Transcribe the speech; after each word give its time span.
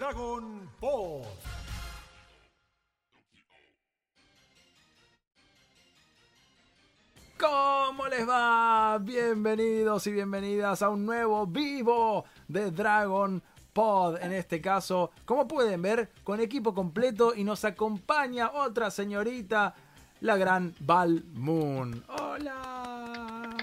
Dragon 0.00 0.66
Ball. 0.80 1.24
¿Cómo 7.38 8.08
les 8.08 8.26
va? 8.26 8.96
Bienvenidos 8.96 10.06
y 10.06 10.12
bienvenidas 10.12 10.80
a 10.80 10.88
un 10.88 11.04
nuevo 11.04 11.46
vivo 11.46 12.24
de 12.48 12.70
Dragon 12.70 13.42
Pod. 13.74 14.16
En 14.22 14.32
este 14.32 14.62
caso, 14.62 15.10
como 15.26 15.46
pueden 15.46 15.82
ver, 15.82 16.10
con 16.24 16.40
equipo 16.40 16.72
completo 16.72 17.34
y 17.36 17.44
nos 17.44 17.66
acompaña 17.66 18.52
otra 18.52 18.90
señorita, 18.90 19.74
la 20.22 20.38
gran 20.38 20.74
Val 20.80 21.24
Moon. 21.34 22.02
Hola. 22.08 23.54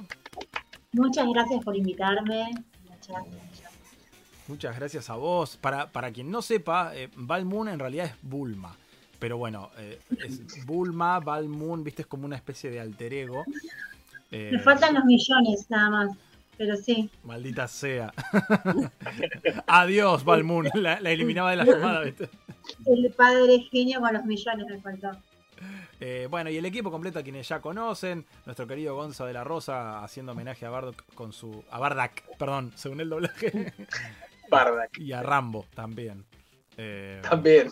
Muchas 0.92 1.28
gracias 1.34 1.64
por 1.64 1.76
invitarme. 1.76 2.52
Muchas 2.88 3.26
gracias 3.26 3.47
a 5.10 5.16
vos. 5.16 5.58
Para, 5.58 5.92
para 5.92 6.12
quien 6.12 6.32
no 6.32 6.42
sepa, 6.42 6.96
eh, 6.96 7.10
Val 7.16 7.46
Moon 7.46 7.68
en 7.68 7.80
realidad 7.80 8.06
es 8.06 8.14
Bulma. 8.22 8.76
Pero 9.20 9.38
bueno, 9.38 9.72
eh, 9.78 10.00
es 10.24 10.66
Bulma, 10.66 11.20
Val 11.20 11.50
Moon, 11.50 11.84
viste, 11.84 12.04
es 12.04 12.08
como 12.08 12.26
una 12.26 12.36
especie 12.36 12.70
de 12.70 12.80
alter 12.80 13.14
ego. 13.14 13.44
Eh, 14.32 14.50
Me 14.54 14.60
faltan 14.60 14.94
los 14.94 15.06
millones 15.06 15.66
nada 15.70 15.90
más, 15.90 16.18
pero 16.58 16.76
sí. 16.76 17.10
Maldita 17.24 17.68
sea. 17.68 18.14
Adiós, 19.68 20.24
Val 20.24 20.44
Moon. 20.44 20.70
La, 20.76 20.96
eliminaba 20.96 21.52
de 21.52 21.58
la 21.58 21.66
llamada, 21.66 22.02
viste. 22.02 22.30
El 22.86 23.12
padre 23.12 23.60
genio 23.72 24.02
con 24.02 24.14
los 24.14 24.26
millones 24.26 24.68
me 24.70 24.80
faltó. 24.82 25.12
Eh, 26.00 26.28
bueno, 26.30 26.52
y 26.52 26.58
el 26.58 26.66
equipo 26.66 26.92
completo 26.92 27.18
a 27.18 27.24
quienes 27.24 27.48
ya 27.48 27.60
conocen, 27.60 28.26
nuestro 28.46 28.68
querido 28.68 28.96
Gonza 28.96 29.26
de 29.26 29.34
la 29.34 29.44
Rosa 29.44 30.04
haciendo 30.04 30.34
homenaje 30.34 30.66
a 30.66 30.70
Bardock 30.70 31.04
con 31.16 31.34
su. 31.34 31.64
a 31.72 31.80
Bardak, 31.80 32.24
perdón, 32.38 32.72
según 32.76 33.02
el 33.02 33.10
doblaje. 33.10 33.74
Bardak. 34.50 34.98
Y 34.98 35.14
a 35.14 35.24
Rambo 35.24 35.66
también. 35.74 36.26
también. 37.22 37.70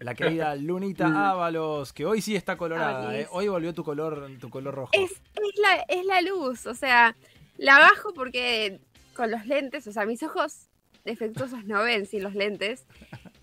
La 0.00 0.14
querida 0.14 0.56
Lunita 0.56 1.30
Ábalos, 1.30 1.92
que 1.92 2.06
hoy 2.06 2.20
sí 2.22 2.34
está 2.34 2.56
colorada, 2.56 3.16
¿eh? 3.16 3.28
hoy 3.30 3.48
volvió 3.48 3.74
tu 3.74 3.84
color, 3.84 4.30
tu 4.40 4.48
color 4.48 4.74
rojo. 4.74 4.90
Es, 4.92 5.10
es, 5.10 5.58
la, 5.60 5.76
es 5.88 6.04
la 6.06 6.22
luz, 6.22 6.66
o 6.66 6.74
sea, 6.74 7.14
la 7.58 7.78
bajo 7.78 8.14
porque 8.14 8.80
con 9.14 9.30
los 9.30 9.46
lentes, 9.46 9.86
o 9.86 9.92
sea, 9.92 10.06
mis 10.06 10.22
ojos 10.22 10.68
defectuosos 11.04 11.64
no 11.66 11.82
ven 11.82 12.06
sin 12.06 12.22
los 12.22 12.34
lentes 12.34 12.86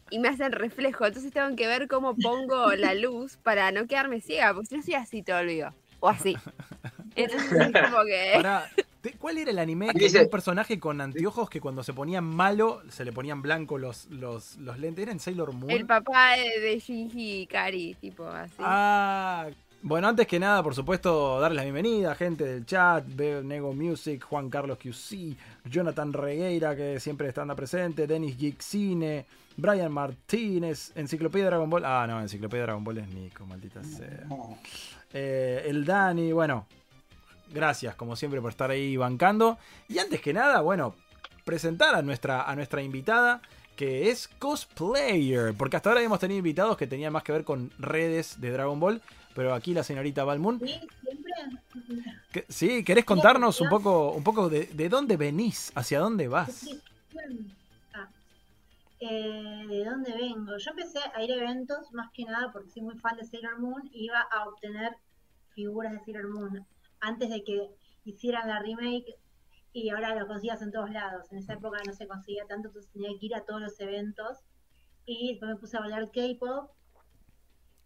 y 0.09 0.19
me 0.19 0.29
hacen 0.29 0.51
reflejo, 0.51 1.05
entonces 1.05 1.31
tengo 1.31 1.55
que 1.55 1.67
ver 1.67 1.87
cómo 1.87 2.15
pongo 2.15 2.73
la 2.73 2.95
luz 2.95 3.37
para 3.37 3.71
no 3.71 3.85
quedarme 3.85 4.21
ciega, 4.21 4.53
porque 4.53 4.69
si 4.69 4.77
no 4.77 4.81
soy 4.81 4.93
así 4.95 5.21
te 5.21 5.33
olvido, 5.33 5.73
o 5.99 6.09
así. 6.09 6.35
Entonces 7.15 7.51
es 7.51 7.89
como 7.89 8.03
que... 8.05 8.41
¿Cuál 9.13 9.37
era 9.37 9.51
el 9.51 9.59
anime 9.59 9.89
que 9.93 10.07
era 10.07 10.21
un 10.21 10.29
personaje 10.29 10.79
con 10.79 10.99
anteojos 11.01 11.49
que 11.49 11.61
cuando 11.61 11.83
se 11.83 11.93
ponían 11.93 12.23
malo 12.23 12.81
se 12.89 13.05
le 13.05 13.11
ponían 13.11 13.41
blanco 13.41 13.77
los, 13.77 14.05
los, 14.07 14.57
los 14.57 14.79
lentes? 14.79 15.03
¿Era 15.03 15.11
en 15.11 15.19
Sailor 15.19 15.53
Moon? 15.53 15.71
El 15.71 15.85
papá 15.85 16.35
de 16.35 16.79
Shinji 16.79 17.47
Kari, 17.47 17.95
tipo 17.95 18.25
así. 18.25 18.55
Ah, 18.59 19.47
bueno, 19.81 20.07
antes 20.07 20.27
que 20.27 20.39
nada, 20.39 20.63
por 20.63 20.73
supuesto, 20.73 21.39
darles 21.39 21.57
la 21.57 21.63
bienvenida 21.63 22.11
a 22.11 22.15
gente 22.15 22.43
del 22.43 22.65
chat, 22.65 23.05
Nego 23.05 23.73
Music, 23.73 24.23
Juan 24.23 24.49
Carlos 24.49 24.77
QC, 24.79 25.37
Jonathan 25.65 26.11
Regueira, 26.13 26.75
que 26.75 26.99
siempre 26.99 27.27
está 27.27 27.45
presente, 27.55 28.07
Denis 28.07 28.37
Geek 28.37 28.59
Cine, 28.59 29.25
Brian 29.55 29.91
Martínez, 29.91 30.91
Enciclopedia 30.95 31.47
Dragon 31.47 31.69
Ball. 31.69 31.85
Ah, 31.85 32.05
no, 32.07 32.19
Enciclopedia 32.21 32.63
Dragon 32.63 32.83
Ball 32.83 32.97
es 32.99 33.07
Nico, 33.09 33.45
maldita 33.45 33.83
sea. 33.83 34.25
Eh, 35.13 35.63
el 35.65 35.85
Dani, 35.85 36.31
bueno, 36.31 36.67
gracias 37.49 37.95
como 37.95 38.15
siempre 38.15 38.41
por 38.41 38.51
estar 38.51 38.71
ahí 38.71 38.97
bancando. 38.97 39.57
Y 39.87 39.99
antes 39.99 40.21
que 40.21 40.33
nada, 40.33 40.61
bueno, 40.61 40.95
presentar 41.45 41.95
a 41.95 42.01
nuestra, 42.01 42.43
a 42.43 42.55
nuestra 42.55 42.81
invitada 42.81 43.41
que 43.77 44.09
es 44.09 44.27
cosplayer, 44.39 45.53
porque 45.55 45.77
hasta 45.77 45.89
ahora 45.89 46.01
hemos 46.01 46.19
tenido 46.19 46.39
invitados 46.39 46.75
que 46.77 46.87
tenían 46.87 47.13
más 47.13 47.23
que 47.23 47.31
ver 47.31 47.43
con 47.43 47.71
redes 47.77 48.41
de 48.41 48.51
Dragon 48.51 48.79
Ball, 48.79 49.01
pero 49.35 49.53
aquí 49.53 49.73
la 49.73 49.83
señorita 49.83 50.23
Balmoon. 50.23 50.59
Sí, 50.59 50.79
siempre. 51.03 52.43
Sí, 52.49 52.83
¿querés 52.83 53.05
contarnos 53.05 53.61
un 53.61 53.69
poco, 53.69 54.11
un 54.11 54.23
poco 54.23 54.49
de, 54.49 54.65
de 54.65 54.89
dónde 54.89 55.15
venís, 55.15 55.71
hacia 55.75 55.99
dónde 55.99 56.27
vas? 56.27 56.67
Ah, 57.93 58.09
eh, 58.99 59.65
¿De 59.69 59.85
dónde 59.85 60.11
vengo? 60.11 60.57
Yo 60.57 60.71
empecé 60.71 60.99
a 61.13 61.23
ir 61.23 61.31
a 61.31 61.35
eventos 61.35 61.91
más 61.93 62.11
que 62.11 62.25
nada 62.25 62.51
porque 62.51 62.69
soy 62.71 62.81
muy 62.81 62.97
fan 62.97 63.15
de 63.15 63.25
Sailor 63.25 63.59
Moon 63.59 63.87
y 63.93 64.05
iba 64.05 64.21
a 64.21 64.49
obtener 64.49 64.97
figuras 65.53 65.93
de 65.93 65.99
Sailor 65.99 66.29
Moon 66.29 66.65
antes 66.99 67.29
de 67.29 67.43
que 67.43 67.69
hicieran 68.03 68.47
la 68.47 68.59
remake 68.59 69.15
y 69.73 69.89
ahora 69.89 70.15
lo 70.15 70.27
conseguías 70.27 70.61
en 70.61 70.71
todos 70.71 70.89
lados. 70.89 71.31
En 71.31 71.37
esa 71.37 71.53
época 71.53 71.77
no 71.85 71.93
se 71.93 72.07
conseguía 72.07 72.45
tanto, 72.47 72.69
entonces 72.69 72.91
tenía 72.91 73.09
que 73.19 73.25
ir 73.27 73.35
a 73.35 73.45
todos 73.45 73.61
los 73.61 73.79
eventos. 73.79 74.39
Y 75.05 75.31
después 75.31 75.51
me 75.51 75.57
puse 75.57 75.77
a 75.77 75.81
bailar 75.81 76.09
K-pop. 76.11 76.71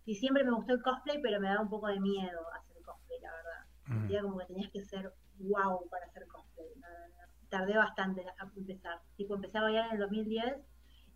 Y 0.05 0.16
siempre 0.16 0.44
me 0.44 0.51
gustó 0.51 0.73
el 0.73 0.81
cosplay, 0.81 1.22
pero 1.22 1.39
me 1.39 1.47
daba 1.47 1.61
un 1.61 1.69
poco 1.69 1.88
de 1.88 1.99
miedo 1.99 2.39
hacer 2.53 2.81
cosplay, 2.83 3.19
la 3.19 3.31
verdad. 3.31 3.66
Sentía 3.88 4.22
como 4.22 4.38
que 4.39 4.45
tenías 4.45 4.72
que 4.72 4.83
ser 4.85 5.13
wow 5.39 5.88
para 5.89 6.05
hacer 6.05 6.25
cosplay. 6.28 6.67
Tardé 7.49 7.75
bastante 7.75 8.22
a 8.22 8.49
empezar. 8.55 9.01
Tipo, 9.17 9.35
empecé 9.35 9.57
a 9.57 9.63
bailar 9.63 9.88
en 9.88 9.93
el 9.93 9.99
2010 9.99 10.55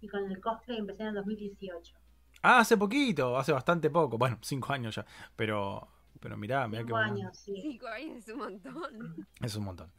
y 0.02 0.08
con 0.08 0.30
el 0.30 0.42
cosplay 0.42 0.78
empecé 0.78 1.04
en 1.04 1.10
el 1.10 1.16
2018. 1.16 1.98
Ah, 2.44 2.60
hace 2.60 2.78
poquito, 2.78 3.38
hace 3.38 3.54
bastante 3.54 3.90
poco. 3.90 4.18
Bueno, 4.18 4.38
cinco 4.42 4.74
años 4.74 4.96
ya. 4.96 5.06
Pero 5.36 5.88
pero 6.20 6.38
mirá, 6.38 6.68
mirá 6.68 6.84
qué 6.84 6.92
bueno. 6.92 7.14
años, 7.14 7.38
sí. 7.38 7.60
Cinco 7.62 7.88
años 7.88 8.18
es 8.18 8.28
un 8.30 8.40
montón. 8.40 9.28
Es 9.42 9.56
un 9.56 9.64
montón. 9.66 9.92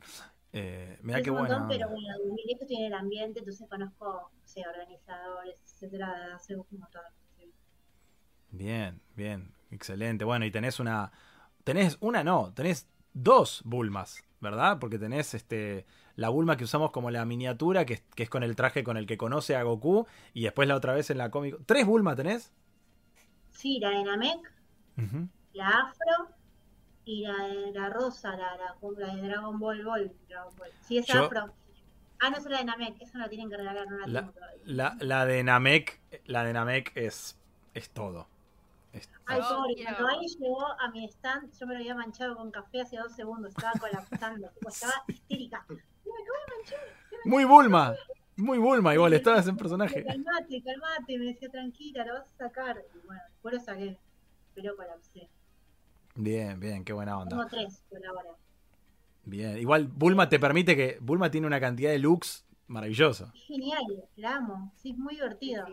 Eh, 0.53 0.99
mirá 1.03 1.19
es 1.19 1.25
qué 1.25 1.31
un 1.31 1.39
bueno. 1.39 1.59
montón, 1.59 1.69
pero 1.69 1.89
bueno, 1.91 2.09
esto 2.49 2.67
tiene 2.67 2.87
el 2.87 2.95
ambiente, 2.95 3.41
entonces 3.41 3.69
conozco, 3.69 4.31
no 4.33 4.47
sé, 4.49 4.63
organizadores, 4.67 5.61
etcétera, 5.63 6.35
hace 6.35 6.57
un 6.57 6.67
montón. 6.71 7.03
Bien, 8.51 9.01
bien, 9.15 9.53
excelente. 9.71 10.25
Bueno, 10.25 10.47
y 10.47 10.51
tenés 10.51 10.81
una, 10.81 11.13
tenés 11.65 11.99
una 12.01 12.25
no, 12.25 12.53
tenés 12.55 12.89
dos 13.13 13.63
Bulmas, 13.65 14.23
¿verdad? 14.41 14.79
Porque 14.79 14.99
tenés 14.99 15.35
este 15.35 15.85
la 16.15 16.31
Bulma 16.31 16.57
que 16.57 16.65
usamos 16.65 16.91
como 16.91 17.11
la 17.11 17.25
miniatura, 17.27 17.85
que 17.85 17.95
es, 17.95 18.03
que 18.15 18.23
es 18.23 18.31
con 18.31 18.43
el 18.43 18.57
traje 18.57 18.83
con 18.83 18.97
el 18.97 19.07
que 19.07 19.19
conoce 19.19 19.57
a 19.57 19.63
Goku, 19.63 20.07
y 20.33 20.45
después 20.45 20.67
la 20.69 20.77
otra 20.77 20.95
vez 20.95 21.11
en 21.11 21.19
la 21.19 21.31
cómic. 21.31 21.57
¿Tres 21.67 21.85
Bulma 21.85 22.17
tenés? 22.17 22.53
Sí, 23.51 23.79
la 23.81 23.91
de 23.91 24.05
Namek, 24.05 24.53
la 25.57 25.69
afro 25.69 26.35
y 27.05 27.23
la 27.23 27.45
de 27.47 27.73
la 27.73 27.89
rosa, 27.89 28.37
la, 28.37 28.57
la, 28.57 29.15
de 29.15 29.29
Dragon 29.29 29.59
Ball 29.59 29.85
Ball. 29.85 30.13
Sí, 30.83 30.99
es 30.99 31.09
afro. 31.15 31.55
Ah, 32.19 32.31
no 32.31 32.39
es 32.39 32.45
la 32.47 32.59
de 32.59 32.65
Namek, 32.65 33.01
esa 33.01 33.19
la 33.19 33.29
tienen 33.29 33.51
que 33.51 33.57
regalar, 33.57 33.87
no 33.89 33.99
la, 33.99 34.07
la, 34.07 34.33
la, 34.65 34.97
la 35.01 35.27
de 35.27 35.45
Namek, 35.45 36.01
la 36.25 36.45
de 36.45 36.53
Namek 36.53 36.93
es, 36.97 37.39
es 37.75 37.91
todo. 37.91 38.27
Es... 38.93 39.11
Ay, 39.27 39.41
pobre, 39.41 39.75
cuando 39.85 40.21
llegó 40.21 40.67
a 40.81 40.91
mi 40.91 41.05
stand, 41.09 41.53
yo 41.59 41.67
me 41.67 41.75
lo 41.75 41.81
había 41.81 41.95
manchado 41.95 42.37
con 42.37 42.51
café 42.51 42.81
hace 42.81 42.97
dos 42.97 43.13
segundos, 43.13 43.51
estaba 43.51 43.73
colapsando, 43.79 44.51
estaba 44.67 44.95
histérica. 45.09 45.67
Me 45.69 45.75
acabo 45.75 46.39
de 46.47 46.57
manchar. 46.57 46.81
Muy 47.27 47.45
Bulma, 47.45 47.95
muy 48.37 48.59
Bulma, 48.59 48.95
igual, 48.95 49.13
estabas 49.13 49.47
en 49.47 49.57
personaje. 49.57 50.03
Calmate, 50.03 50.63
calmate, 50.63 51.19
me 51.19 51.27
decía 51.27 51.51
tranquila, 51.51 52.05
lo 52.07 52.15
vas 52.15 52.33
a 52.33 52.49
sacar. 52.49 52.83
Y 52.95 53.07
bueno, 53.07 53.23
después 53.29 53.55
lo 53.55 53.61
saqué, 53.61 53.99
pero 54.55 54.75
colapsé. 54.75 55.29
Bien, 56.17 56.59
bien, 56.59 56.85
qué 56.85 56.93
buena 56.93 57.19
onda. 57.19 57.37
Como 57.37 57.49
tres 57.49 57.85
por 57.89 58.05
ahora. 58.05 58.31
Bien, 59.25 59.59
igual 59.59 59.89
Bulma 59.89 60.29
te 60.29 60.39
permite 60.39 60.77
que. 60.77 60.99
Bulma 61.01 61.31
tiene 61.31 61.47
una 61.47 61.61
cantidad 61.61 61.91
de 61.91 61.99
looks 61.99 62.47
maravilloso. 62.69 63.31
Genial, 63.35 63.85
la 64.17 64.37
amo. 64.37 64.73
Sí, 64.77 64.91
es 64.91 64.99
muy 64.99 65.15
divertido. 65.15 65.67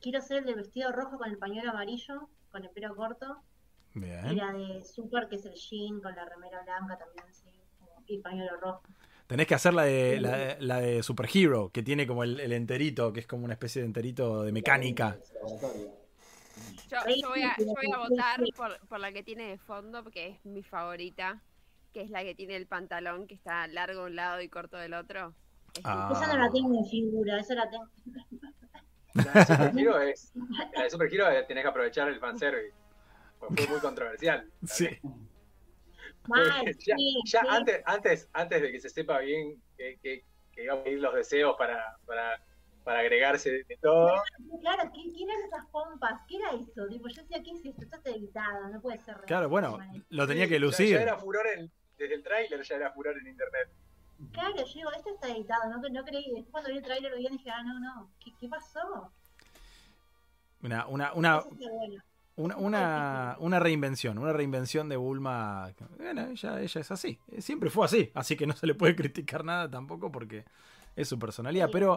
Quiero 0.00 0.20
ser 0.20 0.38
el 0.38 0.44
del 0.46 0.54
vestido 0.56 0.92
rojo 0.92 1.18
con 1.18 1.30
el 1.30 1.38
pañuelo 1.38 1.70
amarillo, 1.70 2.28
con 2.50 2.64
el 2.64 2.70
pelo 2.70 2.94
corto. 2.96 3.38
Bien. 3.94 4.32
Y 4.32 4.34
la 4.34 4.52
de 4.52 4.84
Super, 4.84 5.28
que 5.28 5.36
es 5.36 5.46
el 5.46 5.54
jean 5.54 6.00
con 6.00 6.14
la 6.14 6.24
remera 6.24 6.62
blanca 6.62 6.98
también, 6.98 7.26
sí. 7.32 7.48
Y 8.08 8.18
pañuelo 8.18 8.56
rojo. 8.60 8.82
Tenés 9.26 9.46
que 9.46 9.54
hacer 9.54 9.74
la 9.74 9.82
de, 9.82 10.20
la, 10.20 10.36
de, 10.36 10.56
la 10.60 10.80
de 10.80 11.02
Super 11.02 11.28
Hero, 11.32 11.70
que 11.72 11.82
tiene 11.82 12.06
como 12.06 12.22
el, 12.22 12.38
el, 12.38 12.52
enterito, 12.52 13.12
que 13.12 13.20
es 13.20 13.26
como 13.26 13.44
una 13.44 13.54
especie 13.54 13.82
de 13.82 13.86
enterito 13.86 14.44
de 14.44 14.52
mecánica. 14.52 15.18
Yo, 16.90 16.98
yo, 17.20 17.28
voy, 17.28 17.42
a, 17.42 17.54
yo 17.58 17.66
voy, 17.66 17.90
a, 17.92 17.98
votar 17.98 18.40
por, 18.56 18.78
por, 18.86 19.00
la 19.00 19.12
que 19.12 19.22
tiene 19.22 19.48
de 19.48 19.58
fondo, 19.58 20.02
porque 20.02 20.28
es 20.28 20.44
mi 20.44 20.62
favorita, 20.62 21.42
que 21.92 22.02
es 22.02 22.10
la 22.10 22.22
que 22.22 22.34
tiene 22.34 22.56
el 22.56 22.66
pantalón 22.66 23.26
que 23.26 23.34
está 23.34 23.66
largo 23.66 24.02
de 24.02 24.06
un 24.06 24.16
lado 24.16 24.40
y 24.40 24.48
corto 24.48 24.76
del 24.76 24.94
otro. 24.94 25.34
Ah. 25.84 26.10
Esa 26.12 26.26
no 26.26 26.38
la 26.38 26.50
tengo 26.50 26.78
en 26.78 26.86
figura, 26.86 27.40
esa 27.40 27.54
la 27.54 27.68
tengo. 27.68 27.88
La 29.14 29.32
de 29.32 29.46
Super 29.46 29.78
Hero 29.78 30.00
es. 30.00 30.32
La 30.74 30.82
de 30.82 30.90
Super 30.90 31.12
Hero 31.12 31.26
tenés 31.46 31.64
que 31.64 31.68
aprovechar 31.68 32.08
el 32.08 32.20
fanservice. 32.20 32.74
Fue 33.38 33.48
muy 33.68 33.80
controversial. 33.80 34.50
Sí. 34.64 34.88
Mal, 36.28 36.66
ya, 36.66 36.96
sí, 36.96 37.22
ya 37.24 37.40
sí. 37.40 37.46
Antes, 37.48 37.82
antes, 37.86 38.28
antes 38.32 38.62
de 38.62 38.72
que 38.72 38.80
se 38.80 38.88
sepa 38.88 39.20
bien 39.20 39.62
que, 39.76 39.98
que, 40.02 40.24
que 40.52 40.64
iban 40.64 40.78
a 40.78 40.82
pedir 40.82 41.00
los 41.00 41.14
deseos 41.14 41.54
para, 41.56 41.96
para, 42.04 42.42
para 42.86 43.00
agregarse 43.00 43.50
de 43.50 43.76
todo. 43.82 44.12
Claro, 44.60 44.92
¿quién 44.94 45.28
eran 45.28 45.42
esas 45.44 45.66
pompas? 45.72 46.20
¿Qué 46.28 46.36
era 46.36 46.50
eso? 46.50 46.86
Tipo, 46.86 47.08
yo 47.08 47.20
decía, 47.22 47.42
¿qué 47.42 47.50
es 47.50 47.64
esto? 47.64 47.82
Esto 47.82 47.96
está 47.96 48.10
editado, 48.10 48.68
no 48.68 48.80
puede 48.80 49.00
ser. 49.00 49.16
Claro, 49.26 49.48
bueno, 49.48 49.76
lo 50.10 50.26
tenía 50.28 50.46
que 50.46 50.60
lucir. 50.60 50.94
ya 50.94 51.02
era 51.02 51.16
furor 51.16 51.44
en, 51.48 51.68
desde 51.98 52.14
el 52.14 52.22
tráiler, 52.22 52.62
ya 52.62 52.76
era 52.76 52.92
furor 52.92 53.18
en 53.18 53.26
internet. 53.26 53.70
Claro, 54.30 54.54
yo 54.54 54.72
digo, 54.72 54.92
esto 54.92 55.10
está 55.14 55.28
editado, 55.30 55.68
no, 55.68 55.80
no 55.88 56.04
creí. 56.04 56.30
Después 56.30 56.52
cuando 56.52 56.70
vi 56.70 56.76
el 56.76 56.84
trailer 56.84 57.16
bien 57.16 57.32
dije, 57.32 57.50
ah, 57.50 57.64
no, 57.64 57.80
no, 57.80 58.12
¿qué, 58.24 58.30
qué 58.38 58.48
pasó? 58.48 59.10
Una, 60.62 60.86
una, 60.86 61.12
una, 61.14 61.42
una, 62.36 62.56
una, 62.56 63.36
una 63.40 63.58
reinvención, 63.58 64.16
una 64.16 64.32
reinvención 64.32 64.88
de 64.88 64.96
Bulma. 64.96 65.72
Bueno, 65.96 66.28
ella, 66.28 66.60
ella 66.60 66.80
es 66.80 66.90
así. 66.92 67.18
Siempre 67.38 67.68
fue 67.68 67.84
así. 67.84 68.12
Así 68.14 68.36
que 68.36 68.46
no 68.46 68.54
se 68.54 68.68
le 68.68 68.76
puede 68.76 68.94
criticar 68.94 69.44
nada 69.44 69.68
tampoco 69.68 70.12
porque 70.12 70.44
es 70.96 71.08
su 71.08 71.18
personalidad. 71.18 71.68
Pero 71.70 71.96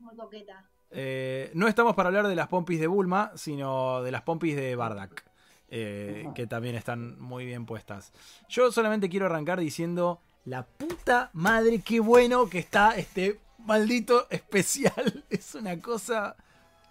muy 0.00 0.16
coqueta. 0.16 0.64
eh, 0.90 1.50
no 1.54 1.66
estamos 1.66 1.94
para 1.96 2.08
hablar 2.08 2.28
de 2.28 2.36
las 2.36 2.48
pompis 2.48 2.78
de 2.78 2.86
Bulma, 2.86 3.32
sino 3.34 4.02
de 4.02 4.10
las 4.12 4.22
pompis 4.22 4.54
de 4.56 4.76
Bardak. 4.76 5.24
eh, 5.68 6.28
que 6.36 6.46
también 6.46 6.76
están 6.76 7.18
muy 7.18 7.44
bien 7.46 7.66
puestas. 7.66 8.12
Yo 8.48 8.70
solamente 8.70 9.08
quiero 9.08 9.26
arrancar 9.26 9.58
diciendo 9.58 10.20
la 10.44 10.64
puta 10.64 11.30
madre, 11.32 11.80
qué 11.80 11.98
bueno 11.98 12.48
que 12.48 12.58
está 12.60 12.94
este 12.96 13.40
maldito 13.58 14.26
especial. 14.30 15.24
Es 15.30 15.54
una 15.56 15.80
cosa. 15.80 16.36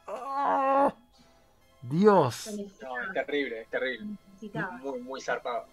¡Ah! 0.07 0.94
Dios. 1.81 2.50
No, 2.81 3.01
es 3.01 3.13
terrible, 3.13 3.62
es 3.62 3.69
terrible. 3.69 4.18
Muy, 4.81 5.00
muy 5.01 5.21
zarpado. 5.21 5.66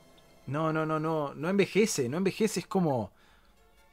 No, 0.46 0.72
no, 0.72 0.84
no, 0.86 1.00
no. 1.00 1.34
No 1.34 1.48
envejece, 1.48 2.08
no 2.08 2.18
envejece. 2.18 2.60
Es 2.60 2.66
como. 2.66 3.10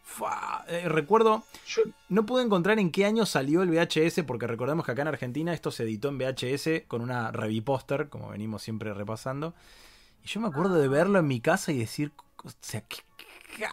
Fua. 0.09 0.63
Eh, 0.69 0.88
recuerdo. 0.88 1.44
Yo, 1.68 1.81
No 2.07 2.25
pude 2.25 2.42
encontrar 2.42 2.80
en 2.80 2.92
qué 2.92 3.06
año 3.06 3.25
salió 3.25 3.62
el 3.62 3.69
VHS, 3.69 4.24
porque 4.24 4.48
recordemos 4.48 4.86
que 4.86 4.94
acá 4.94 5.01
en 5.01 5.09
Argentina 5.09 5.54
esto 5.54 5.69
se 5.69 5.83
editó 5.83 6.07
en 6.07 6.18
VHS 6.18 6.86
con 6.88 7.01
una 7.01 7.31
revipóster, 7.33 8.07
como 8.07 8.30
venimos 8.30 8.62
siempre 8.63 8.94
repasando. 8.94 9.54
Y 10.24 10.27
yo 10.27 10.39
me 10.39 10.48
acuerdo 10.48 10.75
de 10.75 10.88
verlo 10.88 11.19
en 11.19 11.27
mi 11.27 11.42
casa 11.42 11.74
y 11.74 11.80
decir, 11.80 12.13
o 12.44 12.50
sea, 12.62 12.81
¿qué- 12.81 13.04
qué- 13.57 13.68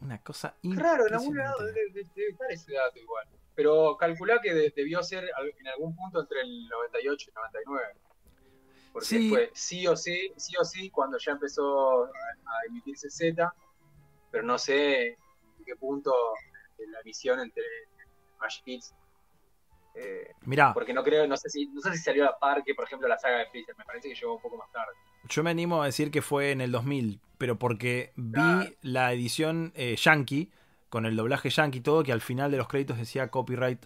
una 0.00 0.18
cosa 0.22 0.54
Claro, 0.74 1.06
en 1.06 1.14
algún 1.14 1.36
lado 1.38 1.64
debe, 1.64 2.00
estar 2.02 2.50
ese 2.50 2.72
dato 2.74 2.98
igual. 2.98 3.26
Pero 3.54 3.96
calculá 3.96 4.40
que 4.42 4.52
de- 4.52 4.72
debió 4.76 5.02
ser 5.02 5.24
en 5.58 5.68
algún 5.68 5.94
punto 5.96 6.20
entre 6.20 6.40
el 6.42 6.68
98 6.68 7.26
y 7.26 7.30
el 7.30 7.34
99. 7.34 7.86
Porque 8.92 9.06
Sí. 9.06 9.28
fue 9.30 9.50
sí 9.54 9.86
o 9.86 9.96
sí, 9.96 10.32
sí 10.36 10.54
o 10.60 10.64
sí, 10.64 10.90
cuando 10.90 11.16
ya 11.18 11.32
empezó 11.32 12.04
a, 12.04 12.08
a 12.08 12.66
emitirse 12.68 13.08
Z, 13.10 13.54
pero 14.32 14.42
no 14.42 14.58
sé 14.58 15.08
en 15.10 15.64
qué 15.64 15.76
punto 15.76 16.12
de 16.78 16.88
la 16.88 17.00
emisión 17.00 17.38
entre 17.38 17.62
Magic 18.40 18.64
Kids. 18.64 18.94
Eh, 19.94 20.32
Mirá, 20.46 20.72
porque 20.72 20.94
no 20.94 21.04
creo, 21.04 21.26
no 21.28 21.36
sé 21.36 21.50
si, 21.50 21.66
no 21.66 21.82
sé 21.82 21.92
si 21.92 21.98
salió 21.98 22.26
a 22.26 22.38
par 22.38 22.64
que, 22.64 22.74
por 22.74 22.86
ejemplo, 22.86 23.06
la 23.06 23.18
saga 23.18 23.38
de 23.38 23.46
Freezer, 23.46 23.76
me 23.76 23.84
parece 23.84 24.08
que 24.08 24.14
llegó 24.14 24.36
un 24.36 24.40
poco 24.40 24.56
más 24.56 24.72
tarde. 24.72 24.94
yo 25.28 25.42
me 25.42 25.50
animo 25.50 25.82
a 25.82 25.86
decir 25.86 26.10
que 26.10 26.22
fue 26.22 26.50
en 26.50 26.62
el 26.62 26.72
2000, 26.72 27.20
pero 27.36 27.58
porque 27.58 28.12
vi 28.16 28.74
la 28.80 29.12
edición 29.12 29.72
eh, 29.76 29.96
yankee, 29.96 30.50
con 30.88 31.04
el 31.04 31.14
doblaje 31.14 31.50
yankee 31.50 31.78
y 31.78 31.82
todo, 31.82 32.02
que 32.02 32.12
al 32.12 32.22
final 32.22 32.50
de 32.50 32.56
los 32.56 32.68
créditos 32.68 32.96
decía 32.96 33.28
copyright 33.28 33.84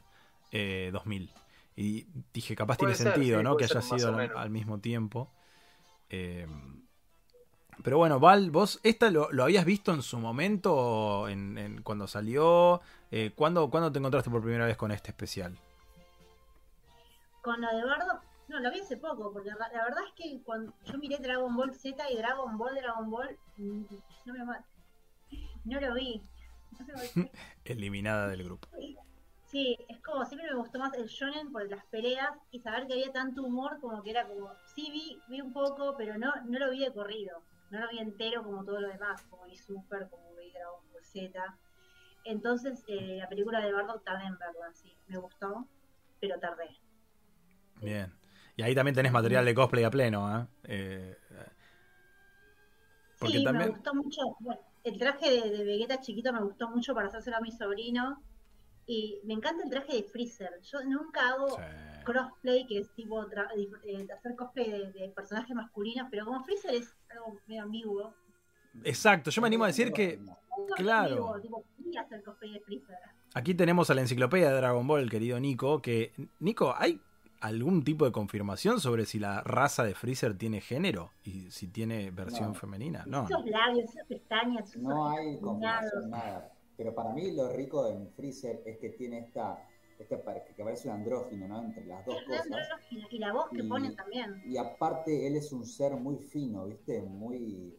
eh, 0.53 0.91
2000. 0.93 1.33
Y 1.75 2.07
dije, 2.33 2.55
capaz 2.55 2.79
Puede 2.79 2.95
tiene 2.95 3.05
ser, 3.05 3.13
sentido, 3.15 3.39
sí, 3.39 3.45
¿no? 3.45 3.57
Que 3.57 3.65
haya 3.65 3.83
sido 3.83 4.17
al, 4.17 4.33
al 4.37 4.51
mismo 4.51 4.81
tiempo. 4.81 5.33
Eh, 6.09 6.47
pero 7.83 7.99
bueno, 7.99 8.19
Val, 8.21 8.51
vos 8.51 8.81
esta 8.83 9.11
lo, 9.11 9.31
lo 9.33 9.45
habías 9.45 9.65
visto 9.65 9.93
en 9.93 10.03
su 10.03 10.19
momento, 10.19 11.29
en, 11.29 11.59
en- 11.59 11.83
cuando 11.83 12.07
salió. 12.07 12.81
Eh, 13.11 13.33
¿cuándo, 13.35 13.71
¿Cuándo 13.71 13.93
te 13.93 13.99
encontraste 13.99 14.31
por 14.31 14.43
primera 14.43 14.67
vez 14.67 14.77
con 14.77 14.91
este 14.91 15.11
especial? 15.11 15.57
Con 17.43 17.61
lo 17.61 17.69
de 17.77 17.85
Bardo, 17.85 18.21
no, 18.49 18.61
lo 18.61 18.71
vi 18.73 18.81
hace 18.81 18.97
poco, 18.97 19.33
porque 19.33 19.51
la, 19.51 19.57
la 19.73 19.85
verdad 19.85 20.03
es 20.09 20.13
que 20.15 20.43
cuando 20.43 20.73
yo 20.85 20.99
miré 20.99 21.19
Dragon 21.19 21.55
Ball 21.55 21.73
Z 21.75 22.11
y 22.11 22.17
Dragon 22.17 22.59
Ball, 22.59 22.75
Dragon 22.75 23.11
Ball, 23.11 23.39
mm, 23.57 23.83
no 24.27 24.35
me 24.35 24.45
no 25.65 25.81
lo 25.81 25.95
vi. 25.95 26.23
No. 27.15 27.29
Eliminada 27.65 28.29
del 28.29 28.45
grupo. 28.45 28.69
Sí, 29.45 29.77
es 29.89 30.01
como 30.01 30.25
siempre 30.25 30.51
me 30.51 30.57
gustó 30.59 30.79
más 30.79 30.93
el 30.95 31.07
shonen 31.07 31.53
por 31.53 31.69
las 31.71 31.85
peleas 31.87 32.31
y 32.51 32.59
saber 32.61 32.87
que 32.87 32.95
había 32.95 33.13
tanto 33.13 33.43
humor 33.45 33.79
como 33.81 34.03
que 34.03 34.11
era 34.11 34.27
como, 34.27 34.51
sí 34.75 34.91
vi, 34.91 35.19
vi 35.29 35.41
un 35.41 35.53
poco, 35.53 35.95
pero 35.97 36.19
no, 36.19 36.33
no 36.47 36.59
lo 36.59 36.71
vi 36.71 36.81
de 36.81 36.93
corrido, 36.93 37.43
no 37.71 37.81
lo 37.81 37.89
vi 37.89 37.99
entero 37.99 38.43
como 38.43 38.65
todo 38.65 38.81
lo 38.81 38.89
demás, 38.89 39.23
como 39.31 39.45
vi 39.45 39.57
Super, 39.57 40.09
como 40.09 40.35
vi 40.37 40.51
Dragon 40.51 40.81
Ball 40.93 41.05
Z. 41.05 41.59
Entonces 42.25 42.85
eh, 42.89 43.19
la 43.21 43.29
película 43.29 43.61
de 43.61 43.73
Bardock 43.73 44.05
tardé 44.05 44.27
en 44.27 44.39
verla, 44.39 44.73
sí, 44.73 44.93
me 45.09 45.19
gustó, 45.19 45.67
pero 46.21 46.39
tardé. 46.39 46.69
Bien. 47.81 48.13
Y 48.57 48.63
ahí 48.63 48.75
también 48.75 48.95
tenés 48.95 49.13
material 49.13 49.45
de 49.45 49.55
cosplay 49.55 49.85
a 49.85 49.91
pleno, 49.91 50.41
¿eh? 50.41 50.47
Eh, 50.65 51.17
porque 53.19 53.39
sí, 53.39 53.45
también. 53.45 53.69
me 53.69 53.75
gustó 53.75 53.95
mucho. 53.95 54.23
Bueno, 54.41 54.61
el 54.85 54.99
traje 54.99 55.31
de, 55.31 55.51
de 55.51 55.65
Vegeta 55.65 56.01
chiquito 56.01 56.33
me 56.33 56.43
gustó 56.43 56.69
mucho 56.69 56.95
para 56.95 57.09
hacérselo 57.09 57.37
a 57.37 57.41
mi 57.41 57.51
sobrino. 57.51 58.23
Y 58.87 59.21
me 59.25 59.35
encanta 59.35 59.65
el 59.65 59.71
traje 59.71 59.95
de 59.95 60.03
Freezer. 60.05 60.61
Yo 60.63 60.83
nunca 60.85 61.31
hago 61.31 61.49
Sí. 61.49 61.63
Crossplay, 62.07 62.67
que 62.67 62.79
es 62.79 62.91
tipo 62.95 63.23
tra- 63.27 63.49
eh, 63.85 64.07
hacer 64.17 64.35
cosplay 64.37 64.71
de, 64.71 64.93
de 64.93 65.09
personajes 65.11 65.55
masculinos, 65.55 66.09
pero 66.11 66.25
como 66.25 66.43
Freezer 66.45 66.75
es 66.75 66.95
algo 67.11 67.39
medio 67.47 67.63
ambiguo. 67.65 68.15
Exacto, 68.85 69.31
yo 69.31 69.43
me 69.43 69.49
animo 69.49 69.65
a 69.65 69.69
decir 69.69 69.93
que 69.93 70.19
Claro. 70.77 71.15
ambiguo, 71.35 71.41
tipo, 71.41 71.65
quería 71.77 72.01
hacer 72.03 72.23
cosplay 72.23 72.53
de 72.55 72.61
Freezer. 72.61 72.97
aquí 73.35 73.55
tenemos 73.55 73.91
a 73.91 73.95
la 73.95 74.01
enciclopedia 74.03 74.49
de 74.51 74.57
Dragon 74.57 74.87
Ball, 74.87 75.11
querido 75.11 75.39
Nico, 75.41 75.83
que 75.83 76.13
Nico, 76.41 76.75
¿hay 76.77 77.01
algún 77.41 77.85
tipo 77.85 78.07
de 78.07 78.13
confirmación 78.13 78.81
sobre 78.81 79.05
si 79.05 79.19
la 79.19 79.43
raza 79.43 79.85
de 79.85 79.95
Freezer 79.95 80.37
tiene 80.39 80.61
género 80.63 81.11
y 81.25 81.51
si 81.51 81.69
tiene 81.69 82.11
versión 82.11 82.49
No. 82.49 82.55
femenina? 82.55 83.05
No. 83.07 83.25
Esos 83.25 83.45
labios, 83.47 83.91
esas 83.91 84.07
pestañas, 84.07 84.71
esos 84.71 84.83
No 84.83 85.09
hay 85.11 85.39
confirmación, 85.41 86.11
nada. 86.11 86.53
Pero 86.79 86.95
para 86.95 87.11
mí 87.13 87.31
lo 87.35 87.51
rico 87.53 87.87
en 87.89 88.09
Freezer 88.13 88.63
es 88.67 88.79
que 88.79 88.91
tiene 88.91 89.21
esta, 89.21 89.67
par- 90.05 90.45
que 90.45 90.63
parece 90.65 90.89
un 90.89 90.95
andrógino, 90.95 91.49
¿no? 91.49 91.63
Entre 91.65 91.85
las 91.87 92.05
dos 92.05 92.17
cosas. 92.27 92.47
andrógino, 92.47 93.07
Y 93.11 93.19
la 93.19 93.33
voz 93.33 93.47
que 93.51 93.63
Y- 93.63 93.69
pone 93.69 93.91
también. 93.93 94.43
Y 94.45 94.57
aparte 94.57 95.27
él 95.27 95.37
es 95.37 95.53
un 95.53 95.65
ser 95.67 95.93
muy 95.97 96.17
fino, 96.19 96.67
¿viste? 96.67 97.01
Muy, 97.03 97.79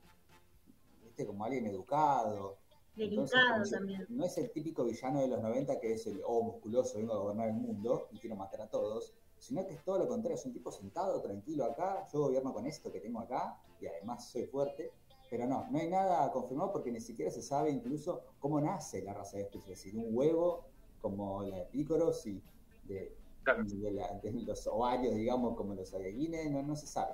¿viste? 1.04 1.26
Como 1.26 1.44
alguien 1.46 1.66
educado. 1.68 2.58
Delicado 2.96 3.64
también. 3.70 4.06
No 4.10 4.26
es 4.26 4.38
el 4.40 4.50
típico 4.52 4.84
villano 4.84 5.22
de 5.22 5.28
los 5.28 5.42
90 5.42 5.80
que 5.80 5.94
es 5.94 6.08
el, 6.08 6.20
oh, 6.26 6.42
musculoso, 6.42 6.98
vengo 6.98 7.14
a 7.14 7.18
gobernar 7.20 7.50
el 7.50 7.54
mundo 7.54 8.08
y 8.12 8.18
quiero 8.18 8.36
matar 8.36 8.62
a 8.62 8.70
todos, 8.70 9.14
sino 9.38 9.66
que 9.68 9.76
es 9.76 9.84
todo 9.84 10.00
lo 10.00 10.08
contrario, 10.08 10.36
es 10.36 10.46
un 10.48 10.54
tipo 10.54 10.72
sentado, 10.72 11.22
tranquilo 11.22 11.66
acá, 11.66 12.04
yo 12.12 12.22
gobierno 12.22 12.52
con 12.54 12.66
esto 12.66 12.92
que 12.92 13.00
tengo 13.00 13.20
acá 13.20 13.62
y 13.80 13.86
además 13.86 14.28
soy 14.32 14.46
fuerte, 14.46 14.92
pero 15.30 15.46
no, 15.46 15.68
no 15.70 15.78
hay 15.78 15.88
nada 15.90 16.32
confirmado 16.32 16.72
porque 16.72 16.92
ni 16.92 17.00
siquiera 17.00 17.30
se 17.30 17.44
sabe 17.44 17.70
incluso 17.70 18.24
cómo 18.40 18.60
nace 18.60 19.04
la 19.04 19.14
raza 19.14 19.38
de 19.38 19.46
Freezer, 19.46 19.74
es 19.74 19.84
decir, 19.84 19.96
un 19.96 20.08
huevo 20.18 20.66
como 21.10 21.44
la 21.44 21.58
de 21.58 21.66
Pícoros 21.66 22.26
y 22.28 22.42
de, 22.84 23.16
Claro. 23.44 23.64
de 23.66 23.92
la- 23.92 24.20
de 24.22 24.32
los 24.46 24.68
ovarios, 24.68 25.16
digamos, 25.16 25.56
como 25.56 25.74
los 25.74 25.90
Saiyajines, 25.90 26.52
no, 26.52 26.62
no 26.64 26.76
se 26.76 26.86
sabe, 26.88 27.14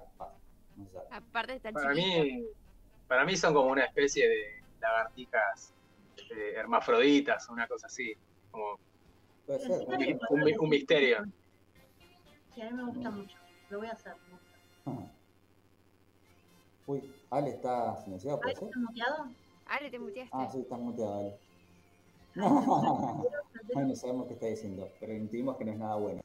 no 0.76 0.86
se 0.86 0.92
sabe. 0.94 1.08
Aparte 1.12 1.54
está 1.56 1.72
Para 1.72 1.94
chiquito. 1.94 2.24
mí, 2.24 2.46
para 3.08 3.26
mí 3.26 3.38
son 3.38 3.54
como 3.54 3.72
una 3.72 3.86
especie 3.86 4.28
de 4.28 4.64
lagartijas 4.80 5.74
eh, 6.36 6.54
hermafroditas, 6.56 7.48
una 7.50 7.68
cosa 7.68 7.88
así. 7.88 8.14
Como 8.52 8.80
Puede 9.46 9.60
ser, 9.60 9.88
un, 10.30 10.60
un 10.62 10.70
misterio. 10.70 11.24
Sí, 12.56 12.62
a 12.62 12.70
mí 12.72 12.74
me 12.78 12.86
gusta 12.92 13.12
mucho. 13.12 13.38
Lo 13.70 13.78
voy 13.80 13.88
a 13.88 13.92
hacer. 13.92 14.16
me 14.28 14.32
gusta. 14.34 14.58
Ajá. 14.86 15.12
Uy, 16.86 17.16
Ale 17.30 17.50
está 17.52 17.96
silenciado, 18.04 18.40
¿puede 18.40 18.52
Ay, 18.54 18.60
ser? 18.60 18.68
¿está 18.70 18.80
muteado? 18.80 19.30
Ale, 19.66 19.90
te 19.92 20.00
muteaste. 20.00 20.32
Ah, 20.34 20.50
sí, 20.52 20.60
está 20.62 20.78
muteado 20.78 21.20
Ale. 21.20 21.40
Bueno, 22.36 23.96
sabemos 23.96 24.28
qué 24.28 24.34
está 24.34 24.48
diciendo, 24.48 24.90
pero 25.00 25.14
intuimos 25.14 25.58
que 25.58 25.66
no 25.66 25.72
es 25.72 25.78
nada 25.78 25.96
bueno. 25.96 26.22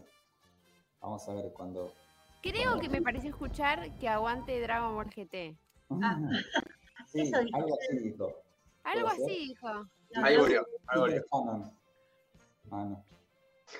Vamos 1.01 1.29
a 1.29 1.35
ver 1.35 1.53
cuando. 1.53 1.93
Creo 2.43 2.79
que 2.81 2.89
me 2.89 3.03
pareció 3.03 3.31
escuchar 3.31 3.97
que 3.99 4.09
aguante 4.09 4.61
Dragon 4.61 4.95
Ball 4.95 5.11
GT. 5.11 5.57
Ah. 5.91 6.19
sí, 7.07 7.21
Eso 7.23 7.41
dijo. 7.41 7.57
algo 7.57 7.75
así 7.75 7.99
dijo. 7.99 8.35
Algo 8.85 9.09
así 9.09 9.39
dijo. 9.49 9.69
No, 10.15 10.25
Ahí 10.25 10.37
no, 10.37 10.43
volvió, 10.43 10.67
ahí. 10.87 11.21
Ah, 12.71 12.85
no. 12.85 13.05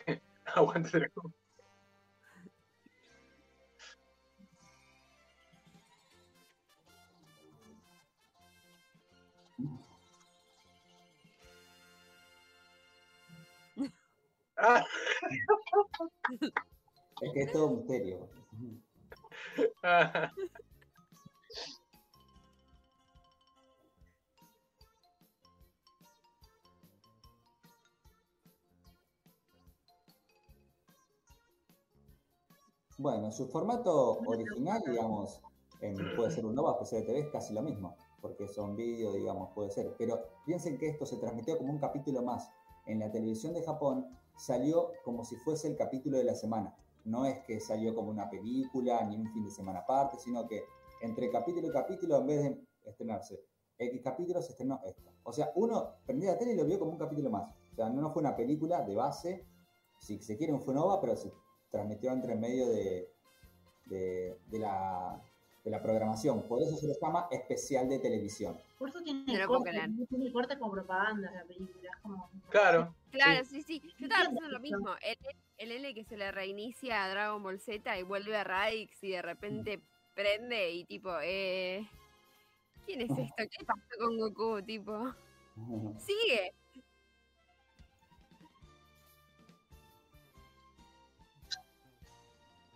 Aguante 0.55 0.99
Dragon. 0.99 1.35
Es 17.21 17.33
que 17.33 17.43
es 17.43 17.53
todo 17.53 17.71
misterio. 17.71 18.29
ah. 19.83 20.31
Bueno, 32.99 33.31
su 33.31 33.47
formato 33.47 34.19
original, 34.27 34.83
digamos, 34.85 35.41
en- 35.81 36.15
puede 36.17 36.33
ser 36.33 36.45
un 36.45 36.59
OVA, 36.59 36.79
PC 36.81 36.97
de 36.97 37.03
TV, 37.03 37.19
es 37.21 37.29
casi 37.31 37.55
lo 37.55 37.63
mismo. 37.63 37.97
porque 38.21 38.49
son 38.49 38.75
vídeos, 38.75 39.15
digamos, 39.15 39.53
puede 39.55 39.71
ser. 39.71 39.95
Pero 39.97 40.19
piensen 40.45 40.77
que 40.77 40.89
esto 40.89 41.07
se 41.07 41.19
transmitió 41.19 41.57
como 41.57 41.71
un 41.73 41.79
capítulo 41.79 42.21
más. 42.23 42.51
En 42.85 42.99
la 42.99 43.13
televisión 43.13 43.55
de 43.55 43.63
Japón 43.63 44.09
salió 44.39 44.93
como 45.05 45.25
si 45.25 45.37
fuese 45.37 45.69
el 45.69 45.77
capítulo 45.77 46.17
de 46.17 46.25
la 46.25 46.35
semana. 46.35 46.77
No 47.05 47.27
es 47.27 47.41
que 47.41 47.61
salió 47.61 47.95
como 47.95 48.11
una 48.11 48.31
película 48.31 49.03
ni 49.05 49.17
un 49.17 49.31
fin 49.33 49.45
de 49.45 49.51
semana 49.51 49.81
aparte, 49.81 50.19
sino 50.19 50.47
que 50.47 50.65
entre 51.03 51.31
capítulo 51.31 51.69
y 51.69 51.71
capítulo, 51.71 52.19
en 52.19 52.27
vez 52.27 52.43
de 52.43 52.91
estrenarse 52.91 53.41
X 53.79 54.01
capítulos, 54.03 54.45
se 54.45 54.53
estrenó 54.53 54.81
esto. 54.85 55.11
O 55.23 55.33
sea, 55.33 55.53
uno 55.55 55.95
prendió 56.07 56.31
la 56.31 56.39
tele 56.39 56.53
y 56.53 56.57
lo 56.57 56.65
vio 56.65 56.79
como 56.79 56.93
un 56.93 56.99
capítulo 56.99 57.31
más. 57.31 57.55
O 57.73 57.77
sea, 57.77 57.89
no 57.89 58.11
fue 58.11 58.21
una 58.21 58.35
película 58.35 58.83
de 58.83 58.95
base, 58.95 59.47
si 60.01 60.21
se 60.21 60.37
quiere 60.37 60.57
fue 60.59 60.75
nova, 60.75 61.01
pero 61.01 61.17
se 61.17 61.33
transmitió 61.71 62.11
entre 62.13 62.35
medio 62.35 62.69
de, 62.69 63.09
de, 63.87 64.39
de 64.47 64.59
la 64.59 65.23
de 65.69 65.77
la 65.77 65.83
programación. 65.83 66.43
Por 66.49 66.63
eso 66.63 66.77
se 66.77 66.87
le 66.87 66.95
llama 67.01 67.29
especial 67.31 67.89
de 67.89 67.99
televisión. 67.99 68.59
Por 68.79 68.89
eso 68.89 69.01
tiene, 69.03 69.25
No 69.27 69.39
lo 69.39 69.47
corte, 69.49 69.71
tiene 70.09 70.33
corte 70.33 70.59
como 70.59 70.73
propaganda 70.73 71.31
la 71.31 71.45
película. 71.45 71.91
Es 71.95 72.01
como... 72.03 72.31
Claro. 72.49 72.95
Claro, 73.11 73.45
sí, 73.45 73.63
sí. 73.63 73.81
Yo 73.99 74.07
estaba 74.07 74.25
pensando 74.25 74.49
lo 74.49 74.61
mismo. 74.61 74.89
El, 75.03 75.17
el 75.59 75.73
L 75.73 75.95
que 75.95 76.05
se 76.05 76.17
le 76.17 76.33
reinicia 76.33 77.05
a 77.05 77.11
Dragon 77.11 77.43
Ball 77.43 77.61
Z 77.61 77.99
y 77.99 78.03
vuelve 78.03 78.37
a 78.37 78.45
Radix 78.45 79.03
y 79.05 79.11
de 79.11 79.23
repente 79.23 79.81
prende 80.15 80.73
y 80.73 80.85
tipo, 80.85 81.11
eh. 81.23 81.87
¿Quién 82.87 83.03
es 83.03 83.11
esto? 83.11 83.35
¿Qué 83.37 83.65
pasó 83.67 83.81
con 83.99 84.19
Goku? 84.19 84.63
Tipo, 84.63 85.13
sigue. 85.99 86.55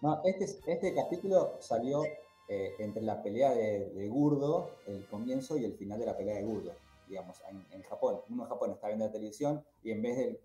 No, 0.00 0.20
este, 0.25 0.44
es- 0.44 0.58
este 0.66 0.94
capítulo 0.94 1.56
salió 1.61 2.02
eh, 2.54 2.75
entre 2.80 3.02
la 3.02 3.23
pelea 3.23 3.54
de, 3.54 3.88
de 3.90 4.09
Gurdo, 4.09 4.76
el 4.87 5.06
comienzo 5.06 5.56
y 5.56 5.64
el 5.64 5.73
final 5.73 5.99
de 5.99 6.04
la 6.04 6.14
pelea 6.14 6.37
de 6.37 6.42
Gurdo, 6.42 6.73
digamos, 7.09 7.40
en, 7.49 7.64
en 7.71 7.82
Japón. 7.82 8.21
Uno 8.28 8.42
en 8.42 8.49
Japón 8.50 8.73
estaba 8.73 8.88
viendo 8.88 9.06
la 9.06 9.12
televisión 9.12 9.64
y 9.82 9.90
en 9.90 10.02
vez 10.02 10.16
de 10.18 10.40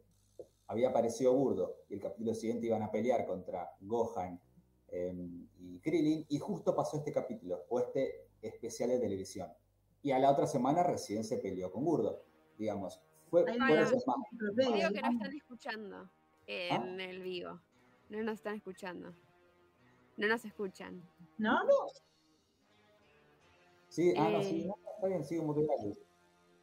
había 0.67 0.89
aparecido 0.89 1.33
Gurdo 1.33 1.75
y 1.89 1.95
el 1.95 2.01
capítulo 2.01 2.33
siguiente 2.33 2.65
iban 2.65 2.81
a 2.81 2.91
pelear 2.91 3.25
contra 3.25 3.75
Gohan 3.81 4.39
eh, 4.87 5.13
y 5.59 5.79
Krillin 5.79 6.25
y 6.29 6.39
justo 6.39 6.73
pasó 6.73 6.97
este 6.97 7.11
capítulo 7.11 7.65
o 7.67 7.79
este 7.79 8.29
especial 8.41 8.89
de 8.89 8.99
televisión. 8.99 9.49
Y 10.01 10.11
a 10.11 10.19
la 10.19 10.31
otra 10.31 10.47
semana 10.47 10.83
recién 10.83 11.25
se 11.25 11.39
peleó 11.39 11.73
con 11.73 11.83
Gurdo, 11.83 12.23
digamos. 12.57 13.01
Fue 13.29 13.43
Ahí 13.49 13.57
por 13.57 13.79
eso 13.79 13.97
es 13.97 14.07
más. 14.07 14.15
Creo 14.55 14.91
que 14.93 15.01
no 15.01 15.11
están 15.11 15.33
escuchando 15.35 16.09
en 16.45 17.01
el 17.01 17.21
vivo. 17.21 17.59
No 18.09 18.23
nos 18.23 18.35
están 18.35 18.55
escuchando. 18.55 19.13
No 20.17 20.27
nos 20.27 20.43
escuchan. 20.45 21.01
¿No? 21.38 21.59
Sí, 23.89 24.13
ah, 24.17 24.29
no, 24.29 24.39
Eh. 24.39 24.43
sí, 24.43 24.65
no, 24.67 24.75
está 24.95 25.07
bien, 25.07 25.24
sigue 25.24 25.41
muteado. 25.41 25.69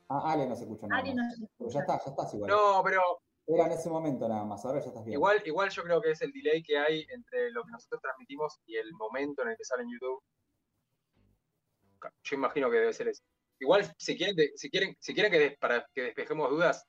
Ah, 0.09 0.33
Ale 0.33 0.47
no 0.47 0.55
se 0.57 0.65
escucha 0.65 0.87
nada. 0.87 1.03
Más. 1.03 1.15
no 1.15 1.23
se 1.31 1.37
Pero 1.39 1.47
escucha. 1.69 1.73
ya 1.75 1.81
está, 1.81 2.05
ya 2.05 2.11
estás 2.11 2.35
igual. 2.35 2.51
No, 2.51 2.83
pero 2.85 3.01
Era 3.47 3.67
en 3.67 3.73
ese 3.73 3.91
momento 3.91 4.29
nada 4.29 4.45
más, 4.45 4.65
ahora 4.65 4.81
ya 4.81 4.87
estás 4.89 5.05
bien. 5.05 5.15
igual, 5.15 5.43
igual 5.45 5.69
yo 5.71 5.83
creo 5.83 6.01
que 6.01 6.11
es 6.13 6.23
el 6.23 6.33
delay 6.33 6.63
que 6.63 6.79
hay 6.79 7.07
entre 7.11 7.51
lo 7.51 7.63
que 7.65 7.73
nosotros 7.73 8.01
transmitimos 8.01 8.59
y 8.67 8.77
el 8.77 8.93
momento 8.95 9.43
en 9.43 9.49
el 9.49 9.57
que 9.57 9.65
sale 9.65 9.83
en 9.83 9.91
YouTube. 9.93 10.23
Yo 12.23 12.37
imagino 12.37 12.71
que 12.71 12.77
debe 12.79 12.93
ser 12.93 13.09
eso. 13.09 13.23
Igual, 13.61 13.91
si 13.99 14.17
quieren, 14.17 14.37
si 14.57 14.69
quieren, 14.71 14.97
si 14.99 15.15
quieren 15.15 15.31
que 15.33 15.39
des- 15.39 15.59
para 15.59 15.87
que 15.95 16.03
despejemos 16.03 16.51
dudas, 16.51 16.87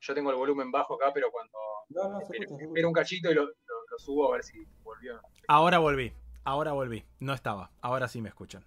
yo 0.00 0.14
tengo 0.14 0.30
el 0.30 0.36
volumen 0.36 0.70
bajo 0.72 0.94
acá, 0.94 1.12
pero 1.12 1.30
cuando 1.30 1.52
No, 1.88 2.08
no, 2.10 2.18
se 2.18 2.24
espero, 2.24 2.42
escucha, 2.44 2.58
se 2.58 2.64
espero 2.66 2.88
un 2.88 2.92
escucha. 2.92 3.00
cachito 3.02 3.30
y 3.30 3.34
lo, 3.34 3.44
lo- 3.44 3.75
lo 3.96 4.04
subo 4.04 4.28
a 4.28 4.32
ver 4.32 4.44
si 4.44 4.66
volvió. 4.84 5.20
Ahora 5.48 5.78
volví. 5.78 6.12
Ahora 6.44 6.72
volví. 6.72 7.04
No 7.18 7.32
estaba. 7.32 7.70
Ahora 7.80 8.08
sí 8.08 8.20
me 8.20 8.28
escuchan. 8.28 8.62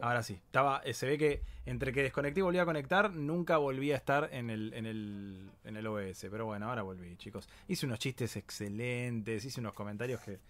Ahora 0.00 0.22
sí. 0.22 0.34
Estaba, 0.34 0.80
eh, 0.84 0.94
se 0.94 1.06
ve 1.06 1.18
que 1.18 1.42
entre 1.66 1.92
que 1.92 2.02
desconecté 2.02 2.40
y 2.40 2.42
volví 2.42 2.58
a 2.58 2.64
conectar, 2.64 3.12
nunca 3.12 3.58
volví 3.58 3.92
a 3.92 3.96
estar 3.96 4.30
en 4.32 4.48
el, 4.48 4.72
en 4.72 4.86
el, 4.86 5.50
en 5.64 5.76
el 5.76 5.86
OBS. 5.86 6.26
Pero 6.30 6.46
bueno, 6.46 6.68
ahora 6.68 6.82
volví, 6.82 7.14
chicos. 7.16 7.46
Hice 7.68 7.84
unos 7.84 7.98
chistes 7.98 8.36
excelentes, 8.36 9.44
hice 9.44 9.60
unos 9.60 9.74
comentarios 9.74 10.20
que 10.22 10.40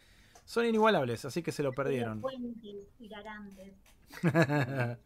son 0.44 0.64
inigualables, 0.64 1.24
así 1.24 1.42
que 1.42 1.50
se 1.50 1.64
lo 1.64 1.72
perdieron. 1.72 2.22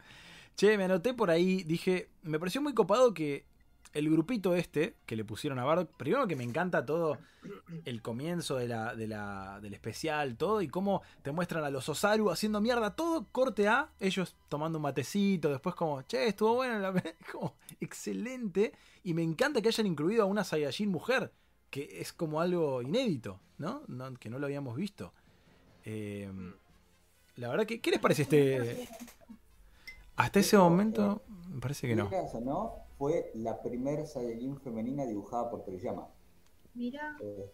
Che, 0.57 0.79
me 0.79 0.85
anoté 0.85 1.13
por 1.13 1.31
ahí, 1.31 1.63
dije, 1.65 2.09
me 2.23 2.39
pareció 2.39 2.63
muy 2.63 2.73
copado 2.73 3.13
que 3.13 3.45
el 3.97 4.11
grupito 4.11 4.55
este 4.55 4.97
que 5.07 5.17
le 5.17 5.25
pusieron 5.25 5.59
a 5.59 5.65
Bardock, 5.65 5.91
primero 5.97 6.27
que 6.27 6.37
me 6.37 6.45
encanta 6.45 6.85
todo 6.85 7.19
el 7.85 8.03
comienzo 8.03 8.57
de 8.57 8.69
la, 8.69 8.95
de 8.95 9.07
la, 9.07 9.61
del 9.61 9.75
especial, 9.75 10.37
todo, 10.37 10.61
y 10.61 10.69
cómo 10.69 11.03
te 11.23 11.33
muestran 11.33 11.65
a 11.65 11.71
los 11.71 11.89
Osaru 11.89 12.31
haciendo 12.31 12.61
mierda, 12.61 12.95
todo 12.95 13.27
corte 13.33 13.69
A, 13.69 13.91
ellos 14.01 14.37
tomando 14.49 14.79
un 14.79 14.83
matecito, 14.83 15.51
después 15.51 15.75
como, 15.75 16.03
che, 16.03 16.29
estuvo 16.29 16.55
bueno, 16.57 16.79
la... 16.79 16.93
como, 17.33 17.55
excelente, 17.81 18.73
y 19.03 19.15
me 19.15 19.23
encanta 19.23 19.63
que 19.63 19.69
hayan 19.69 19.87
incluido 19.87 20.23
a 20.25 20.27
una 20.27 20.45
Saiyajin 20.45 20.91
mujer, 20.91 21.33
que 21.71 22.01
es 22.01 22.13
como 22.13 22.41
algo 22.41 22.83
inédito, 22.83 23.41
¿no? 23.59 23.83
No- 23.89 24.15
que 24.15 24.29
no 24.29 24.39
lo 24.39 24.47
habíamos 24.47 24.77
visto. 24.77 25.13
Eh, 25.85 26.31
la 27.37 27.49
verdad 27.49 27.67
que, 27.67 27.81
¿qué 27.81 27.91
les 27.93 28.01
parece 28.01 28.23
este... 28.23 28.89
Hasta 30.17 30.41
ese 30.41 30.57
momento, 30.57 31.23
me 31.51 31.61
parece 31.61 31.87
que 31.87 31.95
no. 31.95 32.11
No, 32.43 32.86
fue 32.99 33.31
la 33.35 33.63
primera 33.63 34.07
Saiyajin 34.07 34.59
femenina 34.61 35.05
dibujada 35.05 35.51
por 35.51 35.65
Toriyama. 35.65 36.09
Mira, 36.75 37.17
Eh, 37.21 37.51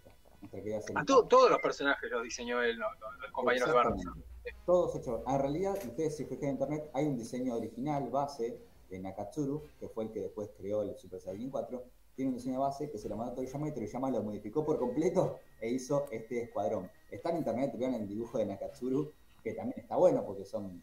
A 0.96 1.04
to- 1.04 1.25
todos 1.28 1.50
los 1.50 1.61
personajes 1.61 2.11
los 2.11 2.22
diseñó 2.25 2.61
él, 2.62 2.76
los, 2.76 2.90
los- 2.99 3.18
los 3.20 3.30
compañeros 3.30 3.68
de. 3.68 3.78
Exactamente. 3.78 4.22
Todos 4.66 4.96
hechos. 4.96 5.20
En 5.28 5.38
realidad, 5.38 5.75
ustedes 5.87 6.16
si 6.16 6.25
fijan 6.25 6.44
en 6.46 6.50
internet, 6.54 6.90
hay 6.94 7.06
un 7.06 7.16
diseño 7.16 7.54
original 7.54 8.11
base 8.11 8.58
de 8.90 8.99
Nakatsuru, 8.99 9.62
que 9.78 9.88
fue 9.88 10.04
el 10.04 10.11
que 10.11 10.20
después 10.20 10.50
creó 10.58 10.82
el 10.82 10.96
Super 10.96 11.20
Saiyajin 11.20 11.50
4. 11.50 11.84
Tiene 12.16 12.30
un 12.30 12.37
diseño 12.37 12.61
base 12.61 12.90
que 12.90 12.99
se 12.99 13.08
lo 13.08 13.16
mandó 13.16 13.32
a 13.32 13.34
Toriyama 13.37 13.68
y 13.68 13.72
Toriyama 13.72 14.11
lo 14.11 14.22
modificó 14.22 14.64
por 14.64 14.78
completo 14.78 15.38
e 15.61 15.70
hizo 15.70 16.06
este 16.11 16.42
escuadrón. 16.42 16.90
Está 17.11 17.30
en 17.30 17.38
internet, 17.38 17.72
vean 17.78 17.94
el 17.94 18.08
dibujo 18.08 18.38
de 18.38 18.46
Nakatsuru, 18.46 19.12
que 19.44 19.54
también 19.54 19.78
está 19.80 19.94
bueno 19.96 20.25
porque 20.26 20.44
son, 20.44 20.82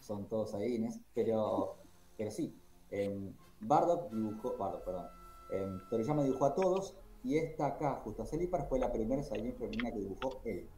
son 0.00 0.26
todos 0.28 0.50
Saiyajines, 0.50 1.00
pero, 1.14 1.76
pero 2.18 2.30
sí. 2.30 2.54
em, 2.90 3.32
Bardock 3.60 4.10
dibujó, 4.10 4.56
Bardock, 4.56 4.84
perdón. 4.84 5.06
em, 5.50 5.80
Toriyama 5.88 6.22
dibujó 6.24 6.46
a 6.46 6.54
todos 6.54 6.96
y 7.24 7.38
esta 7.38 7.66
acá, 7.66 8.00
justo 8.04 8.22
a 8.22 8.26
Celipar, 8.26 8.68
fue 8.68 8.78
la 8.78 8.92
primera 8.92 9.22
Saiyajin 9.22 9.54
femenina 9.56 9.90
que 9.92 9.98
dibujó 9.98 10.40
él. 10.44 10.68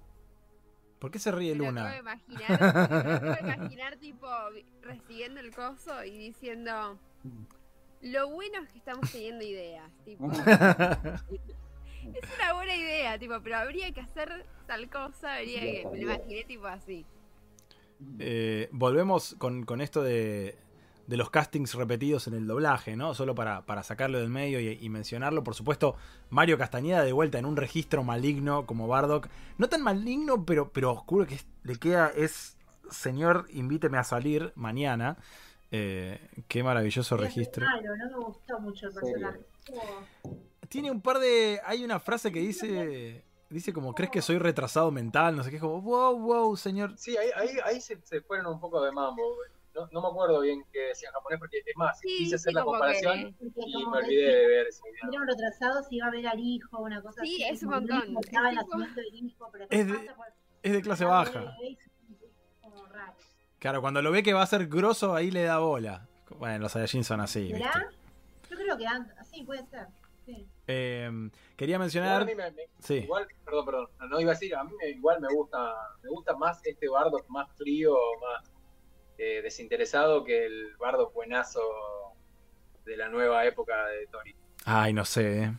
¿Por 0.99 1.11
qué 1.11 1.18
se 1.18 1.30
ríe 1.30 1.54
Me 1.54 1.58
lo 1.58 1.68
acabo 1.68 1.78
Luna? 1.80 1.92
de 1.92 1.99
imaginar, 1.99 2.50
me 2.50 2.56
lo 3.04 3.11
acabo 3.11 3.32
de 3.35 3.54
imaginar 3.54 3.97
tipo 3.99 4.26
recibiendo 4.82 5.40
el 5.40 5.54
coso 5.54 6.04
y 6.04 6.18
diciendo 6.18 6.99
lo 8.00 8.30
bueno 8.30 8.62
es 8.62 8.68
que 8.70 8.78
estamos 8.78 9.11
teniendo 9.11 9.44
ideas, 9.44 9.90
tipo, 10.04 10.25
es 10.30 10.40
una 12.38 12.52
buena 12.54 12.76
idea, 12.76 13.18
tipo, 13.18 13.35
pero 13.42 13.56
habría 13.56 13.92
que 13.92 14.00
hacer 14.00 14.47
tal 14.66 14.88
cosa, 14.88 15.37
habría 15.37 15.61
que, 15.61 15.88
me 15.90 15.99
lo 15.99 16.12
imaginé 16.14 16.44
tipo 16.44 16.66
así. 16.66 17.04
Eh, 18.20 18.68
volvemos 18.70 19.35
con, 19.38 19.64
con 19.64 19.80
esto 19.80 20.02
de, 20.02 20.56
de 21.09 21.17
los 21.17 21.31
castings 21.31 21.75
repetidos 21.75 22.29
en 22.29 22.35
el 22.35 22.47
doblaje, 22.47 22.95
¿no? 22.95 23.15
Solo 23.15 23.35
para, 23.35 23.67
para 23.67 23.83
sacarlo 23.83 24.19
del 24.21 24.29
medio 24.29 24.61
y, 24.61 24.79
y 24.81 24.88
mencionarlo. 24.91 25.43
Por 25.43 25.55
supuesto, 25.57 25.97
Mario 26.31 26.59
Castañeda 26.59 27.03
de 27.03 27.12
vuelta 27.12 27.38
en 27.38 27.47
un 27.47 27.57
registro 27.57 28.05
maligno 28.05 28.67
como 28.67 28.87
Bardock. 28.87 29.29
No 29.57 29.69
tan 29.69 29.83
maligno, 29.83 30.45
pero, 30.45 30.71
pero 30.71 30.93
oscuro 30.93 31.27
que 31.27 31.35
es- 31.37 31.47
le 31.65 31.75
queda 31.77 32.12
es 32.15 32.57
Señor, 32.91 33.47
invíteme 33.50 33.99
a 33.99 34.05
salir 34.05 34.53
mañana. 34.55 35.17
Eh, 35.71 36.21
qué 36.49 36.62
maravilloso 36.62 37.15
es 37.17 37.21
registro. 37.21 37.67
malo, 37.67 37.97
no 37.97 38.19
me 38.19 38.25
gustó 38.25 38.61
mucho 38.61 38.87
el 38.88 38.95
personaje. 38.95 39.41
Estuvo- 39.59 40.38
Tiene 40.69 40.91
un 40.91 41.00
par 41.00 41.19
de. 41.19 41.61
Hay 41.67 41.85
una 41.85 42.00
frase 42.00 42.31
que 42.33 42.41
dice. 42.41 43.25
Dice 43.50 43.73
como, 43.73 43.95
¿crees 43.95 44.11
que 44.11 44.21
soy 44.21 44.37
retrasado 44.38 44.91
mental? 44.91 45.35
No 45.35 45.43
sé 45.43 45.49
qué, 45.49 45.57
es 45.57 45.62
como, 45.62 45.81
wow, 45.81 46.19
wow, 46.19 46.55
señor. 46.57 46.93
Sí, 46.99 47.17
ahí, 47.17 47.31
ahí, 47.35 47.49
ahí 47.65 47.81
se, 47.81 47.99
se 48.05 48.21
fueron 48.21 48.47
un 48.53 48.61
poco 48.61 48.83
de 48.85 48.93
mambo. 48.93 49.23
güey. 49.37 49.49
No, 49.78 49.88
no 49.92 50.02
me 50.02 50.08
acuerdo 50.08 50.40
bien 50.40 50.64
qué 50.73 50.80
decía 50.88 51.08
en 51.08 51.12
japonés, 51.14 51.38
porque 51.38 51.58
es 51.64 51.76
más, 51.76 51.99
Sí, 52.00 52.08
quise 52.18 52.30
sí, 52.30 52.35
hacer 52.37 52.52
la 52.54 52.64
comparación 52.64 53.18
y 53.18 53.87
me 53.87 53.97
olvidé 53.99 54.37
de 54.37 54.47
ver 54.47 54.66
ese 54.66 54.82
video. 54.85 55.11
Era 55.12 55.20
un 55.23 55.28
retrasado 55.28 55.82
si 55.85 55.97
iba 55.97 56.06
a 56.06 56.11
ver 56.11 56.26
al 56.26 56.40
hijo, 56.40 56.78
una 56.80 57.00
cosa 57.02 57.23
Sí, 57.23 57.42
así. 57.42 57.54
es 57.54 57.62
un 57.62 57.70
montón. 57.70 57.99
Es 57.99 58.28
tipo- 58.28 58.40
nacimiento 58.42 59.00
del 59.00 59.14
hijo, 59.14 59.49
pero 59.52 59.66
Es 59.70 59.87
de- 59.87 59.94
pasa 59.94 60.14
por- 60.16 60.26
Es 60.62 60.73
de 60.73 60.82
clase 60.82 61.04
Ah, 61.04 61.08
baja. 61.08 61.40
bebé, 61.40 61.78
es 61.80 61.90
como 62.61 62.85
raro. 62.87 63.14
Claro, 63.61 63.80
cuando 63.80 64.02
lo 64.02 64.11
ve 64.11 64.23
que 64.23 64.32
va 64.35 64.42
a 64.42 64.47
ser 64.47 64.66
grosso, 64.66 65.14
ahí 65.14 65.30
le 65.30 65.44
da 65.44 65.58
bola. 65.58 66.08
Bueno, 66.38 66.58
los 66.58 66.73
Saiyajin 66.73 67.04
son 67.04 67.20
así. 67.20 67.50
¿Será? 67.50 67.88
Yo 68.50 68.56
creo 68.56 68.76
que 68.76 68.87
antes, 68.87 69.14
sí, 69.28 69.42
puede 69.44 69.64
ser. 69.66 69.87
Sí. 70.26 70.47
Eh, 70.66 71.11
quería 71.56 71.76
Igual, 71.76 71.80
a 71.80 71.85
mencionar. 71.85 72.26
mí 72.26 72.35
me- 72.35 72.50
me- 72.50 72.68
Sí. 72.80 72.94
igual, 72.97 73.26
perdón, 73.44 73.64
perdón, 73.64 73.87
no, 74.11 74.20
iba 74.20 74.32
a 74.32 74.35
decir, 74.35 74.54
a 74.54 74.62
mí 74.64 74.73
me- 74.78 74.90
igual 74.90 75.20
me 75.20 75.28
gusta, 75.35 75.75
me 76.02 76.11
gusta 76.11 76.37
más 76.37 76.61
este 76.66 76.87
Bardock 76.88 77.26
más 77.28 77.49
frío, 77.56 77.94
más 78.20 78.50
eh, 79.19 79.43
desinteresado 79.43 80.25
que 80.25 80.47
el 80.47 80.77
Bardock 80.77 81.13
buenazo 81.13 81.61
de 82.85 82.97
la 82.97 83.09
nueva 83.09 83.45
época 83.45 83.87
de 83.89 84.07
Tori. 84.07 84.35
Ay, 84.65 84.93
no 84.93 85.05
sé. 85.05 85.43
eh. 85.45 85.53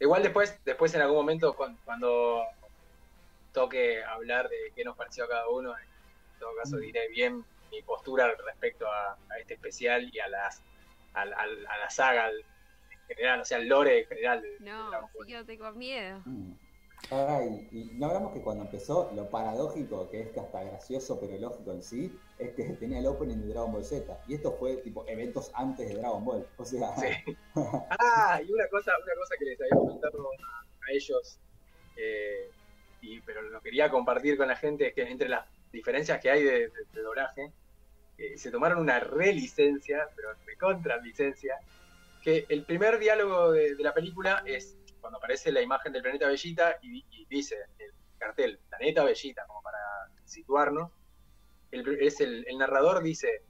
Igual 0.00 0.22
después, 0.22 0.60
después 0.64 0.94
en 0.94 1.00
algún 1.00 1.16
momento 1.16 1.54
cuan- 1.56 1.78
cuando, 1.84 2.44
toque 3.52 4.04
hablar 4.04 4.48
de 4.48 4.56
qué 4.74 4.84
nos 4.84 4.96
pareció 4.96 5.24
a 5.24 5.28
cada 5.28 5.48
uno, 5.48 5.76
en 5.76 6.38
todo 6.38 6.50
caso 6.56 6.76
diré 6.76 7.08
bien 7.08 7.44
mi 7.70 7.82
postura 7.82 8.30
respecto 8.44 8.86
a, 8.86 9.12
a 9.30 9.38
este 9.40 9.54
especial 9.54 10.08
y 10.12 10.18
a 10.20 10.28
las 10.28 10.62
a, 11.14 11.24
la- 11.24 11.36
a 11.38 11.78
la 11.78 11.88
saga 11.90 12.28
en 12.30 13.06
general, 13.08 13.40
o 13.40 13.44
sea, 13.46 13.56
al 13.56 13.66
lore 13.68 14.00
en 14.00 14.06
general. 14.06 14.44
No, 14.60 14.90
sí 15.24 15.32
yo 15.32 15.44
tengo 15.46 15.72
miedo. 15.72 16.20
Mm. 16.26 16.52
Ahora, 17.08 17.44
y, 17.46 17.68
y 17.70 17.90
no 17.94 18.06
hablamos 18.06 18.32
que 18.32 18.42
cuando 18.42 18.64
empezó, 18.64 19.12
lo 19.14 19.30
paradójico, 19.30 20.08
que 20.10 20.20
es 20.22 20.30
que 20.32 20.40
hasta 20.40 20.64
gracioso 20.64 21.20
pero 21.20 21.38
lógico 21.38 21.72
en 21.72 21.82
sí, 21.82 22.20
es 22.36 22.54
que 22.54 22.64
tenía 22.80 22.98
el 22.98 23.06
opening 23.06 23.38
de 23.42 23.48
Dragon 23.48 23.72
Ball 23.72 23.84
Z. 23.84 24.22
Y 24.26 24.34
esto 24.34 24.56
fue 24.58 24.78
tipo 24.78 25.04
eventos 25.08 25.50
antes 25.54 25.88
de 25.88 25.96
Dragon 25.96 26.24
Ball. 26.24 26.48
O 26.56 26.64
sea, 26.64 26.96
Sí. 26.96 27.06
Ah, 27.88 28.40
y 28.44 28.50
una 28.52 28.68
cosa, 28.68 28.92
una 29.02 29.14
cosa 29.14 29.36
que 29.38 29.44
les 29.44 29.60
había 29.60 29.76
comentado 29.76 30.28
a, 30.28 30.88
a 30.88 30.92
ellos, 30.92 31.40
eh, 31.96 32.54
y, 33.00 33.22
pero 33.22 33.42
lo 33.42 33.60
quería 33.62 33.90
compartir 33.90 34.36
con 34.36 34.48
la 34.48 34.56
gente, 34.56 34.88
es 34.88 34.94
que 34.94 35.02
entre 35.02 35.28
las 35.28 35.46
diferencias 35.72 36.20
que 36.20 36.30
hay 36.30 36.42
de, 36.44 36.52
de- 36.52 36.70
de 36.92 37.02
doblaje, 37.02 37.54
eh, 38.18 38.38
se 38.38 38.50
tomaron 38.50 38.80
una 38.80 39.00
relicencia, 39.00 40.08
pero 40.16 40.30
recontra 40.46 40.98
licencia, 40.98 41.54
que 42.20 42.46
el 42.48 42.66
primer 42.66 42.98
diálogo 42.98 43.52
de, 43.52 43.76
de 43.76 43.82
la 43.84 43.94
película 43.94 44.42
es 44.46 44.78
cuando 45.06 45.18
aparece 45.18 45.52
la 45.52 45.60
imagen 45.62 45.92
del 45.92 46.02
planeta 46.02 46.26
Bellita 46.26 46.78
y, 46.82 47.26
dice 47.26 47.54
el 47.78 47.92
cartel, 48.18 48.58
planeta 48.68 49.04
Bellita, 49.04 49.46
como 49.46 49.62
para 49.62 49.78
situarnos, 50.24 50.90
el, 51.70 52.02
es 52.02 52.20
el, 52.20 52.44
narrador 52.58 53.00
dice, 53.04 53.44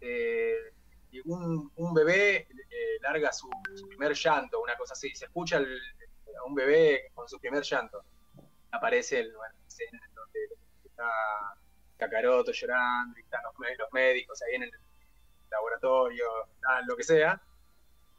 eh, 0.00 0.56
un, 1.26 1.70
bebé 1.94 2.48
eh, 2.48 2.98
larga 3.02 3.30
su, 3.30 3.50
primer 3.88 4.14
llanto, 4.14 4.62
una 4.62 4.74
cosa 4.78 4.94
así, 4.94 5.14
se 5.14 5.26
escucha 5.26 5.58
a 5.58 6.44
un 6.46 6.54
bebé 6.54 7.10
con 7.12 7.28
su 7.28 7.38
primer 7.38 7.62
llanto. 7.62 8.02
Aparece 8.70 9.20
el, 9.20 9.36
bueno, 9.36 9.54
escena 9.66 10.00
en 10.02 10.14
donde 10.14 10.38
está 10.82 11.10
Kakaroto 11.98 12.52
llorando, 12.52 13.18
y 13.18 13.22
están 13.22 13.42
los, 13.42 13.54
mé- 13.56 13.76
los 13.76 13.92
médicos 13.92 14.40
ahí 14.44 14.54
en 14.54 14.62
el 14.62 14.70
laboratorio, 15.50 16.24
lo 16.86 16.96
que 16.96 17.02
sea. 17.02 17.42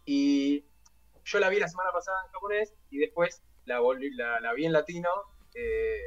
Y 0.05 0.63
yo 1.27 1.39
la 1.39 1.49
vi 1.49 1.59
la 1.59 1.67
semana 1.67 1.91
pasada 1.91 2.17
en 2.25 2.31
japonés 2.31 2.73
y 2.89 2.99
después 2.99 3.43
la, 3.65 3.79
volví- 3.81 4.13
la, 4.15 4.53
vi 4.53 4.65
en 4.65 4.73
latino. 4.73 5.09
eh, 5.53 5.99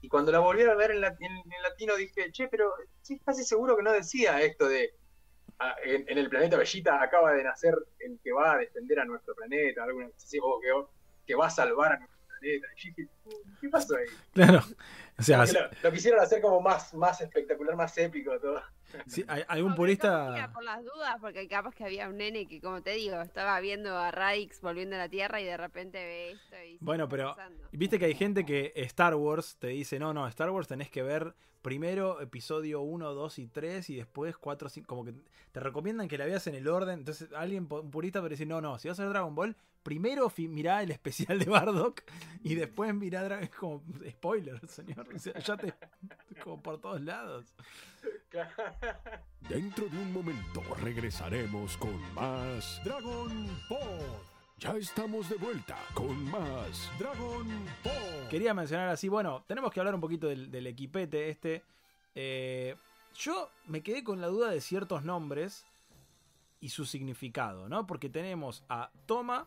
y 0.00 0.08
cuando 0.08 0.32
la 0.32 0.40
volví 0.40 0.62
a 0.62 0.74
ver 0.74 0.92
en, 0.92 1.00
la- 1.00 1.16
en- 1.20 1.62
latino 1.62 1.96
dije, 1.96 2.30
che, 2.32 2.48
pero 2.48 2.72
sí, 3.02 3.18
casi 3.20 3.44
seguro 3.44 3.76
que 3.76 3.82
no 3.82 3.92
decía 3.92 4.40
esto 4.42 4.68
de 4.68 4.94
"Ah, 5.58 5.76
en, 5.84 6.18
el 6.18 6.28
planeta 6.30 6.56
Bellita 6.58 7.02
acaba 7.02 7.32
de 7.34 7.44
nacer 7.44 7.74
el 8.00 8.20
que 8.22 8.32
va 8.32 8.54
a 8.54 8.58
defender 8.58 9.00
a 9.00 9.04
nuestro 9.06 9.34
planeta, 9.34 9.84
alguna 9.84 10.06
cosa 10.10 10.26
así, 10.26 10.38
o 10.42 10.60
que, 10.60 10.68
que 11.26 11.34
va 11.36 11.46
a 11.46 11.50
salvar 11.50 11.92
a 11.94 11.98
nuestro 11.98 12.18
planeta. 12.28 12.66
Y 12.84 12.88
dije, 12.90 13.08
¿qué 13.60 13.68
pasó 13.68 13.96
ahí? 13.96 14.06
Claro. 14.32 14.62
O 15.18 15.22
sea, 15.22 15.44
lo, 15.44 15.60
lo 15.82 15.92
quisieron 15.92 16.20
hacer 16.20 16.40
como 16.40 16.60
más, 16.60 16.94
más 16.94 17.20
espectacular, 17.20 17.74
más 17.74 17.96
épico 17.98 18.38
todo. 18.38 18.62
si 19.06 19.24
hay 19.26 19.42
algún 19.48 19.74
purista. 19.74 20.50
por 20.54 20.64
las 20.64 20.84
dudas, 20.84 21.16
porque 21.20 21.48
capaz 21.48 21.74
que 21.74 21.84
había 21.84 22.08
un 22.08 22.18
nene 22.18 22.46
que, 22.46 22.60
como 22.60 22.82
te 22.82 22.90
digo, 22.92 23.20
estaba 23.20 23.58
viendo 23.60 23.96
a 23.96 24.10
Radix 24.10 24.60
volviendo 24.60 24.96
a 24.96 25.00
la 25.00 25.08
Tierra 25.08 25.40
y 25.40 25.44
de 25.44 25.56
repente 25.56 25.98
ve 25.98 26.30
esto 26.32 26.56
y... 26.64 26.78
se 26.78 26.84
Bueno, 26.84 27.08
pero 27.08 27.36
viste 27.72 27.98
que 27.98 28.06
hay 28.06 28.14
gente 28.14 28.44
que 28.44 28.72
Star 28.76 29.14
Wars 29.14 29.56
te 29.58 29.68
dice, 29.68 29.98
no, 29.98 30.14
no, 30.14 30.26
Star 30.28 30.50
Wars 30.50 30.68
tenés 30.68 30.90
que 30.90 31.02
ver 31.02 31.34
primero 31.62 32.20
episodio 32.20 32.80
1, 32.80 33.14
2 33.14 33.38
y 33.40 33.46
3 33.48 33.90
y 33.90 33.96
después 33.96 34.36
4, 34.38 34.68
5, 34.68 34.86
como 34.86 35.04
que 35.04 35.14
te 35.52 35.60
recomiendan 35.60 36.08
que 36.08 36.16
la 36.16 36.24
veas 36.24 36.46
en 36.46 36.54
el 36.54 36.68
orden. 36.68 37.00
Entonces 37.00 37.28
alguien, 37.34 37.66
un 37.70 37.90
purista, 37.90 38.20
puede 38.20 38.30
decir, 38.30 38.46
no, 38.46 38.60
no, 38.60 38.78
si 38.78 38.88
vas 38.88 38.98
a 39.00 39.02
ver 39.02 39.12
Dragon 39.12 39.34
Ball, 39.34 39.56
primero 39.82 40.32
mirá 40.36 40.82
el 40.82 40.90
especial 40.90 41.38
de 41.38 41.46
Bardock 41.46 42.02
y 42.42 42.54
después 42.54 42.94
mirá 42.94 43.17
Es 43.26 43.50
como 43.50 43.82
spoiler, 44.08 44.66
señor. 44.68 45.08
O 45.14 45.18
sea, 45.18 45.38
ya 45.38 45.56
te... 45.56 45.74
como 46.42 46.62
por 46.62 46.80
todos 46.80 47.00
lados. 47.00 47.54
Dentro 49.48 49.88
de 49.88 49.96
un 49.98 50.12
momento 50.12 50.62
regresaremos 50.82 51.76
con 51.76 52.14
más 52.14 52.80
Dragon 52.84 53.46
Ball. 53.68 54.20
Ya 54.58 54.76
estamos 54.76 55.28
de 55.28 55.36
vuelta 55.36 55.76
con 55.94 56.30
más 56.30 56.90
Dragon 56.98 57.46
Ball. 57.84 58.28
Quería 58.28 58.54
mencionar 58.54 58.88
así, 58.88 59.08
bueno, 59.08 59.44
tenemos 59.46 59.72
que 59.72 59.80
hablar 59.80 59.94
un 59.94 60.00
poquito 60.00 60.26
del, 60.28 60.50
del 60.50 60.66
equipete 60.66 61.28
este. 61.28 61.62
Eh, 62.14 62.76
yo 63.14 63.50
me 63.66 63.82
quedé 63.82 64.04
con 64.04 64.20
la 64.20 64.28
duda 64.28 64.50
de 64.50 64.60
ciertos 64.60 65.04
nombres 65.04 65.64
y 66.60 66.70
su 66.70 66.84
significado, 66.84 67.68
¿no? 67.68 67.86
Porque 67.86 68.08
tenemos 68.08 68.64
a 68.68 68.90
Toma, 69.06 69.46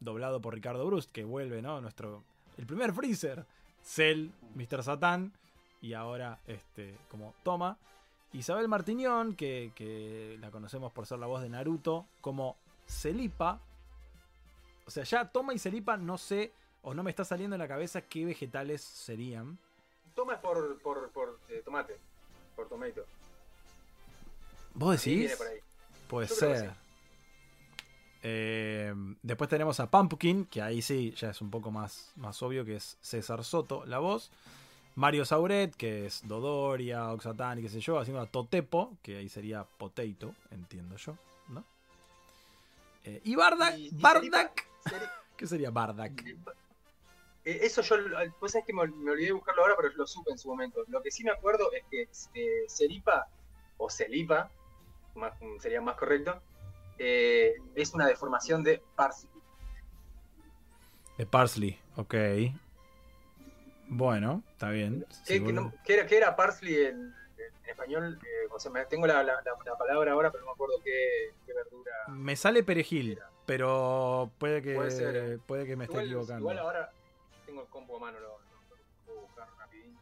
doblado 0.00 0.40
por 0.40 0.54
Ricardo 0.54 0.86
Brust, 0.86 1.10
que 1.10 1.24
vuelve, 1.24 1.62
¿no? 1.62 1.80
Nuestro. 1.80 2.24
El 2.60 2.66
primer 2.66 2.92
Freezer. 2.92 3.46
Cell, 3.82 4.28
Mr. 4.54 4.82
Satan. 4.82 5.32
Y 5.80 5.94
ahora, 5.94 6.40
este, 6.46 6.94
como 7.10 7.34
Toma. 7.42 7.78
Isabel 8.34 8.68
Martiñón, 8.68 9.34
que, 9.34 9.72
que 9.74 10.36
la 10.42 10.50
conocemos 10.50 10.92
por 10.92 11.06
ser 11.06 11.18
la 11.20 11.26
voz 11.26 11.40
de 11.40 11.48
Naruto, 11.48 12.06
como 12.20 12.58
Celipa. 12.86 13.62
O 14.86 14.90
sea, 14.90 15.04
ya 15.04 15.32
Toma 15.32 15.54
y 15.54 15.58
Celipa 15.58 15.96
no 15.96 16.18
sé, 16.18 16.52
o 16.82 16.92
no 16.92 17.02
me 17.02 17.08
está 17.08 17.24
saliendo 17.24 17.56
en 17.56 17.60
la 17.60 17.66
cabeza 17.66 18.02
qué 18.02 18.26
vegetales 18.26 18.82
serían. 18.82 19.58
Toma 20.14 20.34
es 20.34 20.40
por, 20.40 20.78
por, 20.82 21.10
por 21.12 21.40
eh, 21.48 21.62
tomate, 21.64 21.96
por 22.54 22.68
tomato. 22.68 23.06
¿Vos 24.74 25.02
decís? 25.02 25.34
Puede 26.08 26.28
ser. 26.28 26.74
Eh, 28.22 28.92
después 29.22 29.48
tenemos 29.48 29.80
a 29.80 29.90
Pumpkin, 29.90 30.44
que 30.44 30.60
ahí 30.62 30.82
sí 30.82 31.12
ya 31.16 31.30
es 31.30 31.40
un 31.40 31.50
poco 31.50 31.70
más, 31.70 32.12
más 32.16 32.42
obvio, 32.42 32.64
que 32.64 32.76
es 32.76 32.98
César 33.00 33.44
Soto, 33.44 33.84
la 33.86 33.98
voz. 33.98 34.30
Mario 34.96 35.24
Sauret, 35.24 35.74
que 35.76 36.06
es 36.06 36.26
Dodoria, 36.26 37.12
Oxatán 37.12 37.58
y 37.58 37.62
qué 37.62 37.68
sé 37.68 37.80
yo, 37.80 37.98
haciendo 37.98 38.20
a 38.20 38.26
Totepo, 38.26 38.92
que 39.02 39.16
ahí 39.18 39.28
sería 39.28 39.64
Potato, 39.64 40.34
entiendo 40.50 40.96
yo, 40.96 41.16
¿no? 41.48 41.64
Eh, 43.04 43.20
y 43.24 43.34
Bardak, 43.36 43.78
Y- 43.78 43.86
y 43.86 43.90
Bardak, 44.00 44.66
¿qué 45.36 45.46
sería 45.46 45.70
Bardak? 45.70 46.22
Eh, 47.44 47.60
Eso 47.62 47.80
yo, 47.82 47.96
pues 48.38 48.54
es 48.56 48.64
que 48.66 48.74
me, 48.74 48.86
me 48.88 49.12
olvidé 49.12 49.28
de 49.28 49.32
buscarlo 49.32 49.62
ahora, 49.62 49.74
pero 49.80 49.94
lo 49.94 50.06
supe 50.06 50.32
en 50.32 50.38
su 50.38 50.48
momento. 50.48 50.80
Lo 50.88 51.00
que 51.00 51.10
sí 51.10 51.24
me 51.24 51.30
acuerdo 51.30 51.70
es 51.72 51.84
que 51.90 52.02
eh, 52.34 52.64
Seripa, 52.68 53.26
o 53.78 53.88
Celipa, 53.88 54.50
más- 55.14 55.32
sería 55.60 55.80
más 55.80 55.96
correcto, 55.96 56.42
eh, 57.02 57.54
es 57.74 57.94
una 57.94 58.06
deformación 58.06 58.62
de 58.62 58.82
parsley. 58.94 59.32
De 61.16 61.26
Parsley, 61.26 61.78
ok. 61.96 62.14
Bueno, 63.88 64.42
está 64.52 64.70
bien. 64.70 65.04
¿Qué, 65.26 65.42
que 65.42 65.52
no- 65.52 65.72
era, 65.86 66.36
parsley 66.36 66.76
en, 66.86 67.12
en 67.36 67.68
español? 67.70 68.18
Eh, 68.22 68.48
o 68.50 68.58
sea, 68.60 68.70
me- 68.70 68.84
tengo 68.86 69.06
la, 69.06 69.22
la- 69.22 69.34
la- 69.34 69.42
la 69.64 69.76
palabra 69.78 70.12
ahora, 70.12 70.30
pero 70.30 70.44
no 70.44 70.50
me 70.50 70.52
acuerdo 70.54 70.74
qué, 70.84 71.32
qué 71.46 71.52
verdura. 71.52 71.92
Me 72.08 72.36
sale 72.36 72.62
perejil, 72.62 73.18
pero 73.46 74.30
puede 74.38 74.62
que, 74.62 74.74
Puede 74.74 74.90
ser, 74.92 75.16
eh. 75.16 75.38
puede 75.44 75.66
que 75.66 75.76
me 75.76 75.84
esté 75.84 75.98
equivocando. 76.04 76.40
igual 76.40 76.58
ahora 76.58 76.92
tengo 77.44 77.62
el 77.62 77.68
compu 77.68 77.96
a 77.96 78.00
mano, 78.00 78.20
lo, 78.20 78.28
lo- 78.28 78.34
lo 78.36 78.76
puedo 79.06 79.20
buscar 79.22 79.48
rapidín. 79.58 79.96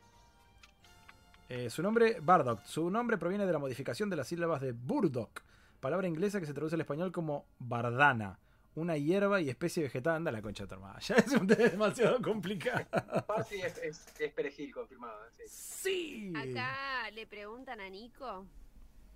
Eh, 1.48 1.70
su 1.70 1.82
nombre, 1.82 2.18
Bardock. 2.20 2.62
Su 2.64 2.90
nombre 2.90 3.16
proviene 3.16 3.46
de 3.46 3.52
la 3.52 3.58
modificación 3.58 4.10
de 4.10 4.16
las 4.16 4.28
sílabas 4.28 4.60
de 4.60 4.72
Burdock, 4.72 5.40
palabra 5.80 6.08
inglesa 6.08 6.40
que 6.40 6.46
se 6.46 6.54
traduce 6.54 6.74
al 6.74 6.80
español 6.80 7.12
como 7.12 7.46
bardana, 7.58 8.38
una 8.74 8.96
hierba 8.96 9.40
y 9.40 9.48
especie 9.50 9.82
vegetal. 9.82 10.16
Anda 10.16 10.30
la 10.32 10.42
concha 10.42 10.64
de 10.64 10.68
tu 10.68 10.74
hermana. 10.74 10.98
Ya 11.06 11.16
es 11.16 11.32
un 11.32 11.46
demasiado 11.46 12.20
complicado. 12.22 12.84
Parsley 13.26 13.62
es, 13.62 13.78
es- 13.78 14.20
es 14.20 14.32
perejil, 14.32 14.72
confirmado. 14.74 15.14
sí. 15.46 15.48
Sí. 15.48 16.32
Acá 16.36 17.10
le 17.12 17.26
preguntan 17.26 17.80
a 17.80 17.88
Nico 17.88 18.46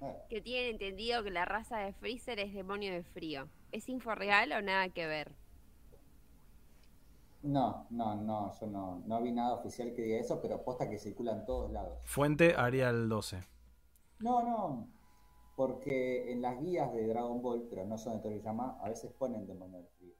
Ah, 0.01 0.14
que 0.29 0.40
tiene 0.40 0.70
entendido 0.70 1.22
que 1.22 1.31
la 1.31 1.44
raza 1.44 1.79
de 1.79 1.92
Freezer 1.92 2.40
es 2.40 2.53
demonio 2.53 2.92
de 2.92 3.05
frío. 3.05 3.46
¿Es 3.70 3.88
info 3.88 4.14
real 4.16 4.51
o 4.53 4.61
nada 4.61 4.88
que 4.88 5.07
ver? 5.07 5.31
No, 7.42 7.87
no, 7.90 8.14
no, 8.16 8.53
yo 8.61 8.66
no, 8.68 9.03
no 9.07 9.20
vi 9.22 9.33
nada 9.33 9.55
oficial 9.55 9.92
que 9.94 10.03
diga 10.03 10.18
eso, 10.20 10.40
pero 10.40 10.62
posta 10.62 10.88
que 10.88 10.98
circula 10.98 11.33
en 11.33 11.44
todos 11.44 11.70
lados. 11.72 11.98
Fuente 12.05 12.55
Arial 12.57 13.09
12. 13.09 13.42
No, 14.20 14.42
no, 14.42 14.88
porque 15.66 16.33
en 16.33 16.42
las 16.42 16.61
guías 16.61 16.92
de 16.92 17.07
Dragon 17.07 17.40
Ball, 17.40 17.66
pero 17.70 17.85
no 17.85 17.96
son 17.96 18.14
de 18.16 18.22
Toriyama, 18.22 18.79
a 18.83 18.88
veces 18.88 19.12
ponen 19.12 19.46
demonio 19.46 19.79
del 19.79 19.87
frío. 19.96 20.12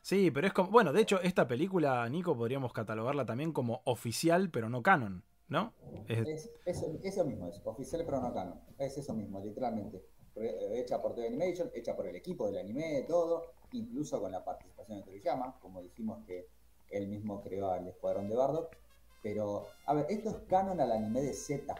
Sí, 0.00 0.30
pero 0.30 0.46
es 0.46 0.52
como. 0.54 0.70
Bueno, 0.70 0.92
de 0.92 1.02
hecho, 1.02 1.20
esta 1.20 1.46
película, 1.46 2.08
Nico, 2.08 2.34
podríamos 2.36 2.72
catalogarla 2.72 3.26
también 3.26 3.52
como 3.52 3.82
oficial, 3.84 4.50
pero 4.50 4.68
no 4.70 4.82
canon, 4.82 5.22
¿no? 5.48 5.74
Es- 6.08 6.26
Es, 6.26 6.50
eso, 6.64 6.86
eso 7.02 7.24
mismo 7.24 7.46
es, 7.48 7.60
oficial 7.64 8.02
pero 8.06 8.20
no 8.20 8.32
canon. 8.32 8.58
Es 8.78 8.96
eso 8.96 9.12
mismo, 9.12 9.40
literalmente. 9.40 10.02
Eh, 10.36 10.80
Hecha 10.80 11.02
por 11.02 11.14
TV 11.14 11.26
Animation, 11.28 11.70
hecha 11.74 11.94
por 11.94 12.06
el 12.06 12.16
equipo 12.16 12.46
del 12.46 12.58
anime, 12.58 13.04
todo, 13.06 13.52
incluso 13.72 14.20
con 14.20 14.32
la 14.32 14.42
participación 14.44 14.98
de 15.00 15.04
Toriyama, 15.04 15.58
como 15.60 15.82
dijimos 15.82 16.24
que 16.26 16.46
él 16.90 17.08
mismo 17.08 17.42
creó 17.42 17.70
al 17.70 17.86
escuadrón 17.88 18.28
de 18.28 18.36
Bardock. 18.36 18.74
Pero, 19.22 19.66
a 19.84 19.94
ver, 19.94 20.06
esto 20.08 20.30
es 20.30 20.36
canon 20.48 20.80
al 20.80 20.92
anime 20.92 21.20
de 21.20 21.34
Z. 21.34 21.74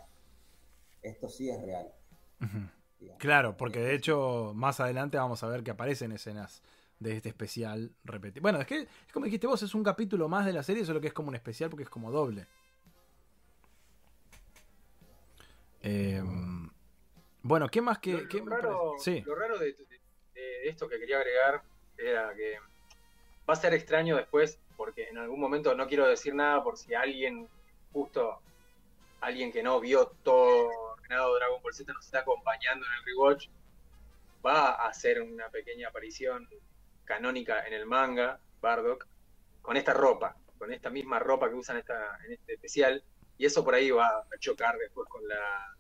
Esto 1.03 1.29
sí 1.29 1.51
es 1.51 1.61
real. 1.63 1.93
Ujú. 2.41 2.59
Digamos. 3.01 3.21
Claro, 3.21 3.57
porque 3.57 3.81
de 3.81 3.95
hecho, 3.95 4.53
más 4.55 4.81
adelante 4.81 5.17
vamos 5.19 5.43
a 5.43 5.49
ver 5.49 5.63
que 5.63 5.71
aparecen 5.71 6.13
escenas 6.13 6.63
de 6.99 7.17
este 7.17 7.29
especial 7.29 7.93
repetido. 8.05 8.43
Bueno, 8.43 8.61
es 8.61 8.67
que, 8.67 8.81
es 8.81 9.13
como 9.13 9.25
dijiste 9.27 9.47
vos, 9.47 9.63
es 9.63 9.75
un 9.75 9.85
capítulo 9.85 10.29
más 10.29 10.45
de 10.47 10.53
la 10.53 10.63
serie, 10.63 10.85
solo 10.85 11.01
que 11.01 11.09
es 11.09 11.13
como 11.13 11.29
un 11.29 11.35
especial 11.37 11.71
porque 11.71 11.85
es 11.85 11.91
como 11.91 12.11
doble. 12.11 12.47
Eh, 15.83 16.23
bueno, 17.43 17.69
¿qué 17.69 17.81
más 17.81 17.99
que.? 17.99 18.13
Lo, 18.23 18.29
qué 18.29 18.39
lo 18.39 18.45
me 18.47 18.57
raro? 18.57 18.93
Sí. 18.99 19.23
lo 19.25 19.35
raro 19.35 19.59
de, 19.59 19.73
de- 19.73 19.99
de 20.35 20.69
esto 20.69 20.89
que 20.89 20.99
quería 20.99 21.19
agregar 21.19 21.63
era 21.97 22.33
que 22.35 22.55
va 23.49 23.55
a 23.55 23.57
ser 23.57 23.75
extraño 23.75 24.17
después, 24.17 24.59
porque 24.77 25.09
en 25.09 25.19
algún 25.19 25.41
momento 25.41 25.75
no 25.75 25.87
quiero 25.87 26.07
decir 26.07 26.35
nada 26.35 26.63
por 26.63 26.77
si 26.77 26.95
alguien, 26.95 27.49
justo 27.93 28.39
alguien 29.21 29.51
que 29.51 29.63
no 29.63 29.81
vio 29.81 30.13
todo 30.23 30.88
ordenado 31.09 31.35
Dragon 31.37 31.63
Ball 31.63 31.75
Z 31.75 31.93
nos 31.93 32.05
está 32.05 32.21
acompañando 32.21 32.85
en 32.85 32.93
el 32.93 33.05
rewatch, 33.05 33.49
va 34.45 34.71
a 34.75 34.89
hacer 34.89 35.23
una 35.23 35.49
pequeña 35.49 35.89
aparición 35.89 36.49
canónica 37.05 37.67
en 37.67 37.73
el 37.73 37.87
manga, 37.87 38.39
Bardock, 38.61 39.07
con 39.63 39.77
esta 39.77 39.95
ropa, 39.95 40.37
con 40.59 40.73
esta 40.73 40.91
misma 40.91 41.19
ropa 41.19 41.49
que 41.49 41.55
usan 41.55 41.79
en 41.79 42.33
este 42.33 42.55
especial, 42.55 43.03
y 43.39 43.47
eso 43.47 43.65
por 43.65 43.75
ahí 43.75 43.91
va 43.91 44.19
a 44.19 44.39
chocar 44.39 44.77
después 44.77 45.09
con 45.09 45.27
la, 45.27 45.75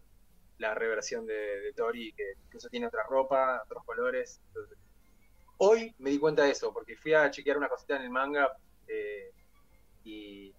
la 0.59 0.75
reversión 0.75 1.27
de, 1.27 1.73
Tori, 1.77 2.13
que 2.13 2.35
incluso 2.45 2.69
tiene 2.69 2.87
otra 2.87 3.03
ropa, 3.03 3.63
otros 3.65 3.85
colores. 3.85 4.41
Hoy 5.59 5.95
me 5.99 6.11
di 6.11 6.19
cuenta 6.19 6.45
de 6.45 6.53
eso, 6.53 6.73
porque 6.73 6.97
fui 6.97 7.13
a 7.13 7.31
chequear 7.31 7.59
una 7.59 7.69
cosita 7.69 7.97
en 7.97 8.03
el 8.03 8.11
manga 8.11 8.57
eh, 8.87 9.33
y, 10.05 10.55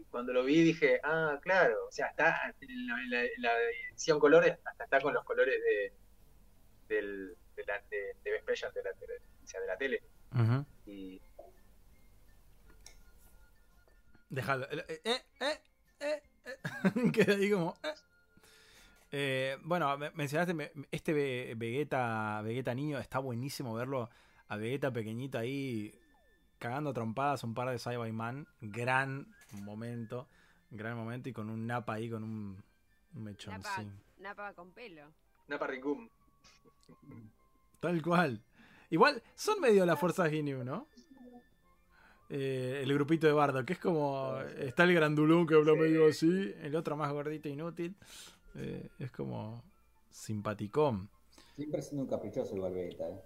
y 0.00 0.04
cuando 0.10 0.32
lo 0.32 0.44
vi 0.44 0.62
dije, 0.62 1.00
ah, 1.04 1.38
claro, 1.42 1.86
o 1.88 1.92
sea, 1.92 2.06
está 2.08 2.54
en 2.60 2.86
la, 2.86 2.94
en 3.02 3.10
la- 3.10 3.24
en 3.24 3.42
la 3.42 3.52
edición 3.90 4.18
colores, 4.20 4.58
hasta 4.64 4.84
está 4.84 5.00
con 5.00 5.14
los 5.14 5.24
colores 5.24 5.54
de, 5.62 5.92
del, 6.94 7.36
de, 7.56 7.64
la, 7.64 7.80
de, 7.90 7.96
de 8.24 8.30
de 8.74 8.82
la, 8.82 8.92
tele- 8.94 9.22
o 9.42 9.46
sea, 9.46 9.60
de 9.60 9.66
la 9.66 9.76
tele. 9.76 10.02
Ujú. 10.34 10.64
Y 10.86 11.20
Déjalo. 14.30 14.66
Eh, 14.70 15.00
eh, 15.04 15.20
eh, 15.40 15.60
eh, 16.00 16.22
eh. 16.46 17.10
Queda 17.12 17.34
ahí 17.34 17.50
como. 17.50 17.76
eh. 17.82 17.94
Eh, 19.14 19.58
bueno, 19.62 19.96
me- 19.98 20.10
mencionaste 20.12 20.54
me- 20.54 20.72
este 20.90 21.12
Ve- 21.12 21.52
Vegeta, 21.56 22.40
Vegeta 22.42 22.74
niño, 22.74 22.98
está 22.98 23.18
buenísimo 23.18 23.74
verlo 23.74 24.08
a 24.48 24.56
Vegeta 24.56 24.90
pequeñito 24.90 25.38
ahí 25.38 25.94
cagando 26.62 26.90
a 26.90 26.92
trompadas 26.92 27.42
un 27.42 27.54
par 27.54 27.68
de 27.70 27.78
Cyberman. 27.80 28.46
Gran 28.60 29.26
momento, 29.64 30.28
gran 30.70 30.96
momento 30.96 31.28
y 31.28 31.32
con 31.32 31.50
un 31.50 31.66
Napa 31.66 31.94
ahí 31.94 32.08
con 32.08 32.22
un, 32.22 32.62
un 33.16 33.22
mechón. 33.24 33.54
Napa, 33.54 33.76
sí. 33.76 33.88
napa 34.18 34.54
con 34.54 34.70
pelo. 34.70 35.02
Napa 35.48 35.66
Ringum. 35.66 36.08
Tal 37.80 38.00
cual. 38.00 38.40
Igual 38.90 39.20
son 39.34 39.60
medio 39.60 39.84
la 39.84 39.96
fuerza 39.96 40.30
Ginyu, 40.30 40.62
¿no? 40.62 40.86
Eh, 42.28 42.80
el 42.82 42.94
grupito 42.94 43.26
de 43.26 43.32
Bardo, 43.32 43.64
que 43.64 43.72
es 43.72 43.78
como. 43.80 44.38
Está 44.56 44.84
el 44.84 44.94
grandulón 44.94 45.46
que 45.48 45.54
habla 45.56 45.72
Sí. 45.72 45.78
medio 45.80 46.06
así, 46.08 46.54
el 46.62 46.76
otro 46.76 46.96
más 46.96 47.12
gordito 47.12 47.48
e 47.48 47.52
inútil. 47.52 47.96
Eh, 48.54 48.88
es 49.00 49.10
como. 49.10 49.64
simpaticón. 50.10 51.10
Siempre 51.56 51.82
siendo 51.82 52.04
un 52.04 52.08
caprichoso 52.08 52.54
igual 52.54 52.72
Vegeta, 52.72 53.08
¿eh? 53.08 53.20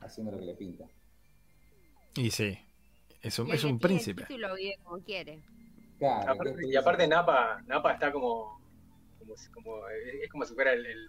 Haciendo 0.00 0.32
lo 0.32 0.38
que 0.38 0.44
le 0.46 0.54
pinta. 0.54 0.84
Y 2.18 2.30
sí, 2.30 2.58
es 3.22 3.38
un, 3.38 3.52
es 3.52 3.64
un 3.64 3.78
príncipe. 3.78 4.22
El 4.22 4.28
título 4.28 4.54
vive 4.56 4.76
como 4.82 5.02
quiere. 5.04 5.40
Claro, 5.98 6.32
Aparte- 6.32 6.56
¿qué 6.60 6.66
y 6.68 6.76
aparte 6.76 7.06
Napa, 7.08 7.60
Napa 7.66 7.92
está 7.92 8.12
como, 8.12 8.60
como, 9.18 9.36
si- 9.36 9.50
como- 9.50 9.88
es 9.88 10.30
como 10.30 10.44
si 10.44 10.54
fuera 10.54 10.72
el, 10.72 10.84
el, 10.86 11.08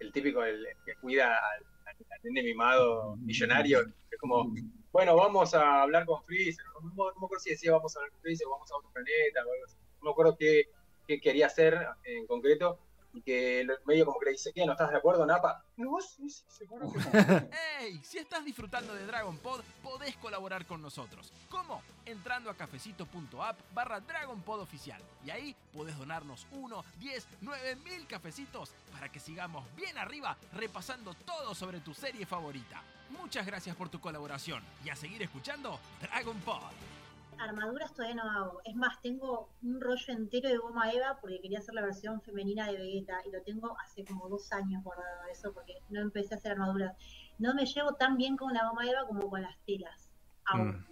el 0.00 0.12
típico 0.12 0.42
el, 0.44 0.66
que 0.84 0.94
cuida 1.00 1.26
al, 1.34 1.64
al, 1.86 1.96
al 2.10 2.18
nene 2.24 2.42
mimado 2.42 3.16
millonario. 3.16 3.80
Es 4.10 4.18
como, 4.18 4.52
bueno, 4.92 5.16
vamos 5.16 5.54
a 5.54 5.82
hablar 5.82 6.04
con 6.06 6.22
Freezer. 6.24 6.64
No, 6.74 6.80
me- 6.90 6.96
no 6.96 7.20
me 7.20 7.24
acuerdo 7.26 7.40
si 7.40 7.50
decía 7.50 7.72
vamos 7.72 7.94
a 7.94 7.98
hablar 8.00 8.12
con 8.12 8.20
Freezer 8.22 8.46
o 8.46 8.50
vamos 8.50 8.70
a 8.72 8.76
otro 8.76 8.90
planeta 8.92 9.40
o 9.46 9.52
algo 9.52 9.64
así. 9.66 9.76
No 10.00 10.04
me 10.04 10.10
acuerdo 10.12 10.36
qué, 10.38 10.64
qué 11.06 11.20
quería 11.20 11.46
hacer 11.46 11.78
en 12.04 12.26
concreto. 12.26 12.78
Y 13.12 13.22
que 13.22 13.66
medio 13.86 14.06
como 14.06 14.18
que 14.20 14.26
le 14.26 14.32
dice, 14.32 14.52
¿qué? 14.52 14.64
¿No 14.64 14.72
estás 14.72 14.90
de 14.90 14.98
acuerdo, 14.98 15.26
Napa? 15.26 15.64
No, 15.76 16.00
sí, 16.00 16.30
sí, 16.30 16.44
seguro 16.48 16.92
que 16.92 17.00
sí. 17.00 17.08
¡Hey! 17.78 18.00
Si 18.04 18.18
estás 18.18 18.44
disfrutando 18.44 18.94
de 18.94 19.04
Dragon 19.06 19.36
Pod, 19.38 19.62
podés 19.82 20.16
colaborar 20.16 20.64
con 20.66 20.80
nosotros. 20.80 21.32
¿Cómo? 21.48 21.82
Entrando 22.04 22.50
a 22.50 22.54
cafecito.app 22.54 23.58
barra 23.74 24.00
Dragon 24.00 24.40
Pod 24.42 24.60
oficial. 24.60 25.02
Y 25.24 25.30
ahí 25.30 25.56
podés 25.72 25.98
donarnos 25.98 26.46
1, 26.52 26.84
10, 26.98 27.28
9 27.40 27.76
mil 27.76 28.06
cafecitos 28.06 28.72
para 28.92 29.10
que 29.10 29.18
sigamos 29.18 29.64
bien 29.74 29.98
arriba 29.98 30.36
repasando 30.54 31.14
todo 31.14 31.54
sobre 31.54 31.80
tu 31.80 31.94
serie 31.94 32.26
favorita. 32.26 32.82
Muchas 33.10 33.44
gracias 33.44 33.74
por 33.74 33.88
tu 33.88 34.00
colaboración 34.00 34.62
y 34.84 34.90
a 34.90 34.96
seguir 34.96 35.22
escuchando 35.22 35.80
Dragon 36.00 36.38
Pod. 36.40 36.99
Armaduras 37.40 37.92
todavía 37.94 38.16
no 38.22 38.30
hago. 38.30 38.60
Es 38.64 38.74
más, 38.74 39.00
tengo 39.00 39.48
un 39.62 39.80
rollo 39.80 40.12
entero 40.12 40.48
de 40.48 40.58
goma 40.58 40.92
Eva 40.92 41.18
porque 41.20 41.40
quería 41.40 41.58
hacer 41.60 41.74
la 41.74 41.82
versión 41.82 42.20
femenina 42.20 42.66
de 42.70 42.76
Vegeta 42.78 43.18
y 43.26 43.30
lo 43.30 43.42
tengo 43.42 43.76
hace 43.80 44.04
como 44.04 44.28
dos 44.28 44.52
años 44.52 44.82
guardado 44.84 45.24
eso 45.32 45.52
porque 45.54 45.74
no 45.88 46.00
empecé 46.00 46.34
a 46.34 46.36
hacer 46.36 46.52
armaduras. 46.52 46.96
No 47.38 47.54
me 47.54 47.64
llevo 47.64 47.94
tan 47.94 48.16
bien 48.16 48.36
con 48.36 48.52
la 48.52 48.68
goma 48.68 48.86
Eva 48.88 49.06
como 49.06 49.28
con 49.30 49.42
las 49.42 49.56
telas. 49.64 50.10
Aún. 50.44 50.68
Mm. 50.68 50.86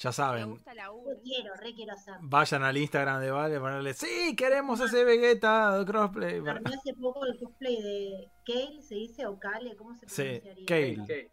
Ya 0.00 0.10
Me 0.10 0.12
saben, 0.12 0.50
gusta 0.50 0.74
la 0.74 0.92
U. 0.92 1.04
Yo 1.08 1.20
quiero, 1.22 1.54
re 1.56 1.74
quiero 1.74 1.92
hacer. 1.92 2.14
vayan 2.20 2.62
al 2.62 2.76
Instagram 2.76 3.20
de 3.20 3.30
Vale, 3.32 3.58
ponerle, 3.58 3.94
sí, 3.94 4.36
queremos 4.36 4.80
ese 4.80 5.04
Vegeta 5.04 5.82
crossplay. 5.84 6.38
Armé 6.38 6.70
hace 6.72 6.94
poco 6.94 7.26
el 7.26 7.36
cosplay 7.38 7.82
de 7.82 8.30
Kale, 8.46 8.80
se 8.80 8.94
dice, 8.94 9.26
o 9.26 9.38
Kale, 9.38 9.74
¿cómo 9.76 9.94
se 9.96 10.08
Sí, 10.08 10.22
pronunciaría? 10.22 10.66
Kale. 10.66 11.00
Ok. 11.02 11.30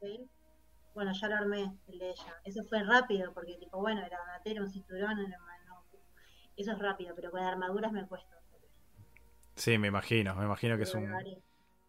Kale. 0.00 0.28
Bueno, 0.98 1.12
ya 1.12 1.28
lo 1.28 1.36
armé, 1.36 1.72
el 1.86 1.98
de 2.00 2.10
ella. 2.10 2.34
Eso 2.44 2.64
fue 2.64 2.82
rápido, 2.82 3.32
porque 3.32 3.54
tipo, 3.54 3.78
bueno, 3.78 4.04
era 4.04 4.20
una 4.20 4.42
tela, 4.42 4.62
un 4.62 4.68
cinturón, 4.68 5.16
era 5.20 5.38
una- 5.38 5.80
eso 6.56 6.72
es 6.72 6.78
rápido, 6.80 7.14
pero 7.14 7.30
con 7.30 7.40
armaduras 7.40 7.92
me 7.92 8.04
cuesta. 8.04 8.34
Sí, 9.54 9.78
me 9.78 9.86
imagino, 9.86 10.34
me 10.34 10.44
imagino 10.44 10.76
que 10.76 10.82
es 10.82 10.92
un... 10.96 11.16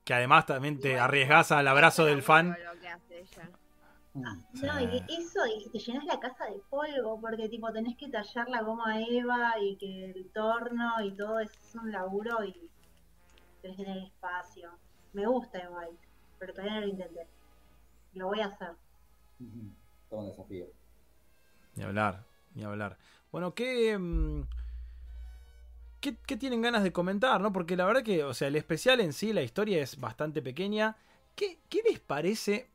Que 0.04 0.14
además 0.14 0.46
también 0.46 0.80
te 0.80 1.00
arriesgas 1.00 1.52
al 1.52 1.68
abrazo 1.68 2.06
del 2.06 2.22
fan. 2.22 2.56
Lo 2.64 2.80
que 2.80 2.88
hace 2.88 3.20
ella. 3.22 3.50
Sí. 4.14 4.20
No, 4.62 4.80
y 4.80 5.04
eso, 5.18 5.40
y 5.48 5.68
te 5.72 5.80
llenas 5.80 6.06
la 6.06 6.20
casa 6.20 6.46
de 6.46 6.62
polvo, 6.70 7.20
porque 7.20 7.50
tipo 7.50 7.72
tenés 7.74 7.98
que 7.98 8.10
tallar 8.10 8.48
la 8.48 8.62
goma 8.62 9.02
Eva 9.02 9.54
y 9.60 9.76
que 9.78 10.12
el 10.12 10.30
torno 10.32 11.02
y 11.02 11.16
todo 11.16 11.40
es 11.40 11.50
un 11.74 11.92
laburo 11.92 12.44
y 12.44 12.70
tenés 13.64 13.78
que 13.78 13.86
tener 13.86 14.04
espacio. 14.04 14.70
Me 15.14 15.26
gusta 15.26 15.64
igual, 15.64 15.90
pero 16.38 16.54
todavía 16.54 16.76
no 16.76 16.82
lo 16.82 16.88
intenté. 16.88 17.28
Lo 18.14 18.28
voy 18.28 18.42
a 18.42 18.48
hacer. 18.48 18.72
Todo 20.10 20.20
un 20.22 20.30
desafío. 20.30 20.66
Ni 21.76 21.84
hablar, 21.84 22.26
ni 22.56 22.64
hablar. 22.64 22.98
Bueno, 23.32 23.54
¿qué, 23.54 23.98
mm, 23.98 24.42
qué, 26.02 26.16
qué 26.26 26.38
tienen 26.38 26.62
ganas 26.62 26.84
de 26.84 26.92
comentar? 26.92 27.40
¿no? 27.42 27.54
Porque 27.54 27.78
la 27.78 27.86
verdad 27.86 28.04
que, 28.04 28.24
o 28.24 28.34
sea, 28.34 28.48
el 28.48 28.56
especial 28.56 29.00
en 29.02 29.14
sí, 29.14 29.34
la 29.34 29.42
historia 29.44 29.82
es 29.82 30.00
bastante 30.00 30.42
pequeña. 30.42 30.96
¿Qué, 31.36 31.60
qué 31.70 31.82
les 31.90 32.00
parece 32.00 32.68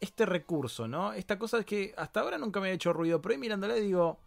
este 0.00 0.26
recurso, 0.26 0.88
no? 0.88 1.12
Esta 1.12 1.38
cosa 1.38 1.62
que 1.64 1.94
hasta 1.96 2.20
ahora 2.20 2.38
nunca 2.38 2.60
me 2.60 2.68
ha 2.68 2.72
hecho 2.72 2.92
ruido, 2.92 3.20
pero 3.22 3.32
ahí 3.34 3.38
mirándola 3.38 3.74
digo, 3.74 4.18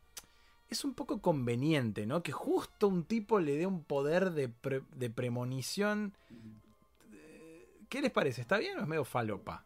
es 0.69 0.85
un 0.85 0.93
poco 0.93 1.21
conveniente, 1.21 2.05
¿no? 2.05 2.23
Que 2.23 2.31
justo 2.31 2.87
un 2.87 3.03
tipo 3.03 3.39
le 3.39 3.57
dé 3.57 3.65
un 3.67 3.83
poder 3.83 4.31
de, 4.31 4.49
pre- 4.49 4.83
de 4.95 5.09
premonición. 5.09 6.13
¿Qué 7.89 8.01
les 8.01 8.11
parece? 8.11 8.41
¿Está 8.41 8.57
bien 8.59 8.77
o 8.77 8.81
es 8.81 8.87
medio 8.87 9.03
falopa? 9.03 9.63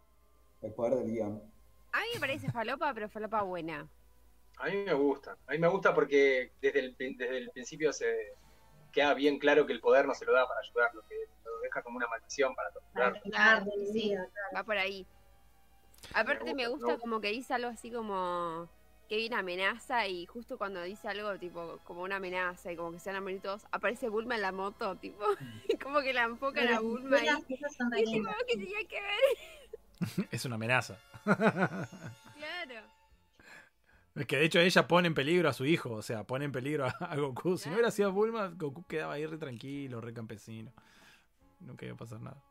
El 0.63 0.73
poder 0.73 0.95
del 0.95 1.12
guion. 1.12 1.41
A 1.91 1.99
mí 1.99 2.06
me 2.15 2.19
parece 2.19 2.52
falopa, 2.52 2.93
pero 2.93 3.10
falopa 3.10 3.43
buena. 3.43 3.88
A 4.58 4.65
mí 4.69 4.78
me 4.78 4.93
gusta. 4.93 5.38
A 5.47 5.52
mí 5.52 5.58
me 5.60 5.67
gusta 5.67 5.93
porque 5.93 6.54
desde 6.62 6.80
el, 6.80 6.95
desde 6.97 7.38
el 7.38 7.49
principio 7.52 7.91
se 7.93 8.34
queda 8.91 9.13
bien 9.13 9.39
claro 9.39 9.65
que 9.65 9.73
el 9.73 9.82
poder 9.82 10.06
no 10.06 10.13
se 10.13 10.26
lo 10.26 10.34
da 10.34 10.47
para 10.47 10.60
ayudarlo, 10.62 11.04
que 11.08 11.15
lo 11.43 11.60
deja 11.60 11.82
como 11.82 11.97
una 11.97 12.08
maldición 12.08 12.56
para 12.56 12.71
torturarlo. 12.71 13.21
Claro, 13.23 13.65
sí. 13.91 14.10
claro. 14.10 14.30
Va 14.56 14.63
por 14.63 14.78
ahí. 14.78 15.06
Aparte 16.13 16.45
Me 16.45 16.54
me 16.54 16.67
gusta, 16.67 16.97
como 16.97 17.19
que 17.21 17.30
dice 17.30 17.54
algo 17.54 17.69
así 17.69 17.91
como 17.91 18.69
que 19.10 19.17
viene 19.17 19.36
amenaza 19.36 20.08
y 20.08 20.26
justo 20.26 20.58
cuando 20.58 20.82
dice 20.82 21.08
algo 21.08 21.38
tipo 21.38 21.80
como 21.84 22.04
una 22.04 22.17
amenaza 22.17 22.71
y 22.71 22.76
como 22.76 22.91
que 22.91 22.99
se 22.99 23.10
van 23.10 23.17
a 23.17 23.21
morir 23.21 23.41
todos, 23.41 23.65
aparece 23.71 24.10
Bulma 24.10 24.36
en 24.36 24.41
la 24.41 24.52
moto, 24.52 24.95
tipo, 24.97 25.23
y 25.67 25.78
como 25.78 26.02
que 26.02 26.13
la 26.13 26.23
enfocan 26.23 26.67
a 26.69 26.80
Bulma 26.80 27.17
Y 27.17 27.21
dije, 27.47 27.65
lindas. 28.06 28.36
"Oh, 28.39 28.45
que 28.47 28.54
tenía 28.58 28.80
que 28.88 29.02
ver. 29.02 29.62
Es 30.31 30.45
una 30.45 30.55
amenaza. 30.55 30.97
Claro. 32.35 32.87
Es 34.15 34.25
que 34.27 34.37
de 34.37 34.45
hecho 34.45 34.59
ella 34.59 34.87
pone 34.87 35.07
en 35.07 35.13
peligro 35.13 35.47
a 35.47 35.53
su 35.53 35.65
hijo, 35.65 35.91
o 35.91 36.01
sea, 36.01 36.25
pone 36.25 36.45
en 36.45 36.51
peligro 36.51 36.85
a, 36.85 36.89
a 36.89 37.15
Goku. 37.15 37.57
Si 37.57 37.69
no 37.69 37.75
hubiera 37.75 37.89
sido 37.89 38.11
Bulma, 38.11 38.49
Goku 38.49 38.83
quedaba 38.85 39.13
ahí 39.13 39.25
re 39.25 39.37
tranquilo, 39.37 40.01
re 40.01 40.13
campesino. 40.13 40.73
Nunca 41.61 41.85
iba 41.85 41.95
a 41.95 41.97
pasar 41.97 42.19
nada. 42.21 42.43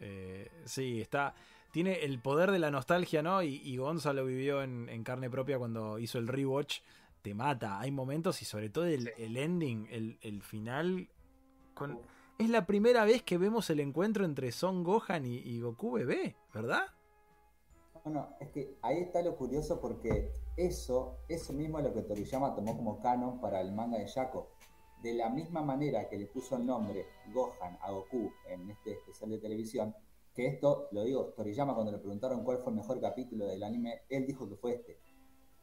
Eh, 0.00 0.50
sí, 0.64 1.00
está. 1.00 1.34
Tiene 1.72 2.04
el 2.04 2.20
poder 2.20 2.50
de 2.50 2.58
la 2.58 2.70
nostalgia, 2.70 3.22
¿no? 3.22 3.42
Y, 3.42 3.56
y 3.64 3.76
Gonza 3.76 4.12
lo 4.12 4.24
vivió 4.26 4.62
en, 4.62 4.88
en 4.88 5.02
carne 5.02 5.30
propia 5.30 5.58
cuando 5.58 5.98
hizo 5.98 6.18
el 6.18 6.28
rewatch. 6.28 6.80
Te 7.22 7.34
mata. 7.34 7.80
Hay 7.80 7.90
momentos 7.90 8.40
y 8.42 8.44
sobre 8.44 8.70
todo 8.70 8.86
el, 8.86 9.08
ending, 9.36 9.88
el, 9.90 10.18
el 10.22 10.42
final. 10.42 11.08
Con... 11.74 12.00
Es 12.40 12.48
la 12.48 12.64
primera 12.64 13.04
vez 13.04 13.22
que 13.22 13.36
vemos 13.36 13.68
el 13.68 13.80
encuentro 13.80 14.24
entre 14.24 14.50
Son 14.50 14.82
Gohan 14.82 15.26
y, 15.26 15.60
Goku 15.60 15.90
bebé, 15.90 16.36
¿verdad? 16.54 16.84
Bueno, 18.02 18.30
es 18.40 18.48
que 18.48 18.78
ahí 18.80 18.96
está 18.96 19.20
lo 19.20 19.36
curioso 19.36 19.78
porque 19.78 20.32
eso, 20.56 21.18
eso 21.28 21.52
mismo 21.52 21.80
es 21.80 21.84
lo 21.84 21.92
que 21.92 22.00
Toriyama 22.00 22.54
tomó 22.54 22.78
como 22.78 22.98
canon 22.98 23.42
para 23.42 23.60
el 23.60 23.72
manga 23.72 23.98
de 23.98 24.06
Shaco. 24.06 24.52
de 25.02 25.12
la 25.12 25.28
misma 25.28 25.60
manera 25.60 26.08
que 26.08 26.16
le 26.16 26.28
puso 26.28 26.56
el 26.56 26.64
nombre 26.64 27.04
Gohan 27.34 27.76
a 27.82 27.90
Goku 27.90 28.32
en 28.48 28.70
este 28.70 28.92
especial 28.92 29.28
de 29.28 29.38
televisión, 29.38 29.94
que 30.34 30.46
esto, 30.46 30.88
lo 30.92 31.04
digo, 31.04 31.34
Toriyama 31.36 31.74
cuando 31.74 31.92
le 31.92 31.98
preguntaron 31.98 32.42
cuál 32.42 32.56
fue 32.56 32.72
el 32.72 32.78
mejor 32.78 33.02
capítulo 33.02 33.44
del 33.44 33.62
anime, 33.62 34.00
él 34.08 34.26
dijo 34.26 34.48
que 34.48 34.56
fue 34.56 34.76
este. 34.76 34.98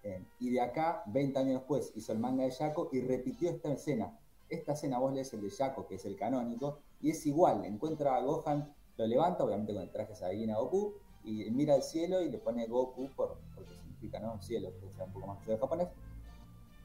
Eh, 0.03 0.23
y 0.37 0.51
de 0.51 0.61
acá, 0.61 1.01
20 1.07 1.39
años 1.39 1.53
después, 1.55 1.91
hizo 1.95 2.11
el 2.11 2.19
manga 2.19 2.43
de 2.43 2.51
Yako 2.51 2.89
y 2.91 3.01
repitió 3.01 3.49
esta 3.49 3.73
escena. 3.73 4.15
Esta 4.49 4.73
escena 4.73 4.99
vos 4.99 5.13
lees 5.13 5.33
el 5.33 5.41
de 5.41 5.49
Yako, 5.49 5.87
que 5.87 5.95
es 5.95 6.05
el 6.05 6.15
canónico, 6.15 6.79
y 7.01 7.11
es 7.11 7.25
igual, 7.25 7.65
encuentra 7.65 8.15
a 8.15 8.21
Gohan, 8.21 8.73
lo 8.97 9.05
levanta, 9.07 9.43
obviamente 9.43 9.73
con 9.73 9.83
el 9.83 9.91
traje 9.91 10.15
Saiyajin 10.15 10.51
a 10.51 10.57
Goku, 10.57 10.95
y 11.23 11.49
mira 11.51 11.73
al 11.73 11.83
cielo 11.83 12.21
y 12.21 12.29
le 12.29 12.37
pone 12.37 12.65
Goku 12.67 13.09
por, 13.15 13.37
porque 13.55 13.73
significa, 13.75 14.19
¿no? 14.19 14.41
Cielo, 14.41 14.71
que 14.79 14.89
sea 14.93 15.03
un 15.05 15.11
poco 15.13 15.27
más 15.27 15.45
de 15.45 15.57
japonés, 15.57 15.89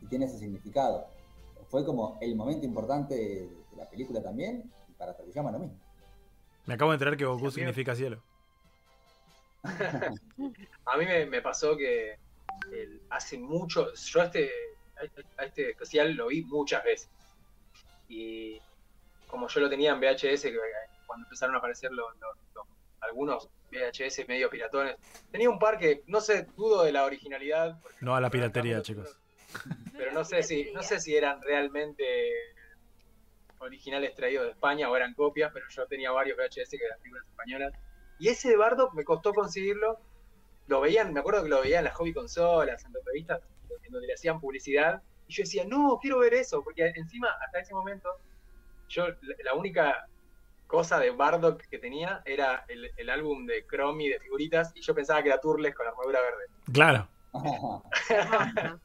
y 0.00 0.06
tiene 0.06 0.24
ese 0.24 0.38
significado. 0.38 1.06
Fue 1.68 1.84
como 1.86 2.18
el 2.20 2.34
momento 2.34 2.66
importante 2.66 3.14
de, 3.14 3.46
de 3.70 3.76
la 3.76 3.88
película 3.88 4.20
también, 4.22 4.70
y 4.88 4.92
para 4.94 5.16
Toriyama 5.16 5.52
lo 5.52 5.60
mismo. 5.60 5.76
Me 6.66 6.74
acabo 6.74 6.90
de 6.90 6.96
enterar 6.96 7.16
que 7.16 7.24
Goku 7.24 7.50
Sí, 7.50 7.60
significa 7.60 7.94
cielo. 7.94 8.20
A 9.64 10.96
mí 10.98 11.04
me, 11.06 11.26
me 11.26 11.40
pasó 11.40 11.76
que 11.76 12.16
el- 12.72 13.00
hace 13.10 13.38
mucho, 13.38 13.92
yo 13.94 14.22
este, 14.22 14.50
este- 15.00 15.24
a 15.38 15.44
este 15.44 15.70
especial 15.70 16.12
lo 16.14 16.26
vi 16.28 16.42
muchas 16.44 16.82
veces. 16.84 17.08
Y 18.14 18.60
como 19.26 19.48
yo 19.48 19.60
lo 19.60 19.70
tenía 19.70 19.92
en 19.92 20.00
VHS, 20.00 20.42
que 20.42 20.58
cuando 21.06 21.24
empezaron 21.26 21.54
a 21.54 21.58
aparecer 21.58 21.90
los, 21.92 22.14
los- 22.20 22.36
los- 22.54 22.66
algunos 23.00 23.48
VHS 23.70 24.26
medio 24.28 24.50
piratones, 24.50 24.96
tenía 25.30 25.48
un 25.48 25.58
par 25.58 25.78
que, 25.78 26.02
no 26.06 26.20
sé, 26.20 26.46
dudo 26.56 26.82
de 26.84 26.92
la 26.92 27.04
originalidad. 27.06 27.80
porque 27.80 27.96
No 28.02 28.14
a 28.14 28.20
la 28.20 28.28
piratería, 28.28 28.82
chicos. 28.82 29.16
Pero 29.96 30.12
no 30.12 30.24
sé 30.24 30.42
si, 30.42 30.70
no 30.72 30.82
sé 30.82 31.00
si 31.00 31.16
eran 31.16 31.40
realmente 31.40 32.04
originales 33.58 34.14
traídos 34.14 34.44
de 34.44 34.50
España 34.50 34.90
o 34.90 34.96
eran 34.96 35.14
copias, 35.14 35.50
pero 35.52 35.66
yo 35.70 35.86
tenía 35.86 36.10
varios 36.10 36.36
VHS 36.36 36.70
que 36.70 36.84
eran 36.84 36.98
películas 37.00 37.26
españolas. 37.28 37.72
Y 38.18 38.28
ese 38.28 38.50
de 38.50 38.56
Bardock 38.56 38.92
me 38.94 39.04
costó 39.04 39.32
conseguirlo. 39.32 39.98
Lo 40.66 40.80
veían, 40.80 41.12
me 41.12 41.20
acuerdo 41.20 41.42
que 41.42 41.48
lo 41.48 41.60
veían 41.62 41.78
en 41.78 41.84
las 41.84 41.94
hobby 41.94 42.12
consolas, 42.12 42.84
en 42.84 42.92
las 42.92 43.04
revistas, 43.04 43.40
en 43.84 43.92
donde 43.92 44.06
le 44.06 44.14
hacían 44.14 44.40
publicidad. 44.40 45.02
Y 45.32 45.34
yo 45.34 45.44
decía, 45.44 45.64
no, 45.64 45.98
quiero 45.98 46.18
ver 46.18 46.34
eso, 46.34 46.62
porque 46.62 46.92
encima, 46.94 47.28
hasta 47.42 47.60
ese 47.60 47.72
momento, 47.72 48.10
yo 48.90 49.08
la, 49.08 49.16
la 49.44 49.54
única 49.54 50.06
cosa 50.66 50.98
de 50.98 51.10
Bardock 51.10 51.62
que 51.70 51.78
tenía 51.78 52.20
era 52.26 52.66
el, 52.68 52.90
el 52.98 53.08
álbum 53.08 53.46
de 53.46 53.64
Chromie 53.66 54.10
de 54.10 54.20
figuritas, 54.20 54.72
y 54.74 54.82
yo 54.82 54.94
pensaba 54.94 55.22
que 55.22 55.30
era 55.30 55.40
Turles 55.40 55.74
con 55.74 55.86
armadura 55.86 56.20
verde. 56.20 56.44
Claro. 56.70 57.08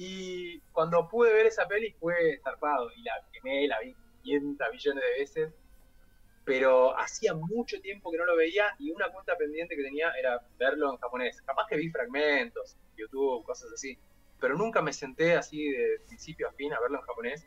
Y 0.00 0.60
cuando 0.70 1.08
pude 1.08 1.32
ver 1.32 1.46
esa 1.46 1.66
peli 1.66 1.90
fue 1.98 2.38
zarpado 2.44 2.88
y 2.94 3.02
la 3.02 3.14
quemé, 3.32 3.66
la 3.66 3.80
vi 3.80 3.96
500 4.22 4.68
millones 4.70 5.02
de 5.02 5.18
veces. 5.18 5.54
Pero 6.44 6.96
hacía 6.96 7.34
mucho 7.34 7.80
tiempo 7.80 8.12
que 8.12 8.16
no 8.16 8.24
lo 8.24 8.36
veía 8.36 8.76
y 8.78 8.92
una 8.92 9.10
cuenta 9.10 9.36
pendiente 9.36 9.74
que 9.74 9.82
tenía 9.82 10.12
era 10.12 10.40
verlo 10.56 10.92
en 10.92 10.98
japonés. 10.98 11.42
Capaz 11.42 11.66
que 11.66 11.76
vi 11.76 11.90
fragmentos, 11.90 12.76
YouTube, 12.96 13.44
cosas 13.44 13.72
así. 13.72 13.98
Pero 14.40 14.56
nunca 14.56 14.80
me 14.82 14.92
senté 14.92 15.36
así 15.36 15.70
de 15.70 16.00
principio 16.06 16.48
a 16.48 16.52
fin 16.52 16.72
a 16.72 16.80
verlo 16.80 16.98
en 16.98 17.04
japonés 17.06 17.46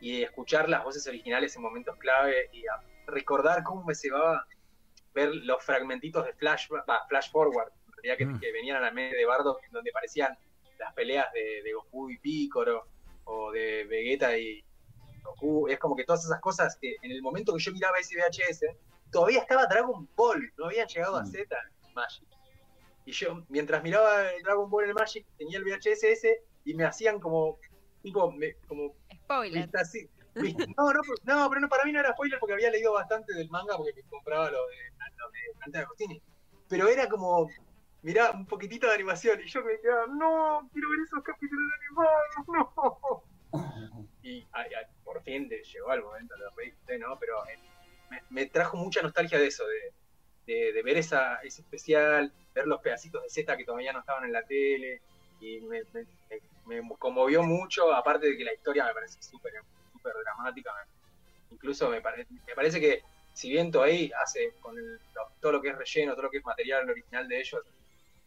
y 0.00 0.22
escuchar 0.22 0.68
las 0.68 0.84
voces 0.84 1.06
originales 1.06 1.56
en 1.56 1.62
momentos 1.62 1.96
clave 1.96 2.50
y 2.52 2.66
a 2.66 2.80
recordar 3.06 3.62
cómo 3.62 3.84
me 3.84 3.94
llevaba 3.94 4.46
ver 5.14 5.34
los 5.34 5.64
fragmentitos 5.64 6.26
de 6.26 6.34
flash, 6.34 6.68
va, 6.70 7.06
flash 7.08 7.30
forward, 7.30 7.72
en 7.86 7.92
realidad 7.94 8.16
que, 8.18 8.26
Mm. 8.26 8.40
que 8.40 8.52
venían 8.52 8.76
a 8.76 8.80
la 8.80 8.90
mente 8.90 9.16
de 9.16 9.24
Bardo, 9.24 9.58
en 9.64 9.72
donde 9.72 9.90
parecían 9.92 10.36
las 10.78 10.92
peleas 10.92 11.32
de, 11.32 11.62
de 11.62 11.72
Goku 11.72 12.10
y 12.10 12.18
Piccolo 12.18 12.86
o 13.24 13.50
de 13.50 13.84
Vegeta 13.84 14.36
y 14.36 14.62
Goku. 15.22 15.68
Es 15.68 15.78
como 15.78 15.96
que 15.96 16.04
todas 16.04 16.22
esas 16.26 16.40
cosas 16.42 16.76
que 16.78 16.96
en 17.00 17.10
el 17.10 17.22
momento 17.22 17.54
que 17.54 17.62
yo 17.62 17.72
miraba 17.72 17.96
ese 17.98 18.14
VHS, 18.16 18.66
todavía 19.10 19.40
estaba 19.40 19.66
Dragon 19.66 20.06
Ball, 20.14 20.52
no 20.58 20.66
habían 20.66 20.86
llegado 20.86 21.16
a 21.16 21.22
Mm. 21.22 21.26
Z 21.28 21.56
Magic. 21.94 22.28
Y 23.06 23.12
yo, 23.12 23.44
mientras 23.48 23.82
miraba 23.82 24.30
el 24.32 24.42
Dragon 24.42 24.68
Ball 24.68 24.84
en 24.84 24.90
el 24.90 24.94
Magic, 24.94 25.26
tenía 25.38 25.58
el 25.58 25.64
VHS 25.64 26.02
ese 26.10 26.42
y 26.64 26.74
me 26.74 26.84
hacían 26.84 27.18
como, 27.20 27.58
tipo, 28.02 28.30
me- 28.32 28.56
como 28.68 28.94
Spoiler. 29.24 29.62
vista 29.62 29.80
así. 29.80 30.10
No, 30.34 30.42
no, 30.92 31.00
pero- 31.00 31.14
no, 31.24 31.48
pero 31.48 31.60
no, 31.62 31.68
para 31.68 31.84
mí 31.84 31.92
no 31.92 32.00
era 32.00 32.12
spoiler 32.12 32.38
porque 32.38 32.52
había 32.52 32.70
leído 32.70 32.92
bastante 32.92 33.32
del 33.32 33.48
manga 33.48 33.76
porque 33.76 33.94
me 33.94 34.02
compraba 34.02 34.50
lo 34.50 34.66
de, 34.66 34.76
lo 35.16 35.30
de 35.30 35.38
Dante 35.60 35.78
Agostini. 35.78 36.20
Pero 36.68 36.88
era 36.88 37.08
como, 37.08 37.48
mirá, 38.02 38.32
un 38.32 38.44
poquitito 38.44 38.86
de 38.88 38.94
animación 38.94 39.40
y 39.40 39.46
yo 39.48 39.62
me 39.64 39.80
quedaba, 39.80 40.06
no, 40.08 40.68
quiero 40.72 40.90
ver 40.90 41.00
esos 41.00 41.22
capítulos 41.22 41.64
animados, 41.80 42.24
no. 42.48 43.22
Y 44.22 44.40
ay, 44.52 44.70
ay, 44.76 44.84
por 45.04 45.22
fin 45.22 45.48
de- 45.48 45.62
llegó 45.62 45.92
el 45.92 46.02
momento, 46.02 46.36
lo 46.36 46.50
reíste, 46.56 46.98
¿no? 46.98 47.16
Pero 47.20 47.46
eh, 47.46 47.58
me, 48.10 48.22
me 48.30 48.46
trajo 48.46 48.76
mucha 48.76 49.00
nostalgia 49.00 49.38
de 49.38 49.46
eso, 49.46 49.64
de, 49.66 49.92
de, 50.46 50.72
de 50.72 50.82
ver 50.82 50.96
esa, 50.98 51.36
ese 51.42 51.62
especial, 51.62 52.32
ver 52.54 52.66
los 52.66 52.80
pedacitos 52.80 53.22
de 53.22 53.28
Z 53.30 53.56
que 53.56 53.64
todavía 53.64 53.92
no 53.92 54.00
estaban 54.00 54.24
en 54.24 54.32
la 54.32 54.42
tele, 54.44 55.02
y 55.38 55.60
me, 55.62 55.82
me- 55.92 56.06
me- 56.64 56.82
conmovió 56.98 57.42
mucho, 57.42 57.92
aparte 57.92 58.26
de 58.28 58.36
que 58.36 58.44
la 58.44 58.54
historia 58.54 58.84
me 58.86 58.94
parece 58.94 59.20
súper 59.22 59.52
súper 59.92 60.14
dramática, 60.24 60.70
incluso 61.50 61.88
me, 61.90 62.00
pare- 62.00 62.26
me 62.46 62.54
parece 62.54 62.80
que 62.80 63.02
si 63.32 63.50
bien 63.50 63.70
Toei 63.70 64.10
hace 64.22 64.54
con 64.60 64.76
el- 64.78 65.00
todo 65.40 65.52
lo 65.52 65.62
que 65.62 65.68
es 65.70 65.76
relleno, 65.78 66.12
todo 66.14 66.24
lo 66.24 66.30
que 66.30 66.38
es 66.38 66.44
material 66.44 66.88
original 66.88 67.28
de 67.28 67.40
ellos, 67.40 67.60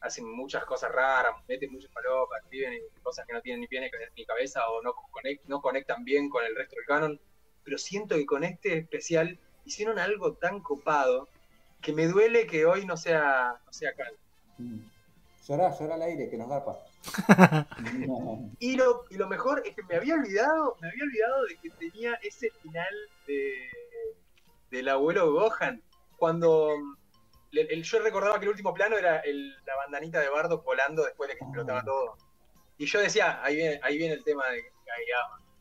hacen 0.01 0.25
muchas 0.25 0.65
cosas 0.65 0.91
raras, 0.91 1.33
meten 1.47 1.71
muchas 1.71 1.91
palopas, 1.91 2.41
escriben 2.43 2.73
en 2.73 2.81
cosas 3.01 3.25
que 3.27 3.33
no 3.33 3.41
tienen 3.41 3.61
ni 3.61 3.67
pie 3.67 3.89
ni 4.15 4.25
cabeza 4.25 4.67
o 4.69 4.81
no, 4.81 4.93
conect- 5.11 5.41
no 5.45 5.61
conectan 5.61 6.03
bien 6.03 6.29
con 6.29 6.45
el 6.45 6.55
resto 6.55 6.75
del 6.77 6.85
canon, 6.85 7.21
pero 7.63 7.77
siento 7.77 8.15
que 8.15 8.25
con 8.25 8.43
este 8.43 8.77
especial 8.79 9.39
hicieron 9.65 9.99
algo 9.99 10.35
tan 10.37 10.61
copado 10.61 11.29
que 11.81 11.93
me 11.93 12.07
duele 12.07 12.45
que 12.47 12.65
hoy 12.65 12.85
no 12.85 12.97
sea, 12.97 13.59
no 13.65 13.73
sea 13.73 13.93
canon. 13.95 14.15
Mm. 14.57 14.79
Llorá, 15.47 15.75
llorá 15.77 15.95
al 15.95 16.01
aire, 16.03 16.29
que 16.29 16.37
nos 16.37 16.49
garpa. 16.49 16.77
Y 18.59 18.75
lo, 18.75 19.05
y 19.09 19.15
lo 19.15 19.27
mejor 19.27 19.63
es 19.65 19.73
que 19.75 19.83
me 19.83 19.95
había 19.95 20.15
olvidado, 20.15 20.75
me 20.81 20.89
había 20.89 21.03
olvidado 21.05 21.45
de 21.45 21.55
que 21.57 21.69
tenía 21.71 22.13
ese 22.21 22.51
final 22.61 22.93
de 23.25 23.53
del 24.71 24.89
abuelo 24.89 25.31
Gohan. 25.31 25.81
Cuando 26.17 26.77
mm, 26.77 26.97
el- 27.53 27.71
el- 27.71 27.83
yo 27.83 27.99
recordaba 27.99 28.37
que 28.37 28.45
el 28.45 28.49
último 28.51 28.73
plano 28.73 28.97
era 28.97 29.19
el- 29.21 29.55
la 29.65 29.75
bandanita 29.77 30.19
de 30.19 30.29
Bardo 30.29 30.61
volando 30.61 31.03
después 31.05 31.29
de 31.29 31.37
que 31.37 31.43
explotaba 31.45 31.83
todo. 31.83 32.17
Y 32.77 32.85
yo 32.85 32.99
decía, 32.99 33.43
ahí 33.43 33.55
viene, 33.55 33.79
ahí 33.83 33.97
viene 33.97 34.13
el 34.15 34.23
tema 34.23 34.47
de. 34.49 34.63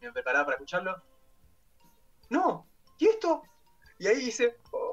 Me 0.00 0.12
preparaba 0.12 0.44
para 0.44 0.57
escucharlo. 0.57 1.02
No, 2.31 2.66
¿y 2.98 3.07
esto? 3.07 3.42
Y 3.98 4.07
ahí 4.09 4.28
hice, 4.28 4.57
"Oh". 4.72 4.88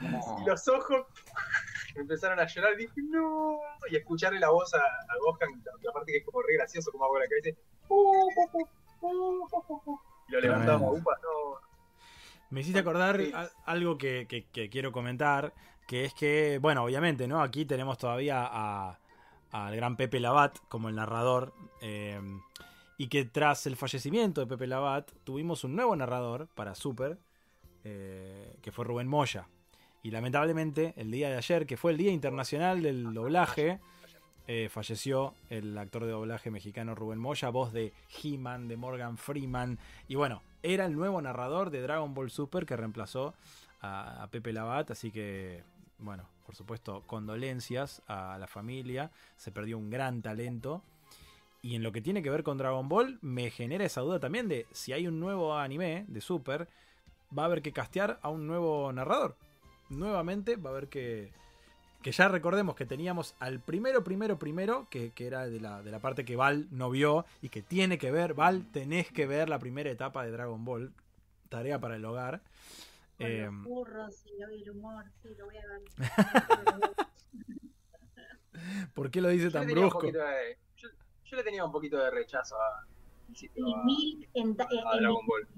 Y 0.00 0.44
los 0.46 0.68
ojos 0.68 1.06
me 1.94 2.02
empezaron 2.02 2.38
a 2.40 2.46
llorar, 2.46 2.76
dije, 2.76 3.00
no, 3.10 3.58
y 3.90 3.96
escucharle 3.96 4.40
la 4.40 4.50
voz 4.50 4.74
a, 4.74 4.78
a 4.78 5.16
Gohan, 5.24 5.62
la, 5.64 5.72
la 5.82 5.92
parte 5.92 6.12
que 6.12 6.18
es 6.18 6.24
como 6.24 6.42
re 6.42 6.54
gracioso, 6.54 6.90
como 6.90 7.04
hago 7.04 7.18
la 7.18 7.26
cabeza, 7.28 7.56
"Uh, 7.88 7.94
uh, 7.94 8.30
uh, 8.52 8.68
uh, 9.00 9.48
uh, 9.52 9.82
uh", 9.92 10.00
y 10.28 10.32
lo 10.32 10.40
levantamos, 10.40 10.80
Tremendo. 10.90 11.10
upa, 11.10 11.18
no, 11.22 11.64
Me 12.50 12.60
hiciste 12.60 12.78
acordar 12.80 13.20
Sí. 13.20 13.32
a- 13.34 13.50
algo 13.64 13.96
que, 13.98 14.26
que- 14.28 14.44
que 14.50 14.68
quiero 14.70 14.92
comentar, 14.92 15.52
que 15.88 16.04
es 16.04 16.14
que, 16.14 16.58
bueno, 16.60 16.84
obviamente, 16.84 17.26
¿no? 17.26 17.42
Aquí 17.42 17.64
tenemos 17.64 17.98
todavía 17.98 18.44
a- 18.46 18.98
al 19.50 19.74
gran 19.76 19.96
Pepe 19.96 20.20
Labat 20.20 20.58
como 20.68 20.88
el 20.88 20.96
narrador, 20.96 21.52
eh, 21.80 22.20
y 22.96 23.08
que 23.08 23.24
tras 23.24 23.66
el 23.66 23.76
fallecimiento 23.76 24.40
de 24.40 24.46
Pepe 24.46 24.66
Labat 24.68 25.10
tuvimos 25.24 25.64
un 25.64 25.74
nuevo 25.76 25.94
narrador 25.96 26.48
para 26.54 26.74
Super, 26.74 27.18
eh, 27.84 28.56
que 28.62 28.72
fue 28.72 28.84
Rubén 28.84 29.08
Moya. 29.08 29.48
Y 30.02 30.10
lamentablemente, 30.10 30.92
el 30.96 31.10
día 31.10 31.30
de 31.30 31.36
ayer, 31.36 31.66
que 31.66 31.76
fue 31.76 31.92
el 31.92 31.98
Día 31.98 32.12
Internacional 32.12 32.82
del 32.82 33.14
Doblaje, 33.14 33.80
eh, 34.46 34.68
falleció 34.70 35.34
el 35.48 35.76
actor 35.78 36.04
de 36.04 36.10
doblaje 36.10 36.50
mexicano 36.50 36.94
Rubén 36.94 37.18
Moya, 37.18 37.48
voz 37.48 37.72
de 37.72 37.94
He-Man, 38.22 38.68
de 38.68 38.76
Morgan 38.76 39.16
Freeman. 39.16 39.78
Y 40.06 40.16
bueno, 40.16 40.42
era 40.62 40.84
el 40.84 40.94
nuevo 40.94 41.22
narrador 41.22 41.70
de 41.70 41.80
Dragon 41.80 42.12
Ball 42.12 42.30
Super 42.30 42.66
que 42.66 42.76
reemplazó 42.76 43.34
a, 43.80 44.22
a 44.22 44.26
Pepe 44.28 44.52
Labat. 44.52 44.90
Así 44.90 45.10
que, 45.10 45.62
bueno, 45.98 46.28
por 46.44 46.54
supuesto, 46.54 47.02
condolencias 47.06 48.02
a 48.06 48.36
la 48.38 48.46
familia. 48.46 49.10
Se 49.36 49.50
perdió 49.50 49.78
un 49.78 49.88
gran 49.88 50.20
talento. 50.20 50.82
Y 51.62 51.76
en 51.76 51.82
lo 51.82 51.92
que 51.92 52.02
tiene 52.02 52.22
que 52.22 52.28
ver 52.28 52.42
con 52.42 52.58
Dragon 52.58 52.86
Ball, 52.86 53.18
me 53.22 53.50
genera 53.50 53.86
esa 53.86 54.02
duda 54.02 54.20
también 54.20 54.48
de 54.48 54.66
si 54.72 54.92
hay 54.92 55.06
un 55.06 55.18
nuevo 55.18 55.56
anime 55.56 56.04
de 56.08 56.20
Super, 56.20 56.68
va 57.36 57.42
a 57.42 57.46
haber 57.46 57.62
que 57.62 57.72
castear 57.72 58.18
a 58.22 58.28
un 58.28 58.46
nuevo 58.46 58.92
narrador. 58.92 59.36
Nuevamente 59.88 60.56
va 60.56 60.70
a 60.70 60.72
haber 60.72 60.88
que, 60.88 61.32
que 62.02 62.12
ya 62.12 62.28
recordemos 62.28 62.74
que 62.74 62.86
teníamos 62.86 63.34
al 63.38 63.60
primero, 63.60 64.04
primero, 64.04 64.38
primero, 64.38 64.86
que, 64.90 65.12
que 65.12 65.26
era 65.26 65.46
de 65.46 65.60
la, 65.60 65.82
de 65.82 65.90
la 65.90 66.00
parte 66.00 66.24
que 66.24 66.36
Val 66.36 66.68
no 66.70 66.90
vio 66.90 67.24
y 67.42 67.48
que 67.48 67.62
tiene 67.62 67.98
que 67.98 68.10
ver, 68.10 68.34
Val, 68.34 68.70
tenés 68.72 69.10
que 69.10 69.26
ver 69.26 69.48
la 69.48 69.58
primera 69.58 69.90
etapa 69.90 70.24
de 70.24 70.30
Dragon 70.30 70.64
Ball, 70.64 70.92
tarea 71.48 71.78
para 71.80 71.96
el 71.96 72.04
hogar. 72.04 72.42
Con 73.16 73.26
Eh, 73.26 73.44
los 73.44 73.64
burros 73.64 74.24
y 74.26 74.42
el 74.42 74.70
humor, 74.70 75.04
sí, 75.22 75.28
lo 75.38 75.46
voy 75.46 75.56
a 75.56 75.66
ver. 75.66 75.82
¿Por 78.94 79.10
qué 79.10 79.20
lo 79.20 79.28
dice 79.28 79.44
yo 79.44 79.52
tan 79.52 79.66
brusco? 79.66 80.02
de, 80.02 80.58
yo, 80.76 80.88
yo 81.24 81.36
le 81.36 81.42
tenía 81.42 81.64
un 81.64 81.72
poquito 81.72 81.96
de 81.98 82.10
rechazo 82.10 82.56
a, 82.60 82.86
Dragon 84.98 85.26
Ball. 85.26 85.48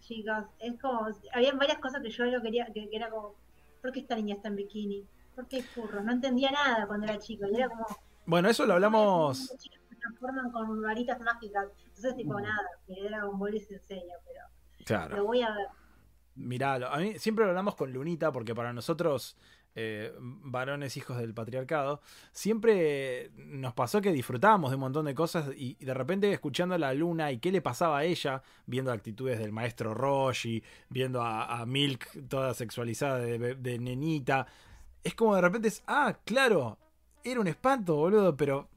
Chicos, 0.00 0.44
es 0.58 0.80
como, 0.80 1.06
había 1.32 1.52
varias 1.54 1.78
cosas 1.78 2.02
que 2.02 2.10
yo 2.10 2.26
no 2.26 2.42
quería, 2.42 2.66
que, 2.66 2.88
que 2.88 2.96
era 2.96 3.10
como, 3.10 3.34
¿por 3.82 3.92
qué 3.92 4.00
esta 4.00 4.16
niña 4.16 4.34
está 4.36 4.48
en 4.48 4.56
bikini? 4.56 5.06
¿Por 5.34 5.46
qué 5.48 5.56
hay 5.56 5.62
furros? 5.62 6.04
No 6.04 6.12
entendía 6.12 6.50
nada 6.50 6.86
cuando 6.86 7.06
era 7.06 7.18
chico, 7.18 7.46
y 7.50 7.56
era 7.56 7.68
como, 7.68 7.86
Bueno, 8.26 8.48
eso 8.48 8.66
lo 8.66 8.74
hablamos. 8.74 9.46
Se 9.58 9.96
transforman 10.00 10.50
con 10.50 10.82
varitas 10.82 11.18
mágicas, 11.20 11.66
entonces 11.86 12.14
tipo 12.16 12.40
nada, 12.40 12.68
que 12.86 13.02
Dragon 13.08 13.38
Ball 13.38 13.54
es 13.56 13.70
enseña, 13.70 14.14
pero 14.26 14.40
Claro. 14.84 15.16
lo 15.16 15.24
voy 15.24 15.42
a 15.42 15.50
ver. 15.54 15.66
Miralo, 16.36 16.88
a 16.88 16.98
mí 16.98 17.18
siempre 17.18 17.44
lo 17.44 17.50
hablamos 17.50 17.76
con 17.76 17.92
Lunita 17.92 18.32
porque 18.32 18.54
para 18.54 18.72
nosotros, 18.72 19.36
eh, 19.74 20.12
varones 20.18 20.96
hijos 20.96 21.18
del 21.18 21.34
patriarcado, 21.34 22.00
siempre 22.32 23.30
nos 23.36 23.74
pasó 23.74 24.00
que 24.00 24.12
disfrutábamos 24.12 24.70
de 24.70 24.76
un 24.76 24.80
montón 24.80 25.06
de 25.06 25.14
cosas 25.14 25.48
y, 25.56 25.76
y 25.80 25.84
de 25.84 25.94
repente 25.94 26.32
escuchando 26.32 26.74
a 26.74 26.78
la 26.78 26.94
Luna 26.94 27.32
y 27.32 27.38
qué 27.38 27.50
le 27.50 27.60
pasaba 27.60 27.98
a 27.98 28.04
ella, 28.04 28.42
viendo 28.66 28.92
actitudes 28.92 29.38
del 29.38 29.52
maestro 29.52 29.94
Roshi, 29.94 30.62
viendo 30.88 31.22
a, 31.22 31.60
a 31.60 31.66
Milk 31.66 32.28
toda 32.28 32.54
sexualizada 32.54 33.18
de, 33.18 33.78
nenita, 33.78 34.46
es 35.02 35.14
como 35.14 35.34
de 35.34 35.42
repente 35.42 35.68
es, 35.68 35.82
ah, 35.86 36.16
claro, 36.24 36.78
era 37.22 37.40
un 37.40 37.46
espanto, 37.46 37.96
boludo, 37.96 38.36
pero 38.36 38.68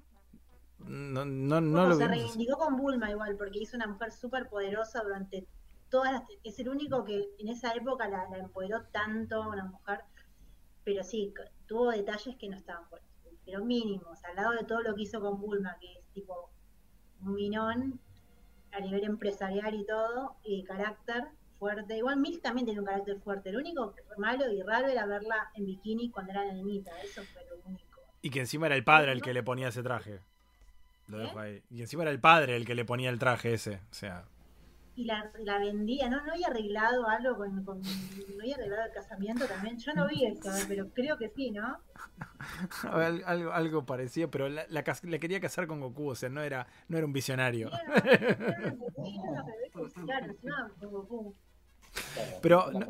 no, 0.80 1.26
no, 1.26 1.62
no 1.62 1.82
Como 1.82 1.90
lo 1.90 1.98
se 1.98 2.08
reivindicó 2.08 2.58
con 2.58 2.78
Bulma 2.78 3.10
igual, 3.12 3.36
porque 3.38 3.60
hizo 3.60 3.78
una 3.78 3.88
mujer 3.88 4.12
súper 4.12 4.48
poderosa 4.50 5.04
durante 5.04 5.48
todas 5.90 6.14
las... 6.14 6.24
Es 6.44 6.60
el 6.60 6.70
único 6.70 7.04
que 7.04 7.30
en 7.40 7.50
esa 7.50 7.74
época 7.74 8.08
la, 8.08 8.28
la 8.30 8.38
empoderó 8.38 8.84
tanto 8.92 9.44
a 9.44 9.48
una 9.48 9.66
mujer, 9.66 10.02
pero 10.88 11.04
sí, 11.04 11.34
tuvo 11.66 11.92
detalles 11.92 12.38
que 12.38 12.48
no 12.48 12.56
estaban 12.56 12.90
buenos, 12.90 13.10
pero 13.44 13.66
mínimos, 13.66 14.24
al 14.24 14.38
lado 14.38 14.52
de 14.52 14.64
todo 14.64 14.82
lo 14.82 14.96
que 14.96 15.02
hizo 15.02 15.20
con 15.20 15.38
Bulma, 15.38 15.76
que 15.82 15.92
es 15.92 16.06
tipo 16.14 16.50
un 17.20 17.36
minón 17.36 18.00
a 18.72 18.80
nivel 18.80 19.04
empresarial 19.04 19.76
y 19.76 19.86
todo, 19.86 20.38
y 20.46 20.64
carácter 20.64 21.26
fuerte. 21.60 21.98
Igual 21.98 22.22
Milk 22.22 22.42
también 22.42 22.64
tiene 22.64 22.80
un 22.80 22.86
carácter 22.86 23.20
fuerte, 23.20 23.52
lo 23.52 23.60
único 23.60 23.94
malo 24.18 24.50
y 24.50 24.62
raro 24.62 24.88
era 24.88 25.06
verla 25.06 25.52
en 25.56 25.66
bikini 25.66 26.10
cuando 26.10 26.32
era 26.32 26.46
nenita, 26.46 26.98
eso 27.02 27.22
fue 27.34 27.42
lo 27.50 27.58
único. 27.66 28.00
Y 28.22 28.30
que 28.30 28.40
encima 28.40 28.68
era 28.68 28.76
el 28.78 28.86
padre 28.86 29.12
el 29.12 29.22
que 29.22 29.34
le 29.34 29.44
ponía 29.44 29.68
ese 29.68 29.84
traje. 29.84 30.22
Lo 31.08 31.20
¿Eh? 31.20 31.24
dejo 31.24 31.40
ahí. 31.40 31.64
Y 31.70 31.82
encima 31.82 32.04
era 32.04 32.12
el 32.12 32.22
padre 32.22 32.56
el 32.56 32.66
que 32.66 32.76
le 32.76 32.86
ponía 32.86 33.10
el 33.10 33.20
traje 33.20 33.52
ese. 33.52 33.82
O 33.92 33.94
sea, 33.94 34.24
y 34.98 35.06
la, 35.06 35.32
la 35.44 35.60
vendía, 35.60 36.10
¿no? 36.10 36.26
No 36.26 36.34
había 36.34 36.48
arreglado 36.48 37.08
algo 37.08 37.38
con, 37.38 37.64
con- 37.64 37.82
no 37.82 38.42
había 38.42 38.56
arreglado 38.56 38.86
el 38.86 38.92
casamiento 38.92 39.46
también. 39.46 39.78
Yo 39.78 39.94
no 39.94 40.08
vi 40.08 40.26
eso, 40.26 40.50
pero 40.68 40.90
creo 40.90 41.18
que 41.18 41.30
sí, 41.30 41.52
¿no? 41.52 41.78
al- 42.92 43.24
algo, 43.26 43.52
algo 43.52 43.86
parecido, 43.86 44.30
pero 44.32 44.50
la, 44.50 44.66
la 44.70 44.84
cas- 44.84 45.04
la 45.04 45.20
quería 45.20 45.40
casar 45.40 45.68
con 45.68 45.80
Goku, 45.82 46.10
o 46.10 46.16
sea, 46.16 46.30
no 46.30 46.42
era, 46.42 46.66
no 46.88 46.98
era 46.98 47.06
un 47.06 47.14
visionario. 47.14 47.70
Pero 52.42 52.72
no- 52.72 52.88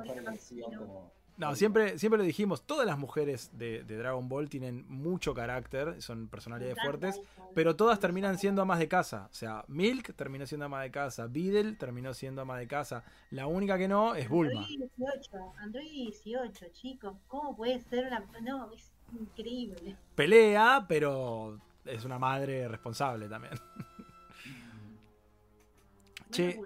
No, 1.38 1.56
siempre, 1.56 2.00
siempre 2.00 2.18
lo 2.18 2.24
dijimos, 2.24 2.64
todas 2.64 2.88
las 2.88 2.98
mujeres 2.98 3.52
de, 3.54 3.84
de 3.84 3.98
Dragon 3.98 4.28
Ball 4.28 4.50
tienen 4.50 4.86
mucho 4.90 5.36
carácter, 5.36 6.02
son 6.02 6.28
personalidades 6.28 6.78
fuertes, 6.82 7.22
pero 7.54 7.76
todas 7.76 8.00
terminan 8.00 8.40
siendo 8.40 8.64
amas 8.64 8.80
de 8.80 8.88
casa. 8.88 9.28
O 9.32 9.34
sea, 9.36 9.64
Milk 9.68 10.16
terminó 10.16 10.48
siendo 10.48 10.66
ama 10.66 10.82
de 10.82 10.90
casa, 10.90 11.28
Videl 11.28 11.78
terminó 11.78 12.16
siendo 12.16 12.42
ama 12.42 12.58
de 12.58 12.68
casa. 12.68 13.04
La 13.30 13.46
única 13.46 13.78
que 13.78 13.88
no 13.88 14.16
es 14.16 14.28
Bulma. 14.28 14.62
Android 14.62 14.90
18, 14.98 15.54
Android 15.60 15.92
18, 15.92 16.66
chicos. 16.74 17.16
¿Cómo 17.28 17.56
puede 17.56 17.80
ser 17.82 18.08
una.? 18.08 18.26
No, 18.42 18.72
es 18.74 18.92
increíble. 19.20 19.96
Pelea, 20.16 20.86
pero 20.90 21.60
es 21.86 22.04
una 22.04 22.18
madre 22.18 22.68
responsable 22.68 23.30
también. 23.30 23.54
Che. 26.32 26.60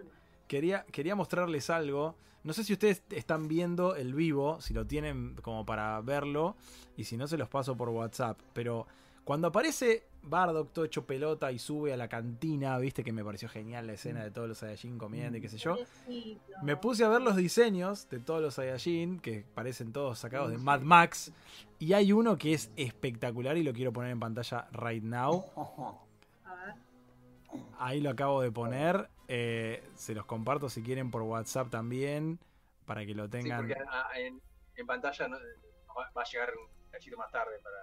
Quería, 0.47 0.85
quería 0.91 1.15
mostrarles 1.15 1.69
algo. 1.69 2.15
No 2.43 2.53
sé 2.53 2.63
si 2.63 2.73
ustedes 2.73 3.03
están 3.09 3.47
viendo 3.47 3.95
el 3.95 4.13
vivo, 4.13 4.59
si 4.61 4.73
lo 4.73 4.85
tienen 4.85 5.35
como 5.41 5.65
para 5.65 5.99
verlo, 6.01 6.55
y 6.97 7.03
si 7.03 7.17
no 7.17 7.27
se 7.27 7.37
los 7.37 7.49
paso 7.49 7.77
por 7.77 7.89
WhatsApp. 7.89 8.39
Pero 8.53 8.87
cuando 9.23 9.47
aparece 9.47 10.03
Bardock 10.23 10.73
todo 10.73 10.85
hecho 10.85 11.05
pelota 11.05 11.51
y 11.51 11.59
sube 11.59 11.93
a 11.93 11.97
la 11.97 12.07
cantina, 12.07 12.77
viste 12.79 13.03
que 13.03 13.11
me 13.11 13.23
pareció 13.23 13.47
genial 13.47 13.87
la 13.87 13.93
escena 13.93 14.23
de 14.23 14.31
todos 14.31 14.47
los 14.47 14.57
Saiyajin 14.57 14.97
comiendo 14.97 15.37
y 15.37 15.41
qué 15.41 15.49
sé 15.49 15.57
yo. 15.57 15.77
Me 16.63 16.77
puse 16.77 17.03
a 17.03 17.09
ver 17.09 17.21
los 17.21 17.35
diseños 17.35 18.09
de 18.09 18.19
todos 18.19 18.41
los 18.41 18.55
Saiyajin, 18.55 19.19
que 19.19 19.45
parecen 19.53 19.93
todos 19.93 20.19
sacados 20.19 20.51
de 20.51 20.57
Mad 20.57 20.81
Max. 20.81 21.31
Y 21.79 21.93
hay 21.93 22.11
uno 22.11 22.37
que 22.37 22.53
es 22.53 22.71
espectacular 22.75 23.57
y 23.57 23.63
lo 23.63 23.73
quiero 23.73 23.93
poner 23.93 24.11
en 24.11 24.19
pantalla 24.19 24.67
right 24.73 25.03
now. 25.03 25.45
Ahí 27.79 27.99
lo 28.01 28.09
acabo 28.11 28.41
de 28.41 28.51
poner. 28.51 29.09
eh, 29.27 29.83
se 29.95 30.13
los 30.13 30.25
comparto 30.25 30.69
si 30.69 30.83
quieren 30.83 31.09
por 31.11 31.21
WhatsApp 31.23 31.69
también. 31.69 32.39
Para 32.85 33.05
que 33.05 33.13
lo 33.15 33.25
Sí, 33.25 33.31
tengan. 33.31 33.59
porque 33.67 33.75
ah, 33.89 34.09
en, 34.17 34.41
en 34.75 34.85
pantalla 34.87 35.27
no- 35.29 35.37
va 35.37 36.11
va 36.15 36.21
a 36.21 36.25
llegar 36.25 36.49
un 36.55 36.89
cachito 36.91 37.17
más 37.17 37.31
tarde 37.31 37.59
para. 37.63 37.77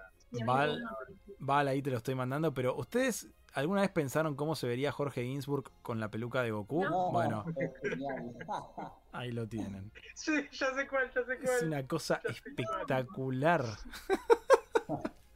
Val- 1.39 1.67
ahí 1.67 1.81
te 1.81 1.89
lo 1.89 1.97
estoy 1.97 2.13
mandando. 2.15 2.53
Pero 2.53 2.75
¿ustedes 2.75 3.27
alguna 3.53 3.81
vez 3.81 3.89
pensaron 3.89 4.35
cómo 4.35 4.55
se 4.55 4.67
vería 4.67 4.91
Jorge 4.91 5.23
Ginsburg 5.23 5.71
con 5.81 5.99
la 5.99 6.09
peluca 6.11 6.43
de 6.43 6.51
Goku? 6.51 6.83
No, 6.83 7.11
Bueno, 7.11 7.43
es 7.57 7.71
genial. 7.89 8.35
ahí 9.11 9.31
lo 9.31 9.47
tienen. 9.47 9.91
Sí, 10.13 10.47
ya 10.51 10.73
sé 10.75 10.87
cuál, 10.87 11.11
ya 11.15 11.23
sé 11.23 11.33
Es 11.33 11.39
cuál. 11.41 11.67
una 11.67 11.87
cosa 11.87 12.21
espectacular. 12.25 13.65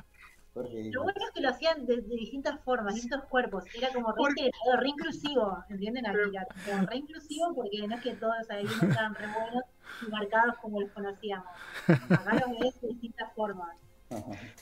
Jorge, 0.53 0.91
Lo 0.91 1.01
bueno 1.03 1.19
es 1.25 1.31
que 1.33 1.41
lo 1.41 1.49
hacían 1.49 1.85
de, 1.85 1.95
de 2.01 2.15
distintas 2.15 2.59
formas, 2.63 2.93
distintos 2.93 3.23
cuerpos. 3.25 3.63
Era 3.75 3.91
como 3.91 4.11
re, 4.11 4.21
integrado, 4.29 4.79
re 4.79 4.89
inclusivo, 4.89 5.63
¿entienden? 5.69 6.03
Pero- 6.05 6.23
Akira? 6.25 6.47
Como 6.65 6.85
re 6.85 6.97
inclusivo 6.97 7.55
porque 7.55 7.87
no 7.87 7.95
es 7.95 8.01
que 8.01 8.13
todos 8.15 8.49
ahí 8.51 8.65
estaban 8.65 9.15
re 9.15 9.27
buenos 9.27 9.63
y 10.05 10.11
marcados 10.11 10.55
como 10.61 10.79
los 10.81 10.91
conocíamos. 10.91 11.47
Acá 11.87 12.33
los 12.47 12.59
ves 12.59 12.81
de 12.81 12.87
distintas 12.89 13.33
formas. 13.33 13.75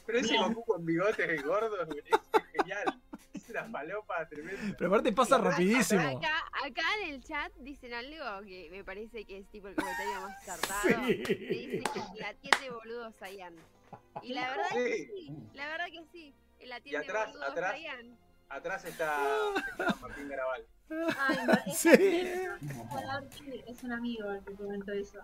Pero 0.05 0.19
ese. 0.19 0.37
Goku 0.37 0.63
con 0.63 0.85
bigotes 0.85 1.39
y 1.39 1.43
gordos 1.43 1.87
es 1.89 2.41
genial. 2.57 2.85
Una 3.51 3.65
falopa 3.69 4.27
tremenda. 4.27 4.75
Pero 4.77 4.89
aparte 4.89 5.11
pasa 5.13 5.37
rapidísimo. 5.37 6.01
Acá, 6.01 6.43
acá 6.65 6.81
en 7.03 7.13
el 7.13 7.23
chat 7.23 7.51
dicen 7.57 7.93
algo 7.93 8.41
que 8.45 8.69
me 8.71 8.83
parece 8.83 9.25
que 9.25 9.37
es 9.39 9.47
tipo 9.49 9.67
el 9.67 9.75
comentario 9.75 10.21
más 10.21 10.37
acertado. 10.47 11.07
Sí. 11.07 11.23
Que 11.23 11.35
dice 11.35 11.83
que 11.93 12.19
la 12.21 12.33
tiene 12.35 12.69
boludo 12.71 13.11
Sayan. 13.13 13.55
Y 14.23 14.33
la 14.33 14.49
verdad 14.49 14.69
que 14.73 15.05
Sí. 15.07 15.35
la 15.53 15.67
verdad 15.67 15.85
que 15.87 16.03
sí. 16.11 16.33
La 16.65 16.79
tiene 16.81 16.99
boludo 17.05 17.43
atrás. 17.43 17.71
Sayan. 17.71 18.17
Atrás 18.49 18.83
está, 18.85 19.17
está 19.69 19.95
Martín 20.01 20.27
Garabal. 20.27 20.65
Ay, 21.17 21.37
no, 21.47 21.53
es, 21.67 21.77
Sí. 21.77 21.89
es 23.67 23.83
un 23.83 23.91
amigo 23.93 24.29
el 24.31 24.43
que 24.43 24.53
comentó 24.55 24.91
eso. 24.91 25.19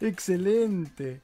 Excelente. 0.00 1.20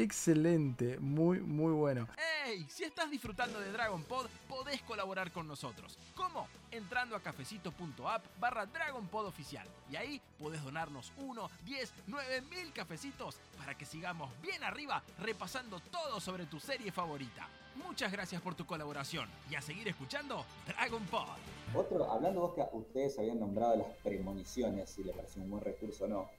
Excelente. 0.00 0.98
Muy, 0.98 1.40
muy 1.40 1.72
bueno. 1.72 2.08
¡Hey! 2.16 2.66
Si 2.70 2.84
estás 2.84 3.10
disfrutando 3.10 3.60
de 3.60 3.70
Dragon 3.70 4.02
Pod, 4.04 4.28
podés 4.48 4.80
colaborar 4.82 5.30
con 5.30 5.46
nosotros. 5.46 5.98
¿Cómo? 6.16 6.48
Entrando 6.70 7.14
a 7.14 7.20
cafecito.app 7.20 8.24
barra 8.40 8.64
Dragon 8.64 9.06
Pod 9.08 9.26
oficial. 9.26 9.66
Y 9.90 9.96
ahí 9.96 10.20
podés 10.38 10.64
donarnos 10.64 11.12
1, 11.18 11.50
10, 11.66 11.92
9 12.06 12.40
mil 12.42 12.72
cafecitos 12.72 13.36
para 13.58 13.76
que 13.76 13.84
sigamos 13.84 14.30
bien 14.40 14.64
arriba 14.64 15.02
repasando 15.18 15.80
todo 15.80 16.18
sobre 16.18 16.46
tu 16.46 16.58
serie 16.58 16.90
favorita. 16.90 17.46
Muchas 17.76 18.10
gracias 18.10 18.40
por 18.40 18.54
tu 18.54 18.64
colaboración 18.64 19.28
y 19.50 19.54
a 19.54 19.60
seguir 19.60 19.86
escuchando 19.88 20.46
Dragon 20.66 21.04
Pod. 21.06 21.36
Otro, 21.74 22.10
hablando 22.10 22.40
vos 22.40 22.54
que 22.54 22.64
ustedes 22.72 23.18
habían 23.18 23.38
nombrado 23.38 23.76
las 23.76 23.88
premoniciones, 24.02 24.88
si 24.88 25.04
les 25.04 25.14
pareció 25.14 25.42
un 25.42 25.50
buen 25.50 25.62
recurso 25.62 26.04
o 26.04 26.08
no, 26.08 26.30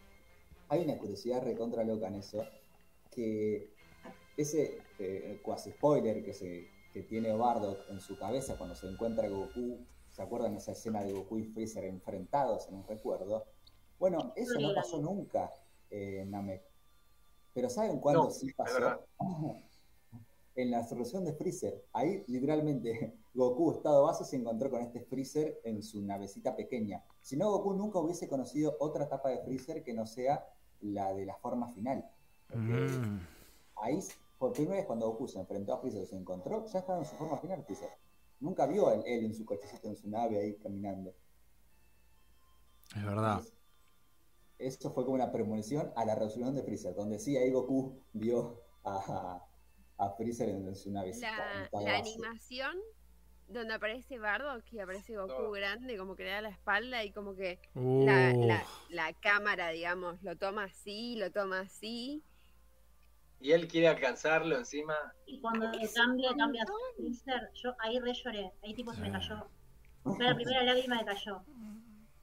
hay 0.68 0.82
una 0.82 0.98
curiosidad 0.98 1.44
recontra 1.44 1.84
loca 1.84 2.08
en 2.08 2.16
eso, 2.16 2.46
que 3.12 3.74
ese 4.38 4.80
eh, 5.00 5.40
cuasi 5.44 5.72
spoiler 5.72 6.24
que, 6.24 6.34
se, 6.34 6.68
que 6.94 7.04
tiene 7.04 7.34
Bardock 7.34 7.90
en 7.90 8.00
su 8.00 8.18
cabeza 8.18 8.58
cuando 8.58 8.76
se 8.76 8.88
encuentra 8.88 9.30
Goku, 9.30 9.86
¿se 10.10 10.22
acuerdan 10.22 10.56
esa 10.56 10.72
escena 10.72 11.04
de 11.04 11.14
Goku 11.14 11.38
y 11.38 11.44
Freezer 11.44 11.86
enfrentados 11.86 12.68
en 12.68 12.76
un 12.76 12.88
recuerdo? 12.88 13.46
Bueno, 14.00 14.34
eso 14.36 14.60
no 14.60 14.74
pasó 14.74 15.00
nunca 15.00 15.54
eh, 15.90 16.22
en 16.22 16.32
Namek. 16.32 16.64
Pero 17.54 17.70
¿saben 17.70 18.00
cuándo 18.00 18.24
No, 18.24 18.32
sí 18.32 18.52
pasó? 18.54 19.06
en 20.56 20.72
la 20.72 20.84
solución 20.84 21.24
de 21.26 21.34
Freezer. 21.34 21.86
Ahí 21.94 22.24
literalmente 22.28 23.14
Goku, 23.34 23.72
estado 23.72 24.04
base, 24.04 24.26
se 24.26 24.36
encontró 24.36 24.70
con 24.70 24.82
este 24.82 25.02
Freezer 25.02 25.60
en 25.64 25.82
su 25.84 26.02
navecita 26.02 26.56
pequeña. 26.56 27.04
Si 27.22 27.38
no, 27.38 27.50
Goku 27.52 27.74
nunca 27.74 28.00
hubiese 28.00 28.28
conocido 28.28 28.76
otra 28.80 29.06
etapa 29.06 29.30
de 29.30 29.40
Freezer 29.40 29.84
que 29.84 29.94
no 29.94 30.06
sea 30.06 30.46
la 30.82 31.14
de 31.14 31.26
la 31.26 31.36
forma 31.36 31.72
final. 31.74 32.10
Mm. 32.54 33.20
ahí, 33.78 34.00
por 34.38 34.54
primera 34.54 34.78
vez 34.78 34.86
cuando 34.86 35.08
Goku 35.10 35.28
se 35.28 35.40
enfrentó 35.40 35.74
a 35.74 35.80
Freezer, 35.80 36.06
se 36.08 36.16
encontró, 36.16 36.66
ya 36.68 36.80
estaba 36.80 37.00
en 37.00 37.06
su 37.06 37.16
forma 37.16 37.38
final 37.38 37.64
Freezer. 37.64 37.90
Nunca 38.40 38.66
vio 38.66 38.88
a 38.90 38.96
él, 38.96 39.04
él 39.06 39.26
en 39.26 39.36
su 39.36 39.46
cochecito, 39.46 39.88
en 39.88 39.96
su 39.96 40.10
nave 40.10 40.40
ahí 40.40 40.58
caminando. 40.58 41.16
Es 42.96 43.04
verdad. 43.06 43.38
Entonces, 43.40 43.54
Eso 44.58 44.92
fue 44.92 45.04
como 45.06 45.16
una 45.16 45.32
premonición 45.32 45.92
a 45.96 46.06
la 46.06 46.16
resolución 46.16 46.56
de 46.56 46.64
Freezer, 46.64 46.96
donde 46.96 47.20
sí 47.20 47.38
ahí 47.38 47.52
Goku 47.52 48.04
vio 48.14 48.62
a, 48.84 49.44
a 49.98 50.10
Freezer 50.12 50.50
en, 50.50 50.68
en 50.68 50.76
su 50.76 50.90
en 50.90 50.96
La, 51.22 51.98
animación 51.98 52.78
donde 53.48 53.74
aparece 53.74 54.18
Bardock 54.20 54.64
y 54.72 54.80
aparece 54.80 55.16
Goku 55.16 55.28
Todo. 55.28 55.52
grande, 55.52 55.98
como 55.98 56.16
que 56.16 56.24
le 56.24 56.30
da 56.32 56.42
la 56.42 56.50
espalda 56.50 57.04
y 57.04 57.12
como 57.12 57.36
que 57.36 57.60
Uh, 57.74 58.06
la, 58.06 58.34
la, 58.34 58.64
la 58.90 59.14
cámara, 59.14 59.70
digamos, 59.70 60.22
lo 60.24 60.38
toma 60.38 60.66
así, 60.66 61.16
lo 61.18 61.32
toma 61.32 61.62
así. 61.62 62.24
Y 63.42 63.52
él 63.54 63.68
quiere 63.68 63.88
alcanzarlo 63.88 64.56
encima. 64.56 64.96
Y 65.26 65.40
cuando 65.42 65.66
cambia, 65.96 66.30
cambia 66.38 66.64
a 66.64 67.52
yo 67.54 67.76
ahí 67.80 68.00
re 68.00 68.14
lloré. 68.14 68.52
Ahí 68.64 68.74
tipo 68.76 68.94
se 68.94 69.02
me 69.02 69.10
Ah. 69.10 69.14
cayó. 69.14 69.50
Fue 70.04 70.24
la 70.24 70.36
primera 70.36 70.64
lágrima 70.64 71.00
que 71.00 71.06
cayó. 71.06 71.42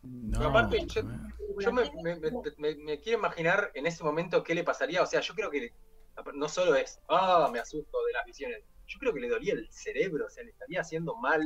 no, 0.03 0.49
aparte, 0.49 0.87
yo- 0.87 1.03
me, 1.03 1.67
me- 2.03 2.17
me- 2.21 2.31
me- 2.57 2.75
me 2.77 3.01
quiero 3.01 3.19
imaginar 3.19 3.71
en 3.75 3.87
ese 3.87 4.05
momento 4.05 4.43
qué 4.45 4.55
le 4.55 4.63
pasaría. 4.65 5.03
O 5.03 5.07
sea, 5.07 5.21
yo 5.21 5.35
creo 5.35 5.51
que 5.51 5.73
no 6.35 6.49
solo 6.49 6.75
es, 6.77 7.01
ah, 7.09 7.49
me 7.53 7.59
asusto 7.59 7.99
de 8.07 8.13
las 8.13 8.25
visiones. 8.25 8.63
Yo 8.87 8.99
creo 9.01 9.13
que 9.13 9.21
le 9.21 9.29
dolía 9.29 9.55
el 9.55 9.69
cerebro, 9.71 10.27
o 10.27 10.31
sea, 10.31 10.45
le 10.45 10.51
estaría 10.51 10.81
haciendo 10.81 11.17
mal 11.17 11.43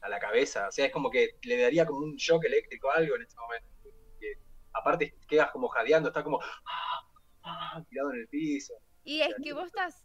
a 0.00 0.08
la 0.08 0.18
cabeza. 0.20 0.68
O 0.68 0.72
sea, 0.72 0.86
es 0.86 0.92
como 0.92 1.10
que 1.10 1.30
le 1.42 1.60
daría 1.60 1.84
como 1.86 1.98
un 2.00 2.14
shock 2.16 2.44
eléctrico 2.44 2.86
o 2.88 2.92
algo 2.92 3.16
en 3.16 3.22
ese 3.22 3.36
momento. 3.36 3.68
Que, 4.20 4.34
aparte, 4.72 5.14
quedas 5.28 5.50
como 5.50 5.68
jadeando, 5.68 6.08
está 6.08 6.22
como 6.22 6.40
ah, 6.40 7.06
ah, 7.42 7.82
tirado 7.88 8.12
en 8.12 8.20
el 8.20 8.28
piso. 8.28 8.74
Y 9.04 9.20
es 9.20 9.34
que 9.42 9.52
vos 9.52 9.66
estás, 9.66 10.04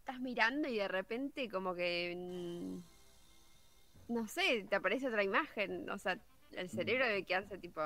estás 0.00 0.20
mirando 0.20 0.68
y 0.68 0.76
de 0.76 0.88
repente 0.88 1.48
como 1.48 1.74
que, 1.74 2.14
mm, 2.16 4.12
no 4.12 4.26
sé, 4.28 4.66
te 4.68 4.76
aparece 4.76 5.08
otra 5.08 5.22
imagen. 5.22 5.88
O 5.90 5.98
sea, 5.98 6.18
el 6.52 6.68
cerebro 6.68 7.06
debe 7.06 7.24
quedarse 7.24 7.58
tipo, 7.58 7.82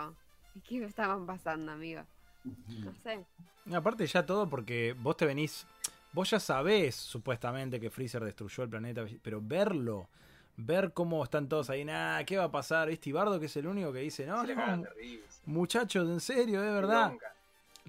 ¿qué 0.67 0.85
estaban 0.85 1.27
pasando, 1.27 1.73
amigo? 1.73 2.03
No 2.45 2.95
sé. 3.03 3.25
Y 3.67 3.75
aparte 3.75 4.07
ya 4.07 4.25
todo 4.25 4.49
porque 4.49 4.95
vos 4.99 5.17
te 5.17 5.27
venís, 5.27 5.67
vos 6.13 6.31
ya 6.31 6.41
sabés 6.41 6.95
supuestamente 6.95 7.81
que 7.81 7.91
Freezer 7.91 8.25
destruyó 8.25 8.63
el 8.63 8.71
planeta, 8.71 9.05
pero 9.23 9.41
verlo, 9.43 10.09
ver 10.57 10.93
cómo 10.93 11.23
están 11.23 11.49
todos 11.49 11.69
ahí, 11.71 11.85
nada, 11.85 12.25
¿qué 12.25 12.39
va 12.39 12.45
a 12.45 12.51
pasar? 12.51 12.89
Este 12.89 13.13
Bardo 13.13 13.39
que 13.39 13.47
es 13.47 13.57
el 13.57 13.67
único 13.67 13.93
que 13.93 14.01
dice, 14.01 14.27
no, 14.27 14.43
no, 14.43 14.47
de 14.47 15.23
muchachos, 15.45 16.09
en 16.09 16.21
serio, 16.21 16.63
es 16.65 16.73
verdad. 16.73 17.09
Bronca. 17.09 17.38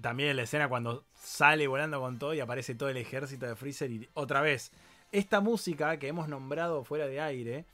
También 0.00 0.34
la 0.36 0.42
escena 0.42 0.68
cuando 0.68 1.04
sale 1.14 1.66
volando 1.66 2.00
con 2.00 2.18
todo 2.18 2.34
y 2.34 2.40
aparece 2.40 2.74
todo 2.74 2.88
el 2.88 2.96
ejército 2.96 3.46
de 3.46 3.54
Freezer 3.56 3.90
y 3.90 4.08
otra 4.14 4.40
vez, 4.40 4.72
esta 5.12 5.40
música 5.40 5.98
que 5.98 6.08
hemos 6.08 6.28
nombrado 6.28 6.84
fuera 6.84 7.06
de 7.06 7.20
aire, 7.20 7.64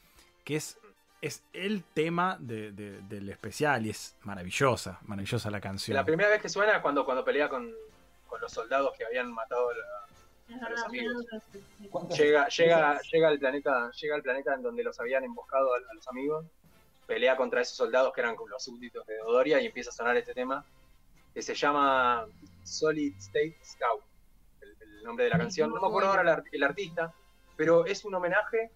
que 0.44 0.56
es, 0.56 0.78
es 1.22 1.42
el 1.52 1.82
tema 1.84 2.36
de- 2.40 2.72
de- 2.72 3.00
del 3.02 3.28
especial 3.28 3.86
y 3.86 3.90
es 3.90 4.16
maravillosa, 4.22 4.98
maravillosa 5.02 5.50
la 5.50 5.60
canción. 5.60 5.94
La 5.96 6.04
primera 6.04 6.28
vez 6.28 6.40
que 6.42 6.48
suena 6.48 6.76
es 6.76 6.82
cuando, 6.82 7.04
cuando 7.04 7.24
pelea 7.24 7.48
con, 7.48 7.72
con 8.28 8.40
los 8.40 8.52
soldados 8.52 8.96
que 8.96 9.04
habían 9.04 9.32
matado 9.32 9.70
a 9.70 9.74
la- 9.74 10.06
Es 10.56 10.62
A 10.62 10.70
los 10.70 10.82
amigos. 10.84 11.12
fue 11.28 11.36
algo 11.38 11.46
que- 11.82 11.88
¿Cuántas 11.88 12.18
llega, 12.18 12.48
llega, 12.48 13.00
llega 13.12 13.28
al 13.28 13.38
planeta, 13.38 13.90
llega 13.90 14.14
al 14.14 14.22
planeta 14.22 14.54
en 14.54 14.62
donde 14.62 14.84
los 14.84 14.98
habían 15.00 15.24
emboscado 15.24 15.74
a, 15.74 15.78
a 15.78 15.94
los 15.94 16.06
amigos, 16.08 16.44
pelea 17.06 17.36
contra 17.36 17.60
esos 17.60 17.76
soldados 17.76 18.12
que 18.12 18.20
eran 18.20 18.36
los 18.48 18.62
súbditos 18.62 19.04
de 19.06 19.16
Dodoria 19.18 19.60
y 19.60 19.66
empieza 19.66 19.90
a 19.90 19.92
sonar 19.92 20.16
este 20.16 20.34
tema 20.34 20.64
que 21.36 21.42
se 21.42 21.54
llama 21.54 22.26
Solid 22.62 23.14
State 23.18 23.58
Scout, 23.62 24.02
el, 24.62 24.74
el 24.80 25.02
nombre 25.02 25.24
de 25.26 25.30
la 25.32 25.38
canción. 25.38 25.68
No 25.70 25.82
me 25.82 25.86
acuerdo 25.86 26.08
ahora 26.08 26.22
el, 26.22 26.28
art- 26.30 26.46
el 26.50 26.62
artista, 26.62 27.12
pero 27.58 27.84
es 27.84 28.06
un 28.06 28.14
homenaje, 28.14 28.70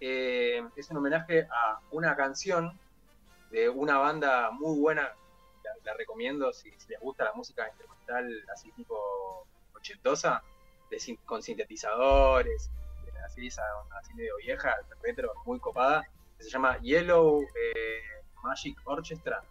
eh, 0.00 0.62
es 0.76 0.90
un 0.90 0.96
homenaje 0.96 1.46
a 1.52 1.78
una 1.90 2.16
canción 2.16 2.72
de 3.50 3.68
una 3.68 3.98
banda 3.98 4.50
muy 4.50 4.80
buena. 4.80 5.02
La, 5.62 5.72
la 5.84 5.92
recomiendo 5.94 6.54
si, 6.54 6.70
si 6.78 6.88
les 6.88 6.98
gusta 7.00 7.24
la 7.24 7.34
música 7.34 7.68
instrumental 7.68 8.44
así 8.50 8.72
tipo 8.72 9.46
ochentosa, 9.74 10.42
de 10.90 11.18
con 11.26 11.42
sintetizadores, 11.42 12.70
así 13.26 13.46
esa 13.48 13.62
onda 13.82 13.98
así 13.98 14.14
medio 14.14 14.36
vieja, 14.38 14.74
retro, 15.02 15.34
muy 15.44 15.60
copada, 15.60 16.08
que 16.38 16.44
se 16.44 16.48
llama 16.48 16.78
Yellow 16.78 17.42
eh, 17.42 18.00
Magic 18.42 18.78
Orchestra. 18.84 19.42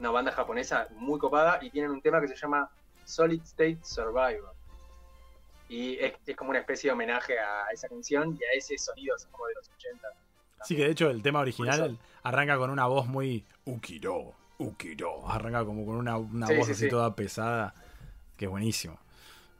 Una 0.00 0.10
banda 0.10 0.32
japonesa 0.32 0.88
muy 0.96 1.18
copada 1.18 1.58
y 1.62 1.70
tienen 1.70 1.90
un 1.90 2.00
tema 2.00 2.20
que 2.20 2.28
se 2.28 2.34
llama 2.36 2.70
Solid 3.04 3.42
State 3.42 3.78
Survivor. 3.82 4.54
Y 5.68 5.96
es, 5.98 6.14
es 6.26 6.36
como 6.36 6.50
una 6.50 6.58
especie 6.60 6.88
de 6.88 6.92
homenaje 6.94 7.38
a 7.38 7.66
esa 7.72 7.86
canción 7.88 8.36
y 8.40 8.42
a 8.44 8.58
ese 8.58 8.76
sonido 8.78 9.14
como 9.30 9.46
de 9.46 9.54
los 9.54 9.68
80. 9.76 10.08
Sí, 10.64 10.74
que 10.76 10.84
de 10.84 10.90
hecho 10.90 11.10
el 11.10 11.22
tema 11.22 11.40
original 11.40 11.98
arranca 12.22 12.56
con 12.58 12.70
una 12.70 12.86
voz 12.86 13.06
muy 13.06 13.44
Ukiro, 13.66 14.34
Ukiro. 14.58 15.28
Arranca 15.30 15.64
como 15.64 15.84
con 15.86 15.96
una, 15.96 16.16
una 16.18 16.46
Sí, 16.46 16.56
voz 16.56 16.66
sí, 16.66 16.72
así 16.72 16.84
sí. 16.84 16.88
toda 16.90 17.14
pesada, 17.14 17.74
que 18.36 18.46
es 18.46 18.50
buenísimo. 18.50 18.98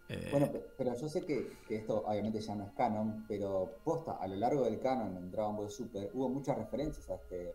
Eh, 0.08 0.28
Bueno, 0.32 0.50
pe- 0.50 0.64
pero 0.76 0.94
yo 0.98 1.08
sé 1.08 1.24
que, 1.24 1.52
que 1.68 1.76
esto 1.76 2.02
obviamente 2.06 2.40
ya 2.40 2.54
no 2.54 2.64
es 2.64 2.72
canon, 2.72 3.24
pero 3.28 3.70
posta, 3.84 4.16
a 4.20 4.26
lo 4.26 4.36
largo 4.36 4.64
del 4.64 4.80
canon 4.80 5.16
en 5.16 5.30
Dragon 5.30 5.54
Ball 5.56 5.70
Super 5.70 6.10
hubo 6.14 6.28
muchas 6.28 6.58
referencias 6.58 7.08
a 7.10 7.14
este, 7.14 7.54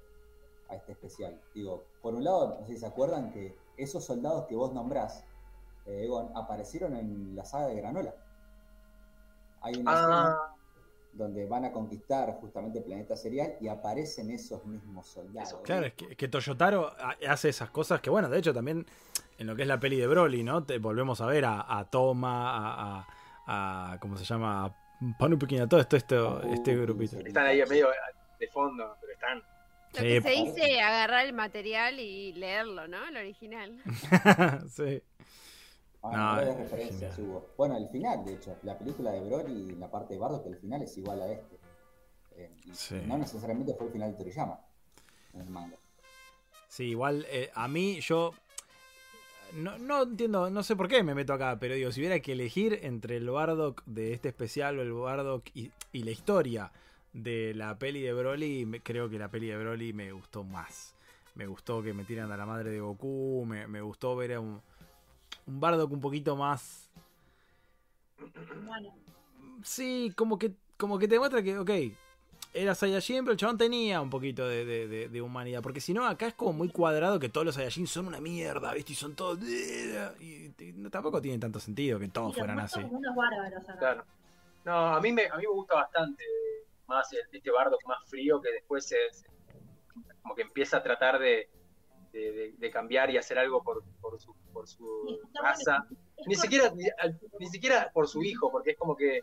a 0.70 0.76
este 0.76 0.94
especial. 0.94 1.38
Digo, 1.54 1.84
por 2.06 2.14
un 2.14 2.24
lado, 2.24 2.58
no 2.60 2.68
sé 2.68 2.74
si 2.74 2.80
se 2.82 2.86
acuerdan 2.86 3.32
que 3.32 3.58
esos 3.78 4.06
soldados 4.06 4.46
que 4.46 4.54
vos 4.56 4.72
nombrás, 4.72 5.24
eh, 5.88 6.04
Egon, 6.04 6.30
aparecieron 6.36 6.96
en 6.96 7.36
la 7.36 7.44
saga 7.44 7.66
de 7.66 7.76
Granola. 7.78 8.14
Hay 9.64 9.74
una 9.74 9.92
escena 9.92 10.38
Ah, 10.40 10.56
donde 11.14 11.48
van 11.48 11.66
a 11.66 11.72
conquistar 11.72 12.32
justamente 12.40 12.78
el 12.78 12.86
planeta 12.86 13.16
serial 13.16 13.56
y 13.60 13.68
aparecen 13.70 14.30
esos 14.30 14.64
mismos 14.68 15.08
soldados. 15.08 15.50
Eso, 15.50 15.64
claro, 15.64 15.88
es 15.88 15.94
que, 15.94 16.16
que 16.16 16.28
Toyotaro 16.28 16.92
ha- 17.00 17.16
hace 17.28 17.50
esas 17.50 17.72
cosas 17.72 18.02
que, 18.02 18.12
bueno, 18.12 18.30
de 18.30 18.38
hecho 18.38 18.54
también 18.54 18.86
en 19.40 19.48
lo 19.48 19.56
que 19.56 19.64
es 19.64 19.68
la 19.68 19.80
peli 19.80 19.98
de 19.98 20.06
Broly, 20.06 20.44
¿no? 20.44 20.64
Te 20.64 20.78
volvemos 20.78 21.22
a 21.22 21.26
ver 21.26 21.46
a, 21.46 21.66
a 21.80 21.90
Toma, 21.90 22.52
a, 22.52 23.06
a, 23.48 23.94
a- 23.94 24.00
¿cómo 24.00 24.16
se 24.16 24.26
llama? 24.26 24.66
A 24.66 24.76
Panu 25.18 25.40
Pequeña, 25.40 25.68
todo 25.68 25.80
esto, 25.80 25.98
esto 25.98 26.42
Uh, 26.44 26.54
este 26.54 26.76
grupito. 26.78 27.18
están 27.18 27.48
ahí 27.48 27.64
medio 27.68 27.88
de 28.40 28.48
fondo, 28.50 28.96
pero 29.02 29.12
están. 29.14 29.55
Lo 29.96 30.02
Sí, 30.02 30.08
que 30.08 30.22
se 30.22 30.30
dice 30.30 30.82
agarrar 30.82 31.26
el 31.26 31.34
material 31.34 32.00
y 32.00 32.34
leerlo, 32.34 32.88
¿no? 32.88 33.08
El 33.08 33.18
original. 33.18 33.82
sí. 34.70 35.02
Ah, 36.04 36.42
No, 36.46 36.54
referencias 36.58 37.18
hubo. 37.18 37.48
Bueno, 37.58 37.78
el 37.78 37.88
final, 37.90 38.24
de 38.26 38.34
hecho, 38.36 38.58
la 38.64 38.78
película 38.78 39.12
de 39.12 39.22
Broly, 39.22 39.76
la 39.76 39.90
parte 39.90 40.14
de 40.14 40.20
Bardo, 40.20 40.44
que 40.44 40.50
el 40.50 40.58
final 40.58 40.82
es 40.84 40.98
igual 40.98 41.22
a 41.22 41.32
este. 41.32 41.56
Eh, 42.38 42.52
Sí. 42.74 43.02
No 43.06 43.18
necesariamente 43.18 43.74
fue 43.74 43.88
el 43.88 43.94
final 43.94 44.12
de 44.12 44.18
Toriyama 44.18 44.60
en 45.34 45.42
el 45.42 45.50
manga. 45.50 45.78
Sí, 46.68 46.86
igual 46.86 47.26
eh, 47.30 47.50
a 47.54 47.68
mí 47.68 48.00
yo 48.02 48.34
no, 49.54 49.78
no 49.78 50.04
entiendo, 50.04 50.50
no 50.50 50.64
sé 50.64 50.76
por 50.76 50.88
qué 50.90 51.02
me 51.04 51.16
meto 51.16 51.34
acá, 51.34 51.58
pero 51.60 51.76
digo, 51.76 51.92
si 51.92 52.02
hubiera 52.02 52.20
que 52.20 52.34
elegir 52.34 52.80
entre 52.84 53.18
el 53.18 53.30
Bardock 53.30 53.84
de 53.86 54.14
este 54.14 54.30
especial 54.30 54.78
o 54.80 54.82
el 54.82 54.92
Bardock 54.92 55.46
y, 55.54 55.72
y 55.94 56.04
la 56.04 56.12
historia 56.12 56.72
de 57.16 57.54
la 57.56 57.78
peli 57.80 58.02
de 58.02 58.14
Broly, 58.14 58.66
me- 58.66 58.82
creo 58.82 59.10
que 59.10 59.18
la 59.18 59.30
peli 59.30 59.48
de 59.48 59.58
Broly 59.58 59.94
me 59.94 60.12
gustó 60.12 60.44
más. 60.44 60.94
Me 61.34 61.48
gustó 61.48 61.82
que 61.82 61.94
me 61.94 62.04
tiran 62.04 62.32
a 62.32 62.38
la 62.38 62.46
madre 62.46 62.70
de 62.70 62.80
Goku, 62.82 63.46
me, 63.48 63.68
me 63.68 63.82
gustó 63.82 64.16
ver 64.16 64.34
a 64.34 64.40
un, 64.40 64.62
un 65.48 65.60
Bardock 65.60 65.92
un 65.92 66.02
poquito 66.02 66.36
más... 66.36 66.90
Bueno, 68.66 68.94
Sí, 69.64 70.14
como 70.16 70.38
que, 70.38 70.52
como 70.78 71.00
que 71.00 71.08
te 71.08 71.18
muestra 71.18 71.42
que, 71.42 71.58
ok, 71.58 71.70
era 72.54 72.76
Saiyajin, 72.76 73.24
pero 73.24 73.32
el 73.32 73.38
chabón 73.38 73.58
tenía 73.58 74.00
un 74.02 74.10
poquito 74.10 74.48
de, 74.48 74.64
de- 74.64 74.88
de- 74.88 75.10
de 75.10 75.22
humanidad. 75.22 75.62
Porque 75.62 75.82
si 75.82 75.94
no, 75.94 76.06
acá 76.06 76.28
es 76.28 76.34
como 76.34 76.54
muy 76.54 76.70
cuadrado 76.70 77.20
que 77.20 77.30
todos 77.30 77.46
los 77.46 77.56
Saiyajin 77.56 77.88
son 77.88 78.08
una 78.08 78.20
mierda, 78.22 78.74
¿viste? 78.74 78.92
Y 78.94 78.96
son 78.96 79.16
todos. 79.16 79.40
Y, 79.42 80.54
y 80.60 80.74
no- 80.76 80.90
tampoco 80.90 81.22
tiene 81.22 81.40
tanto 81.40 81.60
sentido 81.60 82.00
que 82.00 82.08
todos 82.10 82.34
sí, 82.34 82.40
fueran 82.40 82.60
así. 82.60 82.80
unos 82.80 83.16
bárbaros 83.16 83.64
acá. 83.64 83.78
Claro. 83.80 84.06
No, 84.66 84.74
a 84.96 85.02
mí 85.02 85.12
me, 85.12 85.24
a 85.28 85.36
mí 85.38 85.44
me 85.44 85.50
gusta 85.54 85.76
bastante 85.76 86.24
más 86.88 87.12
el- 87.14 87.28
este 87.32 87.52
bardo 87.52 87.78
más 87.88 87.98
frío 88.10 88.42
que 88.42 88.52
después 88.52 88.88
se- 88.88 88.98
como 90.22 90.36
que 90.36 90.42
empieza 90.44 90.78
a 90.78 90.84
tratar 90.84 91.20
de, 91.20 91.50
de, 92.12 92.54
de- 92.58 92.72
cambiar 92.72 93.10
y 93.12 93.18
hacer 93.18 93.38
algo 93.38 93.62
por, 93.64 93.84
por 94.02 94.20
su, 94.20 94.34
por 94.54 94.68
su 94.68 95.20
raza. 95.42 95.86
Es 96.18 96.28
Ni 96.28 96.36
siquiera, 96.36 96.72
ni, 96.72 96.86
ni 97.40 97.48
siquiera 97.48 97.92
por 97.94 98.08
su 98.08 98.24
hijo, 98.24 98.52
porque 98.52 98.72
es 98.72 98.78
como 98.78 98.96
que 98.96 99.22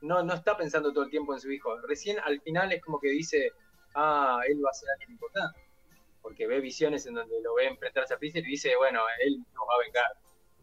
no, 0.00 0.22
no 0.22 0.34
está 0.34 0.56
pensando 0.56 0.92
todo 0.92 1.04
el 1.04 1.10
tiempo 1.10 1.34
en 1.34 1.40
su 1.40 1.50
hijo. 1.52 1.78
Recién 1.82 2.18
al 2.20 2.40
final 2.40 2.72
es 2.72 2.82
como 2.82 2.98
que 2.98 3.08
dice, 3.10 3.52
ah, 3.94 4.40
él 4.48 4.60
va 4.64 4.70
a 4.70 4.74
ser 4.74 4.88
alguien 4.90 5.12
importante. 5.12 5.60
Porque 6.22 6.46
ve 6.46 6.60
visiones 6.60 7.06
en 7.06 7.14
donde 7.14 7.40
lo 7.42 7.54
ve 7.54 7.66
enfrentarse 7.66 8.14
a 8.14 8.18
Freezer 8.18 8.44
y 8.46 8.50
dice, 8.50 8.74
bueno, 8.76 9.00
él 9.24 9.38
nos 9.54 9.64
va 9.68 9.74
a 9.76 9.84
vengar. 9.84 10.10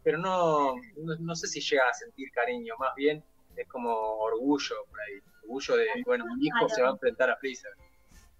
Pero 0.04 0.18
no, 0.18 0.74
no, 0.96 1.16
no 1.18 1.34
sé 1.34 1.46
si 1.48 1.60
llega 1.60 1.88
a 1.88 1.92
sentir 1.94 2.30
cariño, 2.32 2.74
más 2.78 2.94
bien 2.94 3.24
es 3.56 3.66
como 3.68 3.90
orgullo 4.18 4.76
por 4.90 5.00
ahí. 5.00 5.18
Orgullo 5.48 5.76
de, 5.76 5.86
bueno, 6.04 6.26
mi 6.36 6.46
hijo 6.46 6.68
se 6.68 6.82
va 6.82 6.88
a 6.88 6.92
enfrentar 6.92 7.30
a 7.30 7.36
Freezer. 7.36 7.72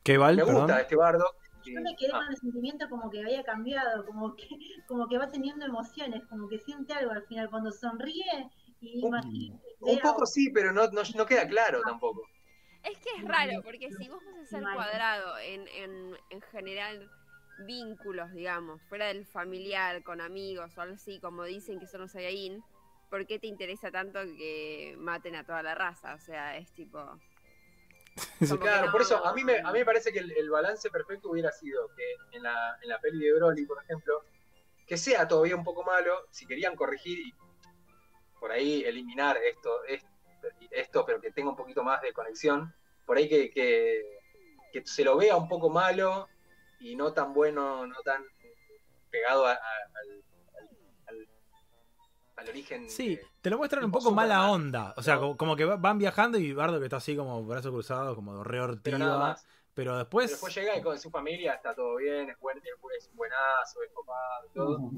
¿Qué 0.04 0.18
Val? 0.18 0.36
Me 0.36 0.44
Perdón. 0.44 0.62
gusta 0.62 0.80
este 0.82 0.94
bardo. 0.96 1.24
y- 1.64 1.74
Yo 1.74 1.80
me 1.80 1.96
quedé 1.96 2.11
ah, 2.12 2.18
con 2.18 2.28
el 2.30 2.36
sentimiento 2.36 2.88
como 2.90 3.11
que 3.11 3.20
había 3.20 3.42
cambiado, 3.44 4.04
como 4.04 4.36
que, 4.36 4.46
como 4.86 5.09
que 5.09 5.16
va 5.16 5.28
teniendo 5.30 5.64
emociones, 5.64 6.22
como 6.28 6.48
que 6.48 6.59
siente 6.59 6.92
algo 6.92 7.12
al 7.12 7.24
final 7.26 7.48
cuando 7.50 7.72
sonríe 7.72 8.50
y 8.80 8.98
Un- 9.04 9.09
imagina. 9.09 9.59
un 9.80 9.98
poco 10.00 10.26
sí, 10.26 10.50
pero 10.50 10.70
no, 10.72 10.86
no, 10.88 11.02
no 11.16 11.26
queda 11.26 11.48
claro 11.48 11.80
tampoco. 11.82 12.22
Es 12.82 12.98
que 12.98 13.09
es 13.18 13.24
raro, 13.26 13.62
porque 13.62 13.90
si 13.90 14.09
vos 14.09 14.22
vas 14.24 14.36
a 14.36 14.46
ser 14.46 14.62
cuadrado 14.74 15.38
en, 15.38 15.66
en, 15.68 16.16
en 16.30 16.40
general 16.42 17.11
vínculos, 17.66 18.32
digamos, 18.32 18.80
fuera 18.82 19.06
del 19.06 19.24
familiar, 19.26 20.02
con 20.04 20.20
amigos 20.20 20.76
o 20.76 20.80
algo 20.82 20.94
así, 20.94 21.18
como 21.20 21.44
dicen 21.44 21.80
que 21.80 21.86
son 21.86 22.02
los 22.02 22.12
Saiyajin, 22.12 22.62
¿por 23.11 23.26
qué 23.26 23.38
te 23.38 23.46
interesa 23.46 23.90
tanto 23.90 24.20
que 24.36 24.94
maten 24.98 25.36
a 25.36 25.44
toda 25.44 25.62
la 25.62 25.74
raza? 25.74 26.14
O 26.14 26.18
sea, 26.20 26.56
es 26.56 26.70
tipo... 26.72 26.98
Claro, 28.61 28.86
no- 28.86 28.92
por 28.92 29.02
eso 29.02 29.24
a 29.24 29.32
mí 29.32 29.44
me, 29.44 29.59
a 29.59 29.72
mí 29.72 29.78
me 29.78 29.84
parece 29.84 30.12
que 30.12 30.18
el, 30.18 30.30
el 30.32 30.50
balance 30.50 30.90
perfecto 30.90 31.30
hubiera 31.30 31.52
sido 31.52 31.88
que 31.94 32.36
en 32.36 32.42
la, 32.42 32.76
en 32.82 32.88
la 32.88 32.98
peli 33.00 33.24
de 33.24 33.34
Broly, 33.34 33.64
por 33.66 33.82
ejemplo, 33.82 34.24
que 34.86 34.96
sea 34.96 35.28
todavía 35.28 35.54
un 35.56 35.64
poco 35.64 35.84
malo, 35.84 36.26
si 36.30 36.46
querían 36.46 36.74
corregir 36.74 37.18
y 37.18 37.34
por 38.40 38.50
ahí 38.52 38.82
eliminar 38.84 39.36
esto, 39.38 39.84
esto, 39.84 40.09
esto, 40.70 41.04
pero 41.04 41.20
que 41.20 41.30
tenga 41.32 41.50
un 41.50 41.56
poquito 41.56 41.82
más 41.84 42.00
de 42.02 42.12
conexión, 42.12 42.74
por 43.04 43.16
ahí 43.18 43.28
que, 43.28 43.50
que, 43.50 44.02
que 44.72 44.86
se 44.86 45.04
lo 45.04 45.16
vea 45.16 45.36
un 45.36 45.48
poco 45.48 45.68
malo 45.70 46.28
y 46.80 46.94
no 46.96 47.12
tan 47.12 47.32
bueno, 47.34 47.86
no 47.86 48.00
tan 48.02 48.24
pegado 49.11 49.46
a- 49.46 49.52
a- 49.52 49.56
al- 49.56 50.24
al 52.39 52.49
origen. 52.49 52.89
Sí, 52.89 53.16
de- 53.16 53.26
te 53.43 53.51
lo 53.51 53.59
muestran 53.59 53.84
un 53.84 53.91
poco 53.93 54.11
mala 54.12 54.51
onda. 54.51 54.95
O 54.97 55.03
sea, 55.03 55.14
No. 55.16 55.20
como, 55.20 55.36
como 55.36 55.57
que 55.57 55.64
va- 55.64 55.76
van 55.76 55.99
viajando 55.99 56.39
y 56.39 56.53
Bardo 56.53 56.78
que 56.78 56.84
está 56.86 56.97
así 56.99 57.16
como 57.16 57.45
brazo 57.45 57.70
cruzado, 57.70 58.14
como 58.14 58.43
re 58.45 58.59
pero 58.82 58.99
nada 58.99 59.18
más. 59.18 59.43
Pero 59.74 59.93
Pero 59.93 59.99
después. 59.99 60.30
después 60.30 60.55
llega 60.57 60.76
y 60.76 60.82
con 60.82 60.99
su 60.99 61.09
familia 61.11 61.55
está 61.55 61.72
todo 61.74 61.97
bien, 61.97 62.28
es, 62.30 62.39
buen, 62.41 62.59
es 62.59 63.11
buenazo, 63.14 63.82
es 63.84 63.93
copado 63.93 64.47
y 64.47 64.55
todo. 64.55 64.91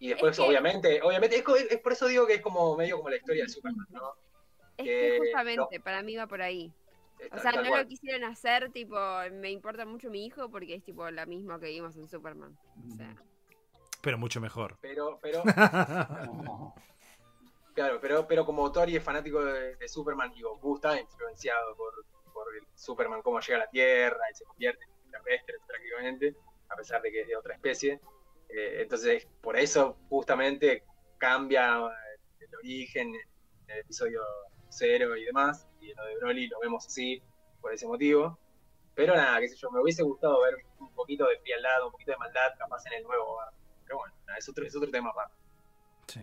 Y 0.00 0.08
después, 0.08 0.32
Es 0.32 0.36
que- 0.44 0.48
obviamente, 0.48 1.00
obviamente, 1.02 1.36
es, 1.36 1.44
es 1.70 1.80
por 1.80 1.92
eso 1.92 2.06
digo 2.06 2.26
que 2.26 2.34
es 2.34 2.40
como 2.42 2.76
medio 2.76 2.98
como 2.98 3.08
la 3.10 3.16
historia 3.16 3.44
de 3.44 3.48
Superman, 3.48 3.86
¿no? 3.90 4.12
Es 4.76 4.84
que 4.84 4.84
que 4.84 5.18
justamente, 5.18 5.80
para 5.80 6.02
mí 6.02 6.14
va 6.16 6.26
por 6.26 6.42
ahí. 6.42 6.72
O 7.24 7.28
Tal- 7.30 7.40
sea, 7.40 7.52
no 7.62 7.68
cual. 7.68 7.82
lo 7.82 7.88
quisieron 7.88 8.22
hacer, 8.24 8.70
tipo, 8.70 8.96
me 9.32 9.50
importa 9.50 9.84
mucho 9.86 10.08
mi 10.10 10.24
hijo 10.24 10.48
porque 10.50 10.74
es 10.76 10.84
tipo 10.84 11.10
la 11.10 11.26
misma 11.26 11.58
que 11.58 11.66
vimos 11.66 11.96
en 11.96 12.08
Superman. 12.08 12.56
O 12.92 12.94
sea, 12.96 13.16
Pero 14.00 14.18
mucho 14.18 14.40
mejor. 14.40 14.78
Pero, 14.80 15.18
pero, 15.20 15.42
claro, 17.74 17.98
pero, 18.00 18.26
pero 18.26 18.44
como 18.46 18.70
Tori 18.70 18.96
es 18.96 19.02
fanático 19.02 19.44
de, 19.44 19.88
Superman 19.88 20.32
y 20.34 20.42
Goku 20.42 20.76
está 20.76 21.00
influenciado 21.00 21.76
por, 21.76 21.92
por 22.32 22.54
el 22.56 22.66
Superman, 22.74 23.22
cómo 23.22 23.40
llega 23.40 23.56
a 23.56 23.60
la 23.60 23.70
Tierra 23.70 24.20
y 24.30 24.34
se 24.34 24.44
convierte 24.44 24.84
en 24.84 25.10
terrestre 25.10 25.56
prácticamente, 25.66 26.36
a 26.68 26.76
pesar 26.76 27.02
de 27.02 27.10
que 27.10 27.22
es 27.22 27.28
de 27.28 27.36
otra 27.36 27.54
especie. 27.54 28.00
Eh, 28.48 28.82
entonces, 28.82 29.26
por 29.42 29.56
eso 29.56 29.96
justamente 30.08 30.84
cambia 31.18 31.78
eh, 31.78 32.20
el 32.40 32.54
origen 32.56 33.08
en 33.14 33.70
el 33.70 33.78
episodio 33.80 34.22
cero 34.68 35.16
y 35.16 35.24
demás, 35.24 35.66
y 35.80 35.92
lo 35.94 36.04
de 36.04 36.16
Broly 36.16 36.46
lo 36.48 36.60
vemos 36.60 36.86
así, 36.86 37.22
por 37.60 37.72
ese 37.72 37.86
motivo. 37.86 38.38
Pero 38.94 39.14
nada, 39.14 39.40
qué 39.40 39.48
sé 39.48 39.56
yo, 39.56 39.70
me 39.70 39.80
hubiese 39.80 40.02
gustado 40.02 40.40
ver 40.42 40.56
un 40.80 40.92
poquito 40.92 41.26
de 41.26 41.38
frialdad, 41.38 41.84
un 41.84 41.92
poquito 41.92 42.12
de 42.12 42.18
maldad, 42.18 42.50
capaz 42.58 42.84
en 42.86 42.94
el 42.94 43.04
nuevo. 43.04 43.38
Pero 43.88 43.98
bueno, 43.98 44.14
es 44.38 44.48
otro, 44.48 44.66
es 44.66 44.76
otro 44.76 44.90
tema 44.90 45.10
aparte. 45.10 45.34
Sí. 46.06 46.20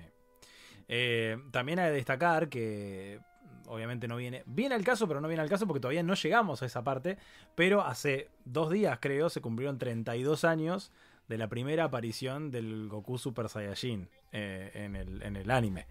Eh, 0.88 1.38
también 1.51 1.80
hay 1.80 1.89
que 1.89 1.95
destacar 1.95 2.47
que 2.47 3.20
obviamente 3.68 4.07
no 4.07 4.18
viene. 4.18 4.43
Viene 4.45 4.76
al 4.76 4.84
caso, 4.84 5.07
pero 5.07 5.20
no 5.20 5.28
viene 5.28 5.41
al 5.41 5.49
caso 5.49 5.66
porque 5.66 5.80
todavía 5.80 6.03
no 6.03 6.13
llegamos 6.13 6.61
a 6.61 6.68
esa 6.68 6.84
parte. 6.84 7.18
Pero 7.55 7.82
hace 7.82 8.30
dos 8.45 8.70
días, 8.70 8.99
creo, 9.01 9.30
se 9.30 9.41
cumplieron 9.41 9.80
32 9.80 10.43
años 10.43 10.91
de 11.28 11.39
la 11.39 11.47
primera 11.47 11.86
aparición 11.86 12.51
del 12.51 12.88
Goku 12.88 13.18
Super 13.18 13.49
Saiyajin 13.49 14.07
eh, 14.32 14.72
en, 14.76 14.95
el, 14.95 15.24
en 15.24 15.36
el 15.36 15.49
anime. 15.49 15.88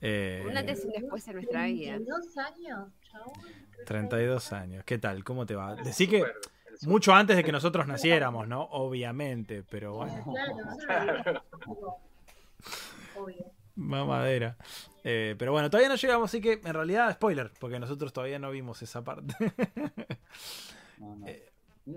Eh, 0.00 0.42
un 0.48 0.56
antes 0.56 0.82
y 0.84 0.86
un 0.86 0.92
después 0.94 1.28
en 1.28 1.34
nuestra 1.34 1.66
vida. 1.66 1.92
32 1.96 2.38
años, 2.38 2.88
chabón. 3.02 3.34
32 3.84 4.52
años. 4.54 4.84
¿Qué 4.86 4.98
tal? 4.98 5.22
¿Cómo 5.24 5.44
te 5.44 5.54
va? 5.54 5.74
Decí 5.74 6.08
que 6.08 6.24
Mucho 6.86 7.12
antes 7.12 7.36
de 7.36 7.44
que 7.44 7.52
nosotros 7.52 7.86
naciéramos, 7.86 8.48
¿no? 8.48 8.62
Obviamente, 8.62 9.62
pero 9.68 9.94
bueno. 9.94 10.24
Claro, 10.32 10.56
vimos. 10.56 11.42
Obvio. 13.16 13.52
Mamadera. 13.76 14.56
Eh, 15.04 15.34
pero 15.38 15.52
bueno, 15.52 15.70
todavía 15.70 15.88
no 15.88 15.96
llegamos, 15.96 16.30
así 16.30 16.40
que 16.40 16.60
en 16.64 16.74
realidad, 16.74 17.12
spoiler, 17.12 17.50
porque 17.58 17.78
nosotros 17.78 18.12
todavía 18.12 18.38
no 18.38 18.50
vimos 18.50 18.82
esa 18.82 19.02
parte. 19.02 19.34
No, 20.98 21.16
no. 21.16 21.26
Eh. 21.26 21.49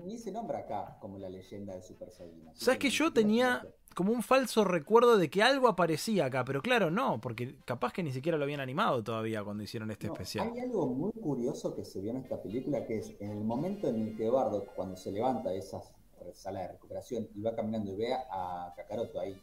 Ni 0.04 0.18
se 0.18 0.32
nombra 0.32 0.60
acá 0.60 0.96
como 1.00 1.18
la 1.18 1.28
leyenda 1.28 1.74
de 1.74 1.82
Super 1.82 2.10
Saiyan. 2.10 2.48
así 2.48 2.64
¿Sabes 2.64 2.78
que 2.78 2.90
yo 2.90 3.12
tenía 3.12 3.66
como 3.94 4.12
un 4.12 4.22
falso 4.22 4.64
recuerdo 4.64 5.16
de 5.16 5.30
que 5.30 5.42
algo 5.42 5.68
aparecía 5.68 6.26
acá? 6.26 6.44
Pero 6.44 6.62
claro, 6.62 6.90
no, 6.90 7.20
porque 7.20 7.56
capaz 7.64 7.92
que 7.92 8.02
ni 8.02 8.12
siquiera 8.12 8.36
lo 8.36 8.44
habían 8.44 8.60
animado 8.60 9.02
todavía 9.04 9.44
cuando 9.44 9.62
hicieron 9.62 9.90
este 9.90 10.08
No, 10.08 10.14
especial. 10.14 10.50
Hay 10.52 10.60
algo 10.60 10.86
muy 10.86 11.12
curioso 11.12 11.74
que 11.74 11.84
se 11.84 12.00
vio 12.00 12.10
en 12.10 12.18
esta 12.18 12.42
película, 12.42 12.84
que 12.86 12.98
es 12.98 13.14
en 13.20 13.30
el 13.30 13.44
momento 13.44 13.88
en 13.88 14.08
el 14.08 14.16
que 14.16 14.28
Bardock, 14.28 14.74
cuando 14.74 14.96
se 14.96 15.12
levanta 15.12 15.50
de 15.50 15.58
esa 15.58 15.80
sala 16.32 16.60
de 16.60 16.68
recuperación 16.68 17.28
y 17.34 17.42
va 17.42 17.54
caminando 17.54 17.92
y 17.92 17.96
ve 17.96 18.14
a 18.14 18.72
Kakaroto 18.76 19.20
ahí, 19.20 19.38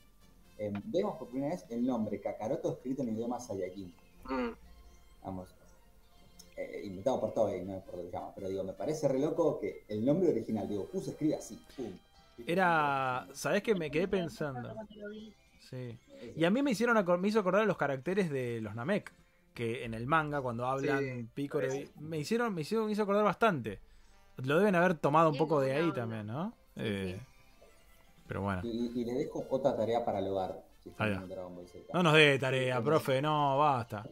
eh, 0.57 0.71
vemos 0.85 1.15
por 1.17 1.29
primera 1.29 1.53
vez 1.53 1.65
el 1.69 1.85
nombre 1.85 2.19
Kakaroto 2.19 2.73
escrito 2.73 3.01
en 3.03 3.09
idioma 3.09 3.39
Saiyajin. 3.39 3.93
Mm, 4.25 4.49
Vamos, 5.23 5.49
eh, 6.55 6.81
inventado 6.83 7.19
por 7.19 7.33
Toei, 7.33 7.63
no 7.63 7.79
por 7.81 7.97
lo 7.97 8.03
que 8.05 8.11
llama, 8.11 8.31
pero 8.35 8.49
digo, 8.49 8.63
me 8.63 8.73
parece 8.73 9.07
re 9.07 9.19
loco 9.19 9.59
que 9.59 9.83
el 9.87 10.05
nombre 10.05 10.29
original 10.29 10.67
de 10.67 10.77
Goku 10.77 11.01
se 11.01 11.11
escribe 11.11 11.35
así, 11.35 11.59
pum. 11.75 11.91
Era, 12.45 13.27
¿sabes 13.33 13.61
qué? 13.61 13.75
Me 13.75 13.91
quedé 13.91 14.07
pensando. 14.07 14.73
Sí. 15.59 15.97
Y 16.35 16.43
a 16.43 16.49
mí 16.49 16.61
me 16.61 16.71
hicieron 16.71 17.21
me 17.21 17.27
hizo 17.27 17.39
acordar 17.39 17.65
los 17.65 17.77
caracteres 17.77 18.29
de 18.29 18.61
los 18.61 18.75
Namek, 18.75 19.13
que 19.53 19.85
en 19.85 19.93
el 19.93 20.07
manga 20.07 20.41
cuando 20.41 20.65
hablan 20.65 20.99
Sí, 20.99 21.27
Piccolo 21.33 21.67
me 21.99 22.17
hicieron 22.19 22.53
me 22.53 22.61
hizo, 22.61 22.85
me 22.85 22.91
hizo 22.91 23.03
acordar 23.03 23.23
bastante. 23.23 23.79
Lo 24.37 24.57
deben 24.57 24.75
haber 24.75 24.95
tomado 24.95 25.29
un 25.29 25.37
poco 25.37 25.61
de 25.61 25.73
ahí 25.73 25.91
también, 25.91 26.27
¿no? 26.27 26.53
Sí, 26.75 26.81
Eh, 26.83 27.15
sí. 27.19 27.25
Pero 28.27 28.41
bueno. 28.41 28.61
Y, 28.63 28.91
y 29.01 29.05
les 29.05 29.17
dejo 29.17 29.45
otra 29.49 29.75
tarea 29.75 30.03
para 30.05 30.19
el 30.19 30.27
hogar. 30.27 30.63
Si. 30.83 30.91
No 31.93 32.01
nos 32.01 32.13
dé 32.13 32.39
tarea, 32.39 32.81
profe, 32.81 33.21
no, 33.21 33.57
basta. 33.57 34.03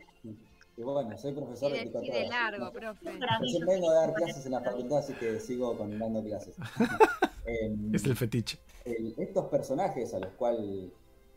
Y 0.80 0.82
bueno, 0.82 1.18
soy 1.18 1.34
profesor 1.34 1.74
de 1.74 1.80
de, 1.80 1.86
Pico 1.88 2.02
y 2.04 2.10
de 2.10 2.28
largo, 2.30 2.72
profe. 2.72 3.12
Recién 3.42 3.66
vengo 3.66 3.90
a 3.90 3.96
dar 3.96 4.14
clases 4.14 4.46
en 4.46 4.54
la 4.54 4.62
facultad, 4.62 5.00
así 5.00 5.12
que 5.14 5.38
sigo 5.42 5.78
con 5.78 6.00
dando 6.00 6.24
clases. 6.24 6.56
Em, 7.46 7.94
Es 7.94 8.06
el 8.06 8.16
fetiche. 8.16 8.60
el- 8.86 9.14
estos 9.18 9.48
personajes 9.48 10.14
a 10.14 10.20
los 10.20 10.30
cuales 10.36 10.90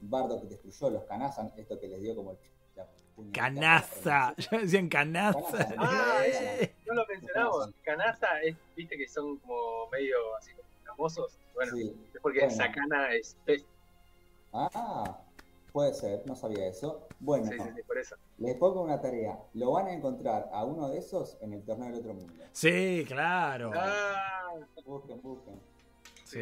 Bardock 0.02 0.44
destruyó, 0.44 0.90
los 0.90 1.04
Kanazan, 1.06 1.50
esto 1.56 1.80
que 1.80 1.88
les 1.88 2.00
dio 2.02 2.14
como 2.14 2.30
el- 2.32 3.32
Canaza. 3.32 4.32
Ya 4.50 4.58
decían 4.58 4.88
canaza. 4.88 5.40
Canaza. 5.40 5.74
Ah, 5.76 6.20
Canaza. 6.22 6.70
no 6.86 6.94
lo 6.94 7.06
mencionamos. 7.06 7.70
Kanasa 7.82 8.26
es, 8.44 8.56
viste 8.76 8.96
que 8.96 9.08
son 9.08 9.38
como 9.38 9.88
medio 9.90 10.14
así 10.38 10.52
como 10.52 10.68
famosos. 10.86 11.36
Bueno, 11.54 11.74
Sí. 11.76 11.96
es 12.14 12.20
porque 12.20 12.40
Bueno. 12.40 12.54
Sakana 12.54 13.12
es 13.14 13.36
pez. 13.44 13.64
Ah, 14.52 15.18
puede 15.72 15.94
ser, 15.94 16.22
no 16.26 16.36
sabía 16.36 16.66
eso. 16.66 17.06
Bueno, 17.20 17.46
Sí, 17.46 17.58
sí, 17.58 17.64
sí, 17.76 17.82
por 17.86 17.98
eso. 17.98 18.16
les 18.38 18.56
pongo 18.56 18.82
una 18.82 19.00
tarea. 19.00 19.38
Lo 19.54 19.72
van 19.72 19.86
a 19.86 19.92
encontrar 19.92 20.48
a 20.52 20.64
uno 20.64 20.88
de 20.88 20.98
esos 20.98 21.36
en 21.40 21.52
el 21.54 21.62
torneo 21.64 21.88
del 21.90 22.00
otro 22.00 22.14
mundo. 22.14 22.32
Sí, 22.52 23.04
claro. 23.08 23.70
Ah, 23.74 24.50
Busquen, 24.84 25.20
busquen. 25.22 25.54
Sí, 26.24 26.38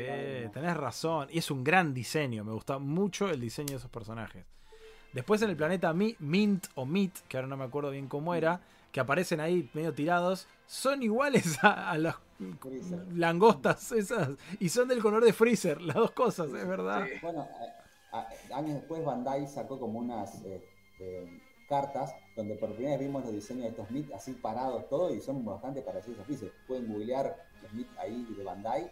tenés 0.53 0.77
razón. 0.77 1.29
Y 1.31 1.39
es 1.39 1.51
un 1.51 1.65
gran 1.65 1.93
diseño. 1.95 2.45
Me 2.45 2.53
gusta 2.53 2.79
mucho 2.79 3.29
el 3.29 3.41
diseño 3.41 3.71
de 3.71 3.77
esos 3.77 3.91
personajes. 3.91 4.45
Después 5.13 5.43
en 5.43 5.51
el 5.51 5.57
planeta 5.57 5.93
Mi- 5.93 6.15
Mint 6.21 6.67
o 6.77 6.87
Meat, 6.87 7.11
que 7.29 7.37
ahora 7.37 7.49
no 7.49 7.57
me 7.57 7.65
acuerdo 7.65 7.91
bien 7.91 8.07
cómo 8.09 8.35
era, 8.35 8.61
que 8.93 9.01
aparecen 9.01 9.41
ahí 9.41 9.69
medio 9.75 9.93
tirados, 9.93 10.47
son 10.67 11.03
iguales 11.03 11.59
a, 11.65 11.91
a 11.91 11.99
las 11.99 12.17
Freezer. 12.61 13.07
langostas 13.15 13.91
esas. 13.93 14.31
Y 14.61 14.69
son 14.69 14.87
del 14.87 15.03
color 15.03 15.25
de 15.25 15.33
Freezer, 15.33 15.81
las 15.83 15.97
dos 15.97 16.13
cosas, 16.13 16.47
es 16.55 16.67
verdad. 16.67 17.05
Sí. 17.07 17.19
Bueno, 17.23 17.49
años 18.53 18.75
después 18.75 19.05
Bandai 19.05 19.47
sacó 19.47 19.79
como 19.79 19.99
unas 19.99 20.43
eh, 20.45 21.41
cartas 21.69 22.15
donde 22.37 22.57
por 22.57 22.75
primera 22.75 22.97
vez 22.97 23.07
vimos 23.07 23.25
los 23.25 23.33
diseños 23.33 23.63
de 23.63 23.69
estos 23.69 23.91
MIT 23.91 24.13
así 24.13 24.33
parados 24.33 24.89
todos 24.89 25.15
y 25.15 25.21
son 25.21 25.45
bastante 25.45 25.83
parecidos 25.83 26.21
a 26.21 26.25
Freezer. 26.25 26.53
Pueden 26.67 26.89
googlear 26.89 27.37
los 27.63 27.73
MIT 27.73 27.99
ahí 27.99 28.27
de 28.37 28.45
Bandai 28.45 28.91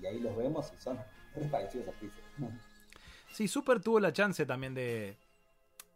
y 0.00 0.06
ahí 0.06 0.18
los 0.20 0.36
vemos 0.36 0.72
y 0.76 0.82
son 0.82 0.98
re 1.34 1.44
parecidos 1.46 1.88
a 1.88 1.92
Freezer. 1.92 2.24
Sí, 3.32 3.48
Super 3.48 3.80
tuvo 3.80 4.00
la 4.00 4.12
chance 4.12 4.46
también 4.46 4.74
de, 4.74 5.16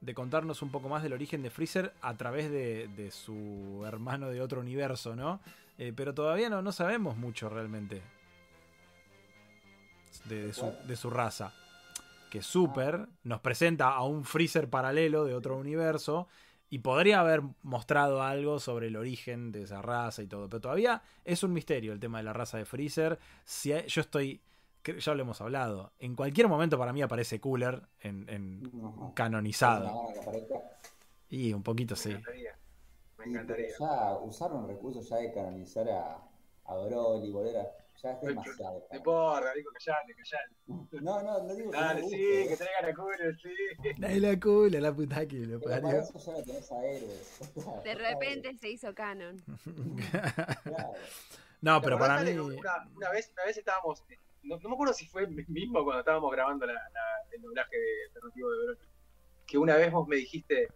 de 0.00 0.14
contarnos 0.14 0.60
un 0.60 0.70
poco 0.70 0.88
más 0.88 1.02
del 1.02 1.14
origen 1.14 1.42
de 1.42 1.50
Freezer 1.50 1.94
a 2.02 2.14
través 2.16 2.50
de, 2.50 2.88
de 2.88 3.10
su 3.10 3.82
hermano 3.86 4.28
de 4.28 4.42
otro 4.42 4.60
universo, 4.60 5.16
¿no? 5.16 5.40
Eh, 5.78 5.94
pero 5.96 6.12
todavía 6.12 6.50
no, 6.50 6.60
no 6.60 6.72
sabemos 6.72 7.16
mucho 7.16 7.48
realmente 7.48 8.02
de, 10.26 10.48
de 10.48 10.52
su, 10.52 10.70
de 10.86 10.96
su 10.96 11.08
raza. 11.08 11.54
Que 12.30 12.42
Super 12.42 13.08
nos 13.24 13.40
presenta 13.40 13.88
a 13.92 14.04
un 14.04 14.24
Freezer 14.24 14.70
paralelo 14.70 15.24
de 15.24 15.34
otro 15.34 15.56
universo 15.58 16.28
y 16.70 16.78
podría 16.78 17.20
haber 17.20 17.42
mostrado 17.62 18.22
algo 18.22 18.60
sobre 18.60 18.86
el 18.86 18.96
origen 18.96 19.50
de 19.52 19.62
esa 19.64 19.82
raza 19.82 20.22
y 20.22 20.26
todo. 20.28 20.48
Pero 20.48 20.60
todavía 20.60 21.02
es 21.24 21.42
un 21.42 21.52
misterio 21.52 21.92
el 21.92 21.98
tema 22.00 22.18
de 22.18 22.24
la 22.24 22.32
raza 22.32 22.56
de 22.58 22.64
Freezer. 22.64 23.18
Si 23.44 23.72
hay- 23.72 23.86
yo 23.88 24.00
estoy 24.00 24.40
que 24.82 24.98
ya 24.98 25.12
lo 25.14 25.20
hemos 25.22 25.40
hablado. 25.42 25.92
En 25.98 26.14
cualquier 26.16 26.48
momento 26.48 26.78
para 26.78 26.92
mí 26.94 27.02
aparece 27.02 27.38
Cooler 27.40 27.82
en, 28.00 29.12
canonizado. 29.14 30.08
Y 31.28 31.52
un 31.52 31.62
poquito 31.62 31.94
Me 31.94 32.00
sí. 32.00 32.10
encantaría. 32.10 32.52
Me 33.18 33.24
Y, 33.24 33.28
pero 33.28 33.30
encantaría. 33.30 33.68
ya 33.78 34.12
usaron 34.22 34.66
recursos 34.66 35.08
ya 35.08 35.16
de 35.16 35.32
canonizar 35.32 35.88
a, 35.90 36.22
a 36.64 36.74
Broly, 36.76 37.30
volver 37.30 37.56
a... 37.58 37.66
Ya 38.02 38.12
es 38.12 38.20
demasiado. 38.22 38.86
No 38.90 38.96
importa, 38.96 39.52
digo, 39.54 39.70
callate, 39.72 40.14
callate. 40.14 41.02
No, 41.04 41.22
no, 41.22 41.42
no 41.42 41.54
digo 41.54 41.70
que 41.70 41.76
Dale, 41.76 42.00
no 42.00 42.08
me 42.08 42.16
sí, 42.16 42.24
guste, 42.24 42.46
que 42.48 42.52
¿eh? 42.52 42.56
traigan 42.56 42.84
a 42.90 42.94
culo, 42.94 43.14
sí. 43.42 43.54
Dale 43.98 44.20
la 44.20 44.40
cola, 44.40 44.80
la 44.80 44.92
puta 44.94 45.26
que 45.28 45.36
lo 45.36 45.58
Pero 45.60 45.70
para 45.70 45.82
parió. 45.82 46.00
eso 46.00 46.18
ya 46.18 46.32
lo 46.32 46.42
tenés 46.44 46.72
a 46.72 46.84
héroes. 46.84 47.40
De 47.84 47.94
repente 47.94 48.54
se 48.54 48.68
hizo 48.70 48.94
canon. 48.94 49.42
Claro. 50.64 50.92
No, 51.60 51.80
¿Te 51.80 51.84
pero 51.84 51.98
para 51.98 52.22
mí. 52.22 52.30
Una, 52.38 52.88
una 52.96 53.10
vez, 53.10 53.30
una 53.34 53.44
vez 53.44 53.56
estábamos, 53.58 54.02
no, 54.42 54.56
no 54.58 54.68
me 54.70 54.74
acuerdo 54.74 54.94
si 54.94 55.06
fue 55.06 55.26
mismo 55.26 55.84
cuando 55.84 56.00
estábamos 56.00 56.32
grabando 56.32 56.64
la, 56.66 56.72
la- 56.72 57.28
el 57.32 57.42
doblaje 57.42 57.76
de 57.76 58.04
alternativo 58.08 58.50
de 58.50 58.58
Broly, 58.64 58.78
que 59.46 59.58
una 59.58 59.76
vez 59.76 59.92
vos 59.92 60.08
me 60.08 60.16
dijiste 60.16 60.68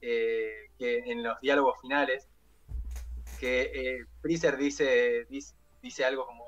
eh, 0.00 0.70
que 0.76 0.98
en 0.98 1.22
los 1.22 1.40
diálogos 1.40 1.80
finales, 1.80 2.28
que 3.38 3.70
eh, 3.74 4.04
Freezer 4.22 4.56
dice, 4.56 5.24
dice, 5.30 5.54
dice 5.82 6.04
algo 6.04 6.26
como... 6.26 6.43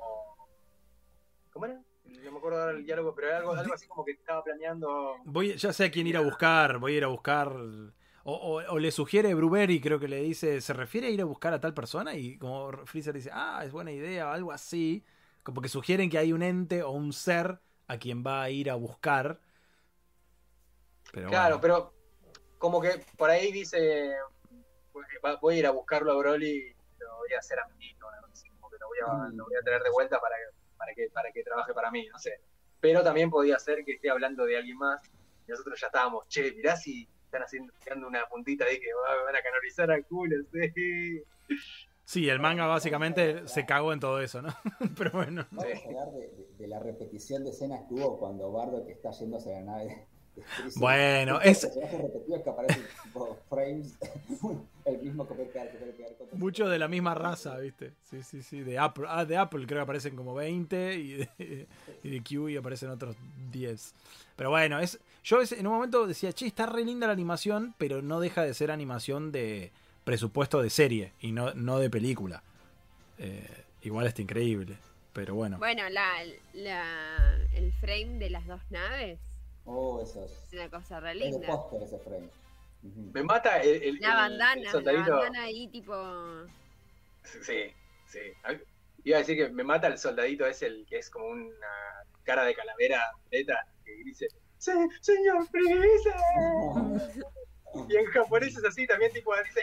¿Cómo 1.56 1.64
era? 1.64 1.80
No 2.22 2.32
me 2.32 2.36
acuerdo 2.36 2.60
ahora 2.60 2.72
el 2.72 2.84
diálogo, 2.84 3.14
pero 3.14 3.28
era 3.28 3.38
algo, 3.38 3.54
algo 3.54 3.72
así 3.72 3.86
como 3.88 4.04
que 4.04 4.10
estaba 4.12 4.44
planeando... 4.44 5.16
Voy, 5.24 5.56
ya 5.56 5.72
sé 5.72 5.86
a 5.86 5.90
quién 5.90 6.06
ir 6.06 6.18
a 6.18 6.20
buscar, 6.20 6.76
voy 6.78 6.92
a 6.92 6.96
ir 6.98 7.04
a 7.04 7.06
buscar. 7.06 7.48
O, 7.48 8.34
o- 8.34 8.72
o 8.74 8.78
le 8.78 8.90
sugiere 8.90 9.32
Brubery, 9.32 9.80
creo 9.80 9.98
que 9.98 10.06
le 10.06 10.20
dice, 10.20 10.60
¿se 10.60 10.74
refiere 10.74 11.06
a 11.06 11.10
ir 11.10 11.22
a 11.22 11.24
buscar 11.24 11.54
a 11.54 11.60
tal 11.60 11.72
persona? 11.72 12.14
Y 12.14 12.36
como 12.36 12.72
Freezer 12.84 13.14
dice, 13.14 13.30
ah, 13.32 13.62
es 13.64 13.72
buena 13.72 13.90
idea, 13.90 14.28
o 14.28 14.32
algo 14.32 14.52
así. 14.52 15.02
Como 15.42 15.62
que 15.62 15.70
sugieren 15.70 16.10
que 16.10 16.18
hay 16.18 16.34
un 16.34 16.42
ente 16.42 16.82
o 16.82 16.90
un 16.90 17.14
ser 17.14 17.58
a 17.88 17.96
quien 17.96 18.22
va 18.22 18.42
a 18.42 18.50
ir 18.50 18.68
a 18.68 18.74
buscar. 18.74 19.40
Pero 21.14 21.28
Claro, 21.30 21.58
bueno. 21.58 21.60
pero 21.62 21.94
como 22.58 22.82
que 22.82 23.02
por 23.16 23.30
ahí 23.30 23.50
dice, 23.50 24.12
"Va- 25.24 25.36
voy 25.40 25.54
a 25.56 25.58
ir 25.58 25.66
a 25.66 25.70
buscarlo 25.70 26.12
a 26.12 26.16
Broly 26.16 26.46
y 26.48 26.76
lo 26.98 27.16
voy 27.16 27.32
a 27.34 27.38
hacer 27.38 27.58
a 27.58 27.68
mi 27.78 27.86
hijo, 27.86 28.06
así, 28.30 28.48
como 28.50 28.68
que 28.70 28.76
lo 28.78 28.88
voy 28.88 28.98
a, 29.00 29.28
lo 29.34 29.44
voy 29.44 29.54
a 29.56 29.62
traer 29.64 29.82
de 29.82 29.90
vuelta 29.90 30.20
para, 30.20 30.36
para, 30.76 30.94
que, 30.94 31.08
para 31.10 31.32
que 31.32 31.42
trabaje 31.42 31.72
para 31.74 31.90
mí, 31.90 32.06
no 32.12 32.18
sé. 32.18 32.40
Pero 32.80 33.02
también 33.02 33.30
podía 33.30 33.58
ser 33.58 33.84
que 33.84 33.92
esté 33.92 34.10
hablando 34.10 34.44
de 34.44 34.56
alguien 34.56 34.76
más 34.76 35.00
y 35.46 35.50
nosotros 35.50 35.80
ya 35.80 35.86
estábamos, 35.88 36.26
che, 36.28 36.52
mirá 36.52 36.76
si 36.76 37.08
están 37.24 37.42
haciendo 37.42 37.72
tirando 37.82 38.06
una 38.06 38.26
puntita 38.26 38.64
ahí 38.64 38.78
que 38.78 38.88
va- 38.92 39.24
van 39.24 39.36
a 39.36 39.40
canonizar 39.42 39.90
al 39.90 40.04
culo, 40.06 40.36
sí. 40.52 41.22
Sí, 42.04 42.28
el 42.28 42.38
manga 42.38 42.66
básicamente 42.66 43.48
se 43.48 43.66
cagó 43.66 43.92
en 43.92 43.98
todo 44.00 44.20
eso, 44.20 44.40
¿no? 44.40 44.48
Pero 44.96 45.10
bueno. 45.12 45.46
Vamos 45.50 45.72
a 45.84 45.86
hablar 45.88 46.12
de, 46.12 46.28
de- 46.28 46.46
de 46.56 46.68
la 46.68 46.78
repetición 46.78 47.42
de 47.42 47.50
escenas 47.50 47.80
que 47.88 47.94
hubo 47.94 48.18
cuando 48.18 48.52
Bardo 48.52 48.86
que 48.86 48.92
está 48.92 49.10
yendo 49.10 49.38
hacia 49.38 49.52
la 49.60 49.62
nave. 49.62 50.06
Bueno, 50.76 51.40
es- 51.40 51.66
personajes 51.66 52.00
repetidos 52.02 52.42
que 52.42 52.50
aparecen 52.50 52.82
tipo 53.02 53.38
frames, 53.48 53.94
el 54.84 54.98
mismo 55.02 55.26
copiar 55.26 55.48
pegar, 55.48 55.70
copiar 55.72 55.90
pegar. 55.92 56.12
copiar, 56.16 56.38
Mucho 56.38 56.68
de 56.68 56.78
la 56.78 56.88
misma 56.88 57.14
raza, 57.14 57.56
¿viste? 57.58 57.92
Sí, 58.10 58.22
sí, 58.22 58.42
sí. 58.42 58.60
De 58.60 58.78
Apple, 58.78 59.06
ah, 59.08 59.24
de 59.24 59.36
Apple 59.36 59.66
creo 59.66 59.78
que 59.78 59.82
aparecen 59.82 60.14
como 60.16 60.34
20 60.34 60.94
y 60.94 61.12
de, 61.14 61.28
y 62.02 62.10
de 62.10 62.20
Kiwi 62.20 62.56
aparecen 62.56 62.90
otros 62.90 63.16
10. 63.50 63.94
Pero 64.36 64.50
bueno, 64.50 64.78
es 64.78 64.98
yo 65.24 65.38
en 65.42 65.66
un 65.66 65.72
momento 65.72 66.06
decía, 66.06 66.32
che, 66.32 66.46
está 66.46 66.66
re 66.66 66.84
linda 66.84 67.06
la 67.06 67.12
animación, 67.14 67.74
pero 67.78 68.02
no 68.02 68.20
deja 68.20 68.42
de 68.42 68.54
ser 68.54 68.70
animación 68.70 69.32
de 69.32 69.72
presupuesto 70.04 70.62
de 70.62 70.70
serie 70.70 71.12
y 71.20 71.32
no, 71.32 71.52
no 71.54 71.78
de 71.78 71.90
película. 71.90 72.42
Eh, 73.18 73.44
igual 73.82 74.06
está 74.06 74.22
increíble, 74.22 74.76
pero 75.12 75.34
bueno. 75.34 75.58
Bueno, 75.58 75.88
la, 75.88 76.12
la, 76.52 77.38
el 77.54 77.72
frame 77.80 78.18
de 78.18 78.30
las 78.30 78.46
dos 78.46 78.60
naves 78.70 79.18
Oh, 79.66 80.00
eso 80.00 80.24
es. 80.24 80.32
es 80.32 80.52
una 80.52 80.70
cosa 80.70 81.00
re 81.00 81.10
Es 81.12 81.16
linda. 81.16 81.46
póster 81.46 81.82
ese 81.82 81.98
frame. 81.98 82.28
Me 83.12 83.22
mata 83.22 83.60
el, 83.62 83.82
el, 83.82 83.98
La 84.00 84.14
bandana, 84.14 84.54
el 84.54 84.62
la 84.64 84.70
soldadito. 84.70 85.10
bandana 85.16 85.42
ahí 85.42 85.68
tipo... 85.68 85.94
Sí, 87.24 87.72
sí. 88.06 88.20
Iba 89.04 89.16
a 89.16 89.20
decir 89.20 89.36
que 89.36 89.48
me 89.52 89.64
mata 89.64 89.88
el 89.88 89.98
soldadito 89.98 90.46
ese, 90.46 90.66
el 90.66 90.86
que 90.86 90.98
es 90.98 91.10
como 91.10 91.26
una 91.26 91.66
cara 92.22 92.44
de 92.44 92.54
calavera 92.54 93.02
letra, 93.30 93.66
que 93.84 93.92
dice, 94.04 94.28
"Sí, 94.58 94.70
señor 95.00 95.46
Freezer. 95.48 96.14
Y 97.90 97.94
en 97.96 98.06
japonés 98.06 98.56
es 98.56 98.64
así, 98.64 98.86
también 98.86 99.12
tipo 99.12 99.32
dice, 99.44 99.60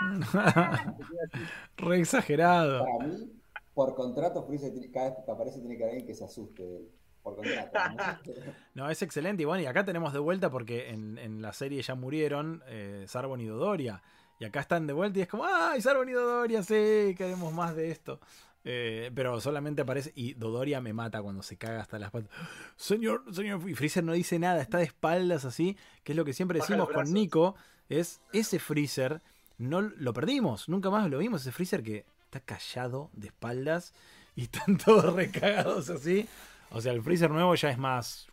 re 1.76 1.98
exagerado. 1.98 2.84
Para 2.84 3.06
mí, 3.06 3.32
por 3.74 3.94
contrato, 3.94 4.42
Freezer 4.46 4.72
tiene- 4.72 4.90
cada 4.90 5.10
vez 5.10 5.18
que 5.24 5.30
aparece 5.30 5.58
tiene 5.60 5.76
que 5.76 5.82
haber 5.82 5.96
alguien 5.96 6.06
que 6.06 6.14
se 6.14 6.24
asuste 6.24 6.62
de 6.62 6.76
él. 6.78 6.90
Por 7.22 7.36
contrato. 7.36 7.78
¿no? 7.96 8.52
No, 8.74 8.90
es 8.90 9.02
excelente. 9.02 9.42
Y 9.42 9.46
bueno, 9.46 9.62
y 9.62 9.66
acá 9.66 9.84
tenemos 9.84 10.12
de 10.12 10.18
vuelta 10.18 10.50
porque 10.50 10.90
en, 10.90 11.18
en 11.18 11.42
la 11.42 11.52
serie 11.52 11.82
ya 11.82 11.94
murieron 11.94 12.62
eh, 12.66 13.04
Sarbon 13.06 13.40
y 13.40 13.46
Dodoria. 13.46 14.02
Y 14.38 14.44
acá 14.44 14.60
están 14.60 14.86
de 14.86 14.94
vuelta 14.94 15.18
y 15.18 15.22
es 15.22 15.28
como, 15.28 15.44
¡ay, 15.44 15.82
Sarbon 15.82 16.08
y 16.08 16.12
Dodoria! 16.12 16.62
Sí, 16.62 17.14
queremos 17.16 17.52
más 17.52 17.76
de 17.76 17.90
esto. 17.90 18.20
Eh, 18.62 19.10
pero 19.14 19.40
solamente 19.40 19.80
aparece 19.82 20.12
y 20.14 20.34
Dodoria 20.34 20.82
me 20.82 20.92
mata 20.92 21.22
cuando 21.22 21.42
se 21.42 21.56
caga 21.56 21.80
hasta 21.80 21.98
las 21.98 22.10
patas. 22.12 22.30
Señor, 22.76 23.24
señor, 23.34 23.68
y 23.68 23.74
Freezer 23.74 24.04
no 24.04 24.12
dice 24.12 24.38
nada, 24.38 24.60
está 24.60 24.78
de 24.78 24.84
espaldas 24.84 25.44
así, 25.44 25.76
que 26.04 26.12
es 26.12 26.16
lo 26.16 26.24
que 26.24 26.32
siempre 26.32 26.58
decimos 26.58 26.88
con. 26.90 27.12
Nico, 27.12 27.54
es 27.88 28.20
ese 28.32 28.58
Freezer, 28.58 29.20
no 29.58 29.80
lo 29.80 30.12
perdimos, 30.12 30.68
nunca 30.68 30.90
más 30.90 31.08
lo 31.10 31.18
vimos, 31.18 31.42
ese 31.42 31.52
Freezer 31.52 31.82
que 31.82 32.04
está 32.24 32.40
callado 32.40 33.10
de 33.14 33.28
espaldas 33.28 33.92
y 34.36 34.42
están 34.42 34.76
todos 34.84 35.12
recagados 35.14 35.90
así. 35.90 36.28
O 36.72 36.80
sea, 36.80 36.92
el 36.92 37.02
Freezer 37.02 37.30
nuevo 37.30 37.54
ya 37.54 37.70
es 37.70 37.78
más... 37.78 38.26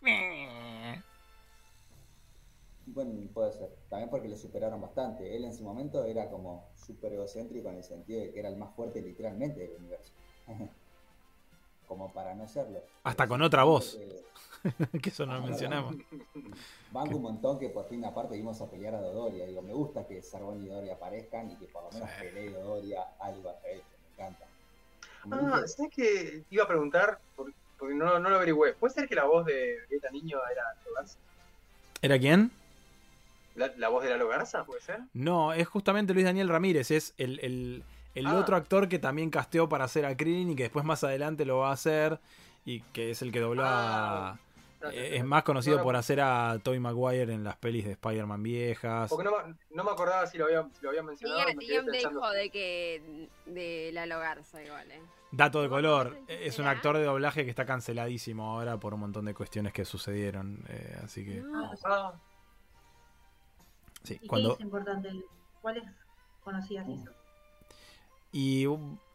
Bueno, 2.86 3.12
puede 3.34 3.52
ser. 3.52 3.68
También 3.90 4.08
porque 4.08 4.28
lo 4.28 4.36
superaron 4.36 4.80
bastante. 4.80 5.36
Él 5.36 5.44
en 5.44 5.54
su 5.54 5.62
momento 5.62 6.04
era 6.04 6.30
como 6.30 6.70
súper 6.74 7.12
egocéntrico 7.12 7.68
en 7.68 7.76
el 7.76 7.84
sentido 7.84 8.20
de 8.20 8.32
que 8.32 8.40
era 8.40 8.48
el 8.48 8.56
más 8.56 8.74
fuerte 8.74 9.02
literalmente 9.02 9.60
del 9.60 9.72
universo. 9.78 10.12
como 11.88 12.12
para 12.12 12.34
no 12.34 12.48
serlo. 12.48 12.80
Hasta 13.04 13.26
con 13.28 13.42
otra 13.42 13.64
voz. 13.64 13.96
Que- 13.96 14.98
que 15.00 15.10
eso 15.10 15.26
no 15.26 15.34
lo 15.34 15.42
mencionamos. 15.42 15.96
Banco 16.90 17.16
un 17.16 17.22
montón 17.22 17.58
que 17.58 17.68
por 17.68 17.86
fin 17.86 18.04
aparte 18.04 18.34
vimos 18.36 18.60
a 18.60 18.70
pelear 18.70 18.94
a 18.94 19.00
Dodoria. 19.00 19.46
Digo, 19.46 19.62
me 19.62 19.72
gusta 19.74 20.06
que 20.06 20.22
Sarbón 20.22 20.62
y 20.62 20.68
Dodoria 20.68 20.94
aparezcan 20.94 21.50
y 21.50 21.56
que 21.56 21.66
por 21.66 21.84
lo 21.84 21.90
menos 21.90 22.08
Sí. 22.10 22.24
pelee 22.24 22.50
Dodoria 22.50 23.02
algo 23.20 23.50
haya 23.50 23.68
hecho. 23.70 23.84
Me 24.16 24.24
encanta. 24.24 24.46
Ah, 25.30 25.62
¿sabes 25.66 25.92
que 25.94 26.44
Te 26.48 26.54
iba 26.54 26.64
a 26.64 26.68
preguntar, 26.68 27.18
por- 27.36 27.52
porque 27.78 27.94
no, 27.94 28.18
no 28.18 28.28
lo 28.30 28.36
averigüé. 28.36 28.74
¿Puede 28.74 28.94
ser 28.94 29.08
que 29.08 29.14
la 29.14 29.24
voz 29.24 29.46
de 29.46 29.78
Vegeta 29.88 30.10
Niño 30.10 30.38
era 30.50 30.62
Lalo 30.64 30.94
Garza? 30.96 31.18
¿Era 32.02 32.18
quién? 32.18 32.50
¿La, 33.54 33.72
la 33.76 33.88
voz 33.88 34.04
de 34.04 34.10
Lalo 34.10 34.28
Garza, 34.28 34.64
puede 34.64 34.80
ser? 34.80 35.00
No, 35.14 35.52
es 35.52 35.66
justamente 35.66 36.14
Luis 36.14 36.24
Daniel 36.26 36.48
Ramírez, 36.48 36.90
es 36.90 37.14
el, 37.18 37.38
el- 37.40 37.82
el 38.14 38.26
Ah. 38.26 38.34
otro 38.36 38.56
actor 38.56 38.88
que 38.88 38.98
también 38.98 39.30
casteó 39.30 39.68
para 39.68 39.84
hacer 39.84 40.04
a 40.04 40.16
Krillin 40.16 40.50
y 40.50 40.56
que 40.56 40.64
después 40.64 40.84
más 40.84 41.04
adelante 41.04 41.44
lo 41.44 41.58
va 41.58 41.70
a 41.70 41.72
hacer 41.74 42.18
y 42.64 42.80
que 42.92 43.10
es 43.12 43.22
el 43.22 43.30
que 43.32 43.38
dobló 43.40 43.64
a... 43.64 44.30
Ah, 44.32 44.36
Es 44.92 45.22
no, 45.22 45.28
más 45.28 45.42
conocido 45.42 45.76
no, 45.76 45.80
no, 45.82 45.84
por 45.84 45.96
hacer 45.96 46.20
a 46.20 46.58
Tobey 46.62 46.78
Maguire 46.78 47.32
en 47.32 47.42
las 47.44 47.56
pelis 47.56 47.84
de 47.84 47.92
Spider-Man 47.92 48.42
viejas. 48.42 49.08
Porque 49.10 49.24
no, 49.24 49.32
me- 49.32 49.54
no 49.70 49.84
me 49.84 49.90
acordaba 49.90 50.26
si 50.26 50.38
lo 50.38 50.44
había, 50.44 50.68
si 50.72 50.82
lo 50.82 50.90
había 50.90 51.02
mencionado. 51.02 51.38
Tenía, 51.46 51.54
me 51.56 51.90
tenía 51.92 52.08
un 52.08 52.32
de 52.34 52.50
que 52.50 53.28
de 53.46 53.90
la 53.92 54.06
Logarza 54.06 54.62
igual, 54.62 54.90
eh. 54.90 55.02
Dato 55.30 55.60
de 55.60 55.68
color, 55.68 56.18
es 56.26 56.58
un 56.58 56.66
actor 56.66 56.96
de 56.96 57.04
doblaje 57.04 57.44
que 57.44 57.50
está 57.50 57.66
canceladísimo 57.66 58.44
ahora 58.50 58.78
por 58.78 58.94
un 58.94 59.00
montón 59.00 59.26
de 59.26 59.34
cuestiones 59.34 59.72
que 59.74 59.84
sucedieron. 59.84 60.64
eh, 60.68 60.98
así 61.04 61.24
que. 61.24 61.42
Ah, 61.84 62.14
sí, 64.04 64.14
¿Y 64.14 64.18
qué 64.20 64.26
cuando... 64.26 64.54
es 64.54 64.60
importante? 64.60 65.10
¿Cuáles 65.60 65.84
conocidas 66.42 66.88
hizo? 66.88 67.10
Y, 68.32 68.66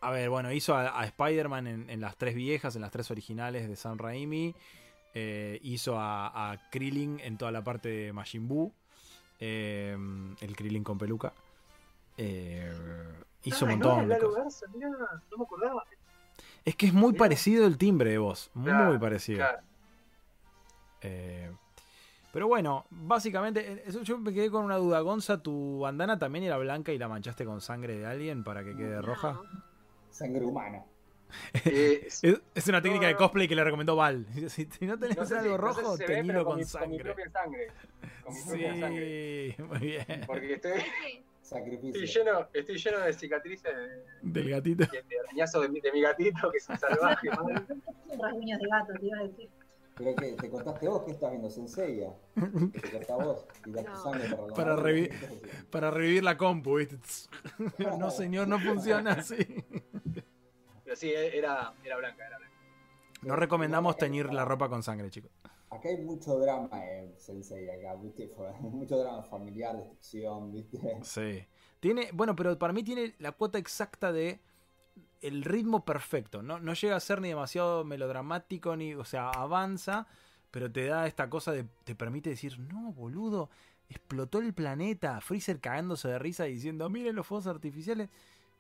a 0.02 0.12
ver, 0.12 0.30
bueno, 0.30 0.52
hizo 0.52 0.76
a, 0.76 1.00
a 1.00 1.06
Spider-Man 1.06 1.68
en, 1.68 1.90
en 1.90 2.02
las 2.02 2.16
tres 2.18 2.36
viejas, 2.36 2.76
en 2.76 2.82
las 2.82 2.92
tres 2.92 3.10
originales 3.12 3.68
de 3.68 3.76
Sam 3.76 3.98
Raimi. 3.98 4.56
Eh, 5.14 5.60
hizo 5.64 6.00
a, 6.00 6.52
a 6.52 6.70
Krillin 6.72 7.20
en 7.20 7.38
toda 7.38 7.52
la 7.52 7.64
parte 7.64 7.90
de 7.90 8.14
Majin 8.14 8.48
Buu. 8.48 8.74
eh, 9.40 9.96
el 10.42 10.56
Krillin 10.56 10.84
con 10.84 10.98
peluca. 10.98 11.34
Eh, 12.18 12.72
hizo 13.44 13.66
ah, 13.66 13.74
un 13.74 13.80
no 13.80 13.90
montón 13.96 14.10
de 14.10 14.20
cosas. 14.20 14.44
Garza, 14.44 14.66
mirá, 14.74 14.90
no 14.90 15.38
me 15.38 15.44
acordaba. 15.44 15.84
Es 16.66 16.76
que 16.76 16.86
es 16.88 16.94
muy 16.94 17.12
Mirá. 17.12 17.20
parecido 17.20 17.66
el 17.68 17.78
timbre 17.78 18.12
de 18.12 18.18
voz. 18.18 18.50
Muy 18.54 18.66
Claro, 18.70 19.00
parecido. 19.00 19.40
Claro. 19.40 19.60
Eh, 21.02 21.52
pero 22.32 22.48
bueno, 22.48 22.86
básicamente, 22.90 23.84
eso 23.86 24.02
yo 24.02 24.18
me 24.18 24.34
quedé 24.34 24.50
con 24.50 24.64
una 24.66 24.78
duda. 24.78 25.02
Gonza, 25.02 25.44
¿tu 25.44 25.80
bandana 25.80 26.18
también 26.18 26.46
era 26.46 26.58
blanca 26.58 26.92
y 26.92 26.98
la 26.98 27.08
manchaste 27.08 27.46
con 27.46 27.62
sangre 27.62 27.98
de 27.98 28.06
alguien 28.06 28.44
para 28.44 28.64
que 28.64 28.76
quede 28.76 29.02
roja? 29.02 29.40
Sangre 30.10 30.46
humana. 30.46 30.84
Eh, 31.66 32.08
Es, 32.56 32.68
una 32.68 32.82
técnica 32.82 33.04
No, 33.04 33.08
de 33.08 33.14
no. 33.14 33.18
cosplay 33.20 33.48
que 33.48 33.56
le 33.56 33.64
recomendó 33.64 33.96
Val. 33.96 34.26
Si, 34.50 34.66
si 34.66 34.86
no 34.86 34.98
tenés 34.98 35.18
no 35.18 35.26
sé 35.26 35.36
algo 35.38 35.56
si- 35.58 35.62
no 35.62 35.74
sé 35.74 35.82
rojo, 35.82 35.92
si 35.94 35.98
se 35.98 36.08
ve, 36.08 36.16
teñilo 36.16 36.34
pero 36.34 36.46
con, 36.46 36.58
mi, 36.58 36.64
Con 36.66 36.90
mi 36.90 36.98
sangre. 36.98 37.04
propia 37.04 37.30
sangre. 37.32 37.68
Con 38.24 38.34
mi 38.34 38.42
propia 38.44 38.80
sangre. 38.80 39.56
Sí, 39.58 39.64
muy 39.64 39.80
bien. 39.80 40.22
Porque 40.28 40.54
estoy, 40.54 40.82
Sacrificio. 41.42 42.04
estoy, 42.04 42.24
lleno, 42.24 42.48
estoy 42.54 42.78
lleno 42.78 43.00
de 43.00 43.14
cicatrices 43.14 43.72
de, 43.76 44.32
Del 44.42 44.50
gatito. 44.50 44.86
de, 44.92 45.02
de 45.04 45.20
arañazos 45.20 45.62
de, 45.64 45.70
mi- 45.70 45.82
de 45.82 45.92
mi 45.92 46.02
gatito, 46.02 46.50
que 46.52 46.58
es 46.58 46.70
un 46.70 46.78
salvaje. 46.78 47.28
rasguños 48.22 48.60
de 48.60 48.68
gato, 48.70 48.94
te 49.00 49.06
iba 49.06 49.20
a 49.20 49.24
decir. 49.24 49.50
Pero 49.96 50.16
que 50.16 50.32
te 50.34 50.50
contaste 50.50 50.88
vos 50.88 51.04
que 51.04 51.12
estás 51.12 51.30
viendo 51.30 51.50
Senseiya. 51.52 52.10
Que 52.74 53.00
te 53.00 53.14
vos 53.14 53.46
y 53.68 53.72
das 53.74 53.86
tu 53.86 53.92
No. 53.92 54.04
sangre 54.04 54.30
para 54.30 54.48
la 54.48 54.54
Para 54.56 54.76
madre. 54.76 55.10
revi- 55.12 55.66
Para 55.70 55.92
revivir 55.92 56.24
la 56.24 56.36
compu, 56.38 56.78
¿viste? 56.78 56.98
No, 58.00 58.10
señor, 58.10 58.48
no 58.48 58.60
funciona 58.60 59.12
así. 59.14 59.36
Pero 60.94 61.00
sí, 61.00 61.12
era, 61.12 61.74
era 61.84 61.98
blanca, 61.98 62.28
era 62.28 62.38
blanca. 62.38 62.56
No 63.24 63.36
recomendamos 63.36 63.98
teñir 63.98 64.32
la 64.32 64.46
ropa 64.46 64.70
con 64.70 64.84
sangre, 64.84 65.10
chicos. 65.10 65.32
Acá 65.72 65.90
hay 65.90 65.98
mucho 65.98 66.38
drama 66.38 66.70
en 66.86 67.18
Sensei, 67.18 67.68
acá, 67.68 67.96
¿viste? 67.96 68.30
Mucho 68.62 69.00
drama 69.00 69.24
familiar, 69.24 69.76
destrucción, 69.76 70.52
¿viste? 70.52 71.00
Sí. 71.02 71.48
Tiene, 71.80 72.10
bueno, 72.14 72.36
pero 72.36 72.60
para 72.60 72.74
mí 72.74 72.84
tiene 72.84 73.16
la 73.18 73.32
cuota 73.32 73.58
exacta 73.58 74.12
de 74.12 74.40
el 75.22 75.44
ritmo 75.44 75.84
perfecto. 75.84 76.44
No, 76.44 76.60
no 76.60 76.74
llega 76.76 76.96
a 76.96 77.00
ser 77.00 77.22
ni 77.22 77.30
demasiado 77.30 77.84
melodramático, 77.84 78.76
ni, 78.76 78.94
o 78.94 79.04
sea, 79.04 79.32
avanza, 79.32 80.06
pero 80.52 80.72
te 80.72 80.86
da 80.86 81.08
esta 81.08 81.28
cosa 81.28 81.54
de, 81.54 81.66
te 81.86 81.96
permite 81.96 82.30
decir, 82.30 82.60
no, 82.60 82.94
boludo, 82.94 83.50
explotó 83.90 84.38
el 84.38 84.54
planeta, 84.54 85.20
Freezer 85.22 85.60
cagándose 85.60 86.08
de 86.08 86.20
risa 86.20 86.48
y 86.48 86.54
diciendo, 86.54 86.88
miren 86.88 87.16
los 87.16 87.26
fuegos 87.26 87.48
artificiales. 87.48 88.10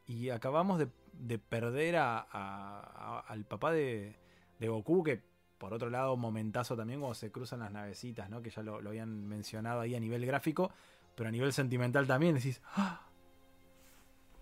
Y 0.06 0.30
acabamos 0.30 0.80
de, 0.80 0.89
de 1.14 1.39
perder 1.39 1.95
a, 1.97 2.18
a- 2.20 2.28
a- 2.32 3.20
al 3.28 3.45
papá 3.45 3.72
de, 3.72 4.16
de 4.60 4.68
Goku, 4.68 5.04
que 5.04 5.22
por 5.58 5.74
otro 5.74 5.89
lado, 5.89 6.18
momentazo 6.18 6.76
también 6.76 6.99
cuando 6.99 7.16
se 7.16 7.32
cruzan 7.32 7.60
las 7.62 7.72
navecitas, 7.72 8.30
¿no? 8.30 8.41
Que 8.41 8.49
ya 8.49 8.62
lo, 8.64 8.82
lo 8.82 8.89
habían 8.89 9.26
mencionado 9.28 9.80
ahí 9.82 9.95
a 9.95 9.99
nivel 9.99 10.26
gráfico, 10.26 10.72
pero 11.16 11.30
a 11.30 11.32
nivel 11.32 11.54
sentimental 11.54 12.06
también 12.08 12.36
decís, 12.36 12.62
¡ah! 12.76 13.08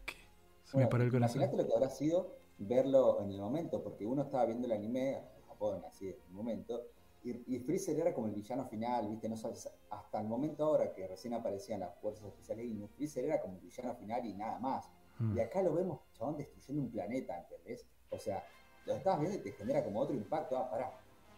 ¿Qué? 0.05 0.15
Se 0.63 0.77
me 0.77 0.87
Bueno, 0.87 0.87
paró 0.87 1.03
el 1.03 1.11
corazón. 1.11 1.49
Imagínate 1.49 1.57
lo 1.57 1.65
que 1.67 1.73
habrá 1.73 1.89
sido 1.89 2.37
verlo 2.57 3.21
en 3.21 3.31
el 3.31 3.39
momento, 3.39 3.83
porque 3.83 4.05
uno 4.05 4.23
estaba 4.23 4.45
viendo 4.45 4.67
el 4.67 4.73
anime 4.73 5.17
en 5.35 5.41
Japón, 5.47 5.83
así 5.85 6.07
en 6.09 6.15
el 6.27 6.31
momento, 6.31 6.87
y, 7.23 7.55
y 7.55 7.59
Freezer 7.59 7.99
era 7.99 8.13
como 8.13 8.27
el 8.27 8.33
villano 8.33 8.65
final, 8.65 9.07
¿viste? 9.09 9.27
No 9.29 9.35
sabes, 9.37 9.69
hasta 9.89 10.21
el 10.21 10.27
momento 10.27 10.63
ahora 10.65 10.93
que 10.93 11.07
recién 11.07 11.33
aparecían 11.33 11.81
las 11.81 11.95
fuerzas 11.99 12.27
especiales, 12.27 12.65
y 12.65 12.87
Freezer 12.87 13.25
era 13.25 13.41
como 13.41 13.55
el 13.55 13.61
villano 13.61 13.95
final 13.95 14.25
y 14.25 14.33
nada 14.33 14.59
más. 14.59 14.89
Mm. 15.21 15.37
Y 15.37 15.41
acá 15.41 15.61
lo 15.61 15.73
vemos, 15.73 15.99
chabón, 16.17 16.37
destruyendo 16.37 16.81
un 16.83 16.91
planeta, 16.91 17.37
¿entendés? 17.39 17.85
O 18.09 18.17
sea, 18.19 18.43
lo 18.85 18.93
estás 18.95 19.19
viendo 19.19 19.37
y 19.37 19.41
te 19.41 19.51
genera 19.53 19.83
como 19.83 19.99
otro 20.01 20.15
impacto. 20.15 20.57
Ah, 20.57 20.69
pará, 20.69 20.91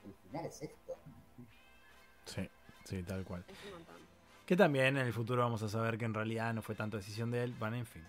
el 0.05 0.13
final 0.13 0.45
es 0.45 0.61
esto. 0.61 0.95
Sí, 2.25 2.49
sí, 2.85 3.03
tal 3.03 3.23
cual. 3.25 3.43
Es 3.47 3.65
un 3.65 3.71
montón. 3.79 3.95
Que 4.45 4.55
también 4.57 4.97
en 4.97 5.05
el 5.05 5.13
futuro 5.13 5.41
vamos 5.41 5.61
a 5.63 5.69
saber 5.69 5.97
que 5.97 6.05
en 6.05 6.13
realidad 6.13 6.53
no 6.53 6.61
fue 6.61 6.75
tanto 6.75 6.97
decisión 6.97 7.31
de 7.31 7.43
él. 7.43 7.53
Bueno, 7.59 7.75
en 7.77 7.85
fin. 7.85 8.03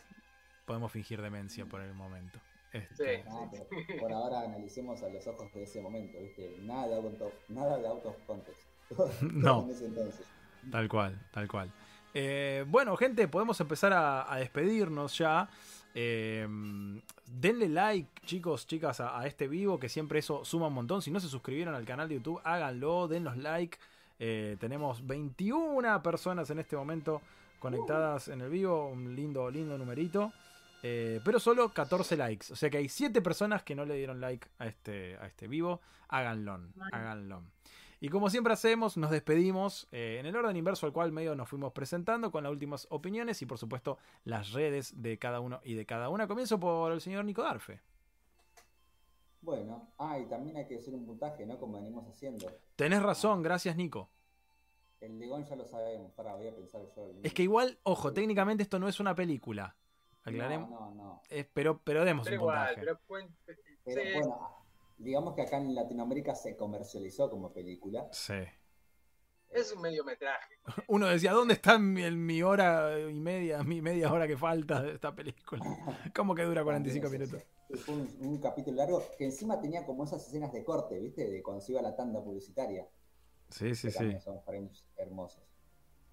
Podemos 0.67 0.91
fingir 0.93 1.21
demencia 1.21 1.67
por 1.67 1.81
el 1.81 1.95
momento. 1.95 2.39
Este, 2.73 3.19
Sí. 3.19 3.29
Ah, 3.29 3.49
por 4.01 4.13
ahora 4.13 4.41
analicemos 4.41 5.01
a 5.03 5.09
los 5.09 5.27
ojos 5.27 5.53
de 5.53 5.63
ese 5.63 5.81
momento, 5.81 6.19
¿viste? 6.21 6.57
Nada 6.63 6.89
de 6.89 6.95
out 6.97 7.21
of, 7.21 7.33
nada 7.49 7.79
de 7.79 7.87
out 7.87 8.05
of 8.05 8.17
context. 8.27 8.63
Todo 8.97 9.11
No. 9.23 9.63
en 9.65 9.71
ese 9.71 9.87
entonces. 9.87 10.27
Tal 10.73 10.89
cual, 10.89 11.21
tal 11.33 11.47
cual. 11.49 11.71
Eh, 12.15 12.65
bueno, 12.69 12.97
gente, 12.97 13.29
podemos 13.29 13.61
empezar 13.61 13.93
a, 13.93 14.33
a 14.33 14.39
despedirnos 14.39 15.19
ya. 15.19 15.49
Eh, 15.95 16.47
denle 17.27 17.69
like, 17.69 18.23
chicos, 18.25 18.67
chicas, 18.67 19.01
a, 19.01 19.19
a 19.19 19.27
este 19.27 19.49
vivo, 19.49 19.79
que 19.79 19.89
siempre 19.89 20.19
eso 20.21 20.45
suma 20.45 20.69
un 20.69 20.75
montón. 20.75 21.03
Si 21.03 21.11
no 21.11 21.21
se 21.21 21.29
suscribieron 21.29 21.75
al 21.75 21.85
canal 21.85 22.09
de 22.09 22.17
YouTube, 22.17 22.41
háganlo, 22.45 23.09
dennos 23.09 23.37
like. 23.37 23.79
Eh, 24.19 24.57
tenemos 24.61 25.07
21 25.07 26.03
personas 26.03 26.49
en 26.51 26.59
este 26.59 26.77
momento 26.77 27.21
conectadas 27.59 28.29
en 28.29 28.43
el 28.43 28.51
vivo, 28.51 28.89
un 28.89 29.15
lindo, 29.15 29.51
lindo 29.51 29.77
numerito. 29.79 30.33
Eh, 30.83 31.21
pero 31.25 31.41
solo 31.41 31.71
14 31.73 32.17
likes. 32.17 32.53
O 32.53 32.57
sea 32.57 32.69
que 32.69 32.77
hay 32.77 32.89
7 32.89 33.23
personas 33.23 33.63
que 33.63 33.75
no 33.75 33.85
le 33.85 33.97
dieron 33.97 34.21
like 34.21 34.47
a 34.59 34.67
este, 34.67 35.17
a 35.17 35.27
este 35.27 35.49
vivo. 35.49 35.81
Háganlo, 36.09 36.61
háganlo. 36.93 37.43
Y 38.05 38.11
como 38.11 38.29
siempre 38.29 38.53
hacemos, 38.53 38.99
nos 38.99 39.11
despedimos 39.11 39.89
eh, 39.91 40.19
en 40.21 40.27
el 40.27 40.37
orden 40.37 40.55
inverso 40.55 40.85
al 40.85 40.93
cual 40.93 41.11
medio 41.11 41.35
nos 41.35 41.49
fuimos 41.49 41.73
presentando 41.73 42.31
con 42.31 42.45
las 42.45 42.53
últimas 42.53 42.87
opiniones 42.91 43.41
y 43.41 43.47
por 43.47 43.57
supuesto 43.57 43.97
las 44.25 44.53
redes 44.53 45.01
de 45.01 45.19
cada 45.19 45.41
uno 45.41 45.63
y 45.65 45.73
de 45.73 45.87
cada 45.87 46.11
una. 46.11 46.29
Comienzo 46.29 46.61
por 46.61 46.93
el 46.93 47.01
señor 47.01 47.25
Nico 47.25 47.43
Darfe. 47.43 47.81
Bueno, 49.41 49.95
ah, 49.97 50.19
y 50.19 50.27
también 50.27 50.55
hay 50.59 50.67
que 50.67 50.77
hacer 50.77 50.93
un 50.93 51.07
puntaje, 51.07 51.47
¿no? 51.47 51.59
Como 51.59 51.79
venimos 51.79 52.07
haciendo. 52.07 52.47
Tenés 52.77 53.03
razón, 53.03 53.41
gracias 53.43 53.75
Nico. 53.75 54.11
El 55.01 55.19
Legón 55.19 55.47
ya 55.47 55.57
lo 55.57 55.65
sabemos. 55.65 56.13
Para, 56.13 56.35
voy 56.35 56.49
a 56.49 56.55
pensar 56.55 56.83
yo. 56.95 57.09
el- 57.09 57.25
Es 57.25 57.33
que 57.33 57.45
igual, 57.45 57.79
ojo, 57.85 58.13
técnicamente 58.13 58.63
esto 58.63 58.79
no 58.79 58.87
es 58.87 59.01
una 59.01 59.15
película. 59.15 59.77
Aclaremos. 60.25 60.69
No, 60.69 60.91
no, 60.91 60.95
no. 60.95 61.23
Eh, 61.31 61.49
pero, 61.51 61.81
pero 61.83 62.05
demos 62.05 62.27
Pero 62.27 62.37
un 62.37 62.43
igual, 62.43 62.75
puntaje. 62.75 62.81
pero 62.85 63.01
Pero 63.83 64.03
sí, 64.03 64.09
bueno, 64.19 64.64
digamos 64.97 65.35
que 65.35 65.43
acá 65.43 65.59
en 65.59 65.75
Latinoamérica 65.75 66.35
se 66.35 66.57
comercializó 66.57 67.31
como 67.31 67.53
película. 67.53 68.09
Sí. 68.13 68.35
es 69.51 69.73
un 69.73 69.83
mediometraje. 69.83 70.55
Uno 70.89 71.07
decía, 71.07 71.33
¿dónde 71.33 71.55
está 71.55 71.79
mi, 71.79 72.11
mi 72.11 72.43
hora 72.43 72.99
y 73.01 73.15
media, 73.21 73.63
mi 73.63 73.81
media 73.81 74.13
hora 74.13 74.27
que 74.27 74.37
falta 74.37 74.83
de 74.83 74.93
esta 74.93 75.15
película? 75.15 75.63
¿Cómo 76.15 76.35
que 76.35 76.43
dura 76.43 76.65
45 76.65 77.03
También 77.03 77.23
minutos? 77.23 77.47
Fue 77.85 77.95
un, 77.95 78.17
un 78.21 78.39
capítulo 78.39 78.77
largo 78.77 79.03
que 79.17 79.25
encima 79.25 79.61
tenía 79.61 79.85
como 79.85 80.05
esas 80.05 80.27
escenas 80.27 80.53
de 80.53 80.65
corte, 80.65 80.99
¿viste? 81.01 81.29
De 81.29 81.43
cuando 81.43 81.61
se 81.61 81.73
iba 81.73 81.81
a 81.81 81.85
la 81.85 81.97
tanda 81.97 82.23
publicitaria. 82.23 82.89
Sí, 83.49 83.75
sí, 83.75 83.91
sí. 83.91 84.19
son 84.21 84.43
frames 84.43 84.85
hermosos. 84.97 85.45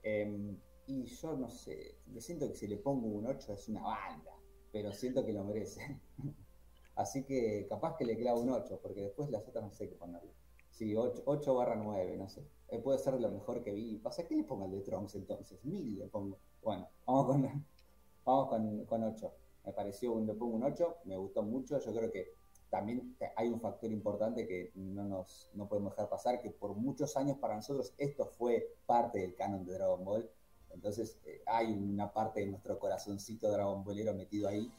Eh, 0.03 0.57
y 0.88 1.05
yo 1.05 1.38
no 1.38 1.49
sé, 1.49 1.99
me 2.07 2.21
siento 2.21 2.47
que 2.49 2.55
si 2.55 2.67
le 2.67 2.77
pongo 2.77 3.07
un 3.07 3.27
8 3.27 3.53
es 3.53 3.69
una 3.69 3.82
banda, 3.82 4.32
pero 4.71 4.91
siento 4.91 5.25
que 5.25 5.34
lo 5.34 5.43
merece. 5.43 5.99
Así 6.95 7.23
que 7.23 7.65
capaz 7.69 7.95
que 7.97 8.05
le 8.05 8.17
clavo 8.17 8.41
un 8.41 8.49
8, 8.49 8.79
porque 8.81 9.01
después 9.01 9.29
las 9.29 9.47
otras 9.47 9.63
no 9.63 9.71
sé 9.71 9.89
qué 9.89 9.95
ponerle. 9.95 10.31
Sí, 10.69 10.95
8, 10.95 11.23
8 11.25 11.55
barra 11.55 11.75
9, 11.75 12.17
no 12.17 12.29
sé. 12.29 12.45
Eh, 12.69 12.79
puede 12.79 12.99
ser 12.99 13.19
lo 13.19 13.29
mejor 13.29 13.63
que 13.63 13.73
vi. 13.73 13.97
Pasa, 13.97 14.25
¿qué 14.25 14.35
le 14.35 14.43
pongo 14.43 14.65
al 14.65 14.71
de 14.71 14.81
Trunks 14.81 15.15
entonces? 15.15 15.63
Mil 15.63 15.99
le 15.99 16.07
pongo. 16.07 16.37
Bueno, 16.63 16.87
vamos 17.05 17.27
con, 17.27 17.41
vamos 18.25 18.49
con, 18.49 18.85
con 18.85 19.03
8. 19.03 19.33
Me 19.65 19.73
pareció, 19.73 20.13
un, 20.13 20.25
le 20.25 20.33
pongo 20.33 20.55
un 20.55 20.63
8, 20.63 20.97
me 21.05 21.17
gustó 21.17 21.43
mucho. 21.43 21.79
Yo 21.79 21.93
creo 21.93 22.11
que 22.11 22.33
también 22.69 23.15
hay 23.35 23.49
un 23.49 23.59
factor 23.59 23.91
importante 23.91 24.47
que 24.47 24.71
no 24.75 25.03
nos 25.03 25.49
no 25.53 25.67
podemos 25.67 25.91
dejar 25.91 26.09
pasar, 26.09 26.41
que 26.41 26.51
por 26.51 26.73
muchos 26.73 27.17
años 27.17 27.37
para 27.37 27.55
nosotros 27.55 27.93
esto 27.97 28.25
fue 28.25 28.75
parte 28.85 29.19
del 29.19 29.35
canon 29.35 29.65
de 29.65 29.73
Dragon 29.73 30.03
Ball. 30.03 30.29
Entonces 30.69 31.19
eh, 31.25 31.43
hay 31.45 31.73
una 31.73 32.13
parte 32.13 32.39
de 32.39 32.47
nuestro 32.47 32.79
corazoncito 32.79 33.51
Dragon 33.51 33.83
Ballero 33.83 34.13
metido 34.13 34.47
ahí. 34.47 34.71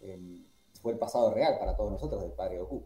Eh, 0.00 0.44
fue 0.82 0.92
el 0.92 0.98
pasado 0.98 1.32
real 1.32 1.58
para 1.58 1.76
todos 1.76 1.92
nosotros 1.92 2.22
del 2.22 2.32
padre 2.32 2.58
Goku. 2.60 2.82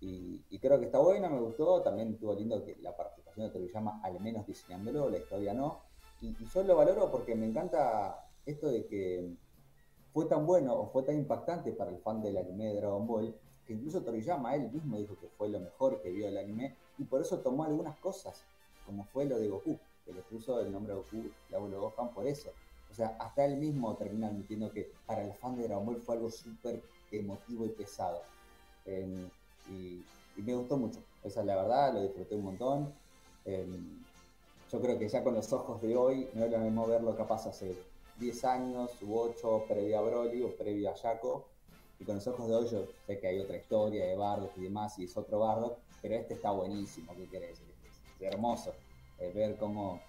Y, 0.00 0.58
creo 0.60 0.78
que 0.78 0.86
está 0.86 0.98
buena, 0.98 1.28
me 1.28 1.40
gustó. 1.40 1.82
También 1.82 2.14
estuvo 2.14 2.34
lindo 2.34 2.64
que 2.64 2.76
la 2.80 2.96
participación 2.96 3.46
de 3.46 3.52
Toriyama, 3.52 4.00
al 4.02 4.18
menos 4.20 4.46
diseñándolo, 4.46 5.10
la 5.10 5.18
historia 5.18 5.52
no. 5.52 5.82
Y, 6.22 6.34
yo 6.46 6.62
lo 6.62 6.76
valoro 6.76 7.10
porque 7.10 7.34
me 7.34 7.46
encanta 7.46 8.26
esto 8.46 8.68
de 8.68 8.86
que 8.86 9.36
fue 10.12 10.24
tan 10.24 10.46
bueno 10.46 10.74
o 10.74 10.86
fue 10.86 11.02
tan 11.02 11.16
impactante 11.16 11.72
para 11.72 11.90
el 11.90 11.98
fan 11.98 12.22
del 12.22 12.38
anime 12.38 12.66
de 12.66 12.76
Dragon 12.76 13.06
Ball 13.06 13.34
que 13.66 13.74
incluso 13.74 14.02
Toriyama 14.02 14.56
él 14.56 14.70
mismo 14.72 14.96
dijo 14.96 15.16
que 15.20 15.28
fue 15.28 15.48
lo 15.48 15.60
mejor 15.60 16.02
que 16.02 16.10
vio 16.10 16.26
del 16.26 16.38
anime 16.38 16.76
y 16.98 17.04
por 17.04 17.20
eso 17.20 17.38
tomó 17.38 17.64
algunas 17.64 17.96
cosas, 17.98 18.42
como 18.84 19.04
fue 19.04 19.26
lo 19.26 19.38
de 19.38 19.48
Goku, 19.48 19.78
que 20.04 20.12
le 20.12 20.22
puso 20.22 20.60
el 20.60 20.72
nombre 20.72 20.94
Goku, 20.94 21.30
el 21.48 21.54
abuelo 21.54 21.80
Gohan, 21.80 22.12
por 22.12 22.26
eso. 22.26 22.50
O 22.90 22.94
sea, 22.94 23.16
hasta 23.20 23.44
él 23.44 23.56
mismo 23.56 23.94
termina 23.96 24.26
admitiendo 24.26 24.72
que 24.72 24.90
para 25.06 25.22
el 25.22 25.32
fan 25.34 25.56
de 25.56 25.68
Dragon 25.68 25.86
Ball 25.86 26.00
fue 26.00 26.16
algo 26.16 26.30
súper 26.30 26.82
emotivo 27.10 27.66
y 27.66 27.70
pesado. 27.70 28.22
Eh, 28.86 29.28
y, 29.68 30.04
me 30.40 30.54
gustó 30.54 30.78
mucho, 30.78 31.00
esa 31.22 31.40
es 31.40 31.46
la 31.46 31.56
verdad, 31.56 31.92
lo 31.92 32.02
disfruté 32.02 32.34
un 32.34 32.44
montón. 32.44 32.94
Eh, 33.44 33.66
yo 34.72 34.80
creo 34.80 34.98
que 34.98 35.08
ya 35.08 35.22
con 35.22 35.34
los 35.34 35.52
ojos 35.52 35.82
de 35.82 35.96
hoy, 35.96 36.28
no 36.34 36.44
es 36.44 36.50
lo 36.50 36.58
mismo 36.58 36.86
verlo 36.86 37.16
capaz 37.16 37.46
hace 37.46 37.76
10 38.18 38.44
años 38.44 38.90
u 39.02 39.18
8 39.18 39.64
previo 39.68 39.98
a 39.98 40.02
Broly 40.02 40.42
o 40.42 40.56
previo 40.56 40.90
a 40.90 40.96
Jaco. 40.96 41.46
Y 41.98 42.04
con 42.04 42.14
los 42.14 42.26
ojos 42.26 42.48
de 42.48 42.54
hoy 42.54 42.68
yo 42.68 42.86
sé 43.06 43.18
que 43.18 43.26
hay 43.26 43.40
otra 43.40 43.56
historia 43.56 44.06
de 44.06 44.16
Bardock 44.16 44.56
y 44.56 44.62
demás, 44.62 44.98
y 44.98 45.04
es 45.04 45.16
otro 45.16 45.40
Bardock, 45.40 45.78
pero 46.00 46.14
este 46.14 46.34
está 46.34 46.50
buenísimo, 46.50 47.14
¿qué 47.14 47.26
querés? 47.26 47.60
Es, 47.60 48.22
hermoso 48.22 48.74
eh, 49.18 49.32
ver 49.34 49.56
cómo 49.56 50.00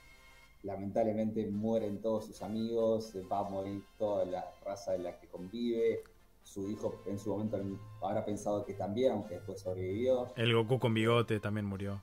lamentablemente 0.63 1.45
mueren 1.47 2.01
todos 2.01 2.25
sus 2.25 2.41
amigos, 2.41 3.13
va 3.31 3.39
a 3.39 3.49
morir 3.49 3.83
toda 3.97 4.25
la 4.25 4.53
raza 4.63 4.91
de 4.91 4.99
la 4.99 5.19
que 5.19 5.27
convive, 5.27 6.03
su 6.43 6.69
hijo 6.69 7.01
en 7.05 7.17
su 7.19 7.29
momento 7.31 7.57
habrá 8.01 8.25
pensado 8.25 8.65
que 8.65 8.73
también, 8.73 9.13
aunque 9.13 9.35
después 9.35 9.59
sobrevivió. 9.59 10.27
El 10.35 10.53
Goku 10.53 10.79
con 10.79 10.93
bigote 10.93 11.39
también 11.39 11.65
murió. 11.65 12.01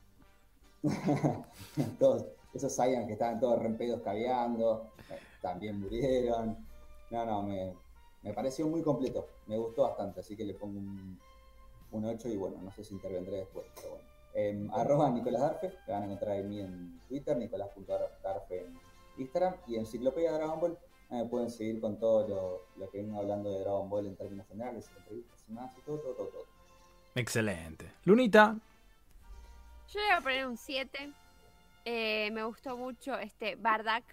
todos 1.99 2.25
esos 2.53 2.73
Saiyans 2.73 3.05
que 3.05 3.13
estaban 3.13 3.39
todos 3.39 3.59
rempedos 3.59 4.01
caviando, 4.01 4.91
eh, 5.09 5.19
también 5.41 5.79
murieron. 5.79 6.57
No, 7.11 7.25
no, 7.25 7.43
me, 7.43 7.73
me 8.23 8.33
pareció 8.33 8.67
muy 8.67 8.81
completo, 8.81 9.27
me 9.47 9.57
gustó 9.57 9.83
bastante, 9.83 10.19
así 10.21 10.35
que 10.35 10.45
le 10.45 10.53
pongo 10.53 10.79
un, 10.79 11.19
un 11.91 12.05
8 12.05 12.29
y 12.29 12.37
bueno, 12.37 12.57
no 12.61 12.71
sé 12.71 12.83
si 12.83 12.93
intervendré 12.93 13.37
después, 13.37 13.65
pero 13.75 13.89
bueno. 13.89 14.09
Eh, 14.35 14.67
arroba 14.73 15.09
Nicolás 15.09 15.41
Darfe, 15.41 15.73
me 15.87 15.93
van 15.93 16.03
a 16.03 16.05
encontrar 16.05 16.37
en 16.37 16.49
mí 16.49 16.59
en 16.59 17.01
Twitter, 17.07 17.35
nicolás.darfe 17.35 18.65
en 18.65 18.79
Instagram 19.17 19.55
y 19.67 19.75
Enciclopedia 19.75 20.31
Dragon 20.31 20.59
Ball. 20.59 20.77
Me 21.09 21.25
pueden 21.25 21.49
seguir 21.49 21.81
con 21.81 21.97
todo 21.99 22.27
lo, 22.27 22.61
lo 22.79 22.89
que 22.91 22.99
vengo 22.99 23.19
hablando 23.19 23.51
de 23.51 23.59
Dragon 23.61 23.89
Ball 23.89 24.05
en 24.05 24.15
términos 24.15 24.47
generales, 24.47 24.89
entrevistas 24.95 25.43
y 25.47 25.53
más, 25.53 25.75
y 25.77 25.81
todo, 25.81 25.97
todo, 25.99 26.13
todo, 26.13 26.27
todo. 26.27 26.45
Excelente. 27.15 27.91
Lunita, 28.05 28.55
Yo 29.87 29.99
le 29.99 30.05
voy 30.05 30.15
a 30.15 30.21
poner 30.21 30.47
un 30.47 30.57
7. 30.57 31.11
Eh, 31.85 32.29
me 32.31 32.43
gustó 32.43 32.77
mucho 32.77 33.17
este 33.17 33.55
Bardak. 33.55 34.03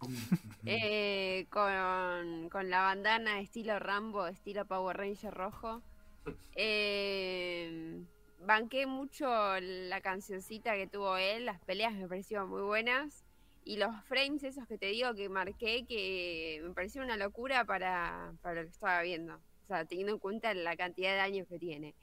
eh, 0.66 1.46
con, 1.50 2.48
con 2.50 2.70
la 2.70 2.82
bandana 2.82 3.40
estilo 3.40 3.78
Rambo, 3.78 4.26
estilo 4.26 4.64
Power 4.66 4.96
Ranger 4.96 5.34
rojo. 5.34 5.82
Eh, 6.54 8.04
banqué 8.40 8.86
mucho 8.86 9.26
la 9.60 10.00
cancioncita 10.00 10.74
que 10.74 10.86
tuvo 10.86 11.16
él, 11.16 11.46
las 11.46 11.60
peleas 11.60 11.94
me 11.94 12.06
parecieron 12.08 12.48
muy 12.48 12.62
buenas. 12.62 13.25
Y 13.66 13.78
los 13.78 13.92
frames 14.04 14.44
esos 14.44 14.64
que 14.68 14.78
te 14.78 14.86
digo 14.86 15.12
que 15.16 15.28
marqué, 15.28 15.84
que 15.86 16.60
me 16.62 16.72
pareció 16.72 17.02
una 17.02 17.16
locura 17.16 17.64
para, 17.64 18.32
para 18.40 18.54
lo 18.54 18.62
que 18.62 18.72
estaba 18.72 19.02
viendo. 19.02 19.34
O 19.34 19.66
sea, 19.66 19.84
teniendo 19.84 20.12
en 20.12 20.20
cuenta 20.20 20.54
la 20.54 20.76
cantidad 20.76 21.14
de 21.14 21.18
años 21.18 21.48
que 21.48 21.58
tiene. 21.58 21.96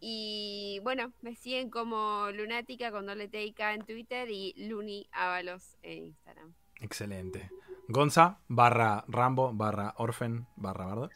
Y 0.00 0.80
bueno, 0.82 1.14
me 1.22 1.34
siguen 1.34 1.70
como 1.70 2.30
Lunática 2.32 2.90
con 2.90 3.06
doble 3.06 3.28
TIK 3.28 3.58
en 3.60 3.86
Twitter 3.86 4.28
y 4.28 4.52
Luni 4.68 5.08
Ábalos 5.12 5.78
en 5.80 6.08
Instagram. 6.08 6.52
Excelente. 6.82 7.50
Gonza, 7.88 8.40
barra 8.48 9.02
Rambo, 9.08 9.50
barra 9.54 9.94
Orfen, 9.96 10.46
barra 10.56 10.84
Bardo. 10.84 11.10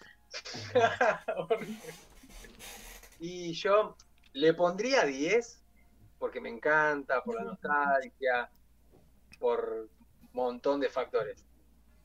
y 3.21 3.53
yo 3.53 3.95
le 4.33 4.55
pondría 4.55 5.05
10 5.05 5.63
porque 6.19 6.41
me 6.41 6.49
encanta, 6.49 7.23
por 7.23 7.35
la 7.35 7.45
nostalgia, 7.45 8.51
por 9.39 9.89
montón 10.33 10.81
de 10.81 10.89
factores. 10.89 11.45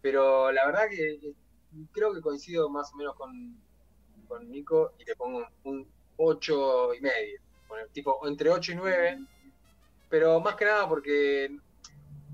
Pero 0.02 0.52
la 0.52 0.66
verdad 0.66 0.90
que 0.90 1.34
creo 1.92 2.14
que 2.14 2.22
coincido 2.22 2.70
más 2.70 2.92
o 2.94 2.98
menos 2.98 3.16
con, 3.16 3.58
con 4.28 4.50
Nico 4.50 4.94
y 4.98 5.06
le 5.06 5.16
pongo 5.16 5.46
un 5.64 5.88
8 6.18 6.94
y 6.96 7.02
medio. 7.02 7.40
Tipo 7.94 8.28
entre 8.28 8.50
8 8.50 8.72
y 8.74 8.76
9. 8.76 9.26
Pero 10.10 10.40
más 10.40 10.56
que 10.56 10.66
nada 10.66 10.88
porque 10.90 11.58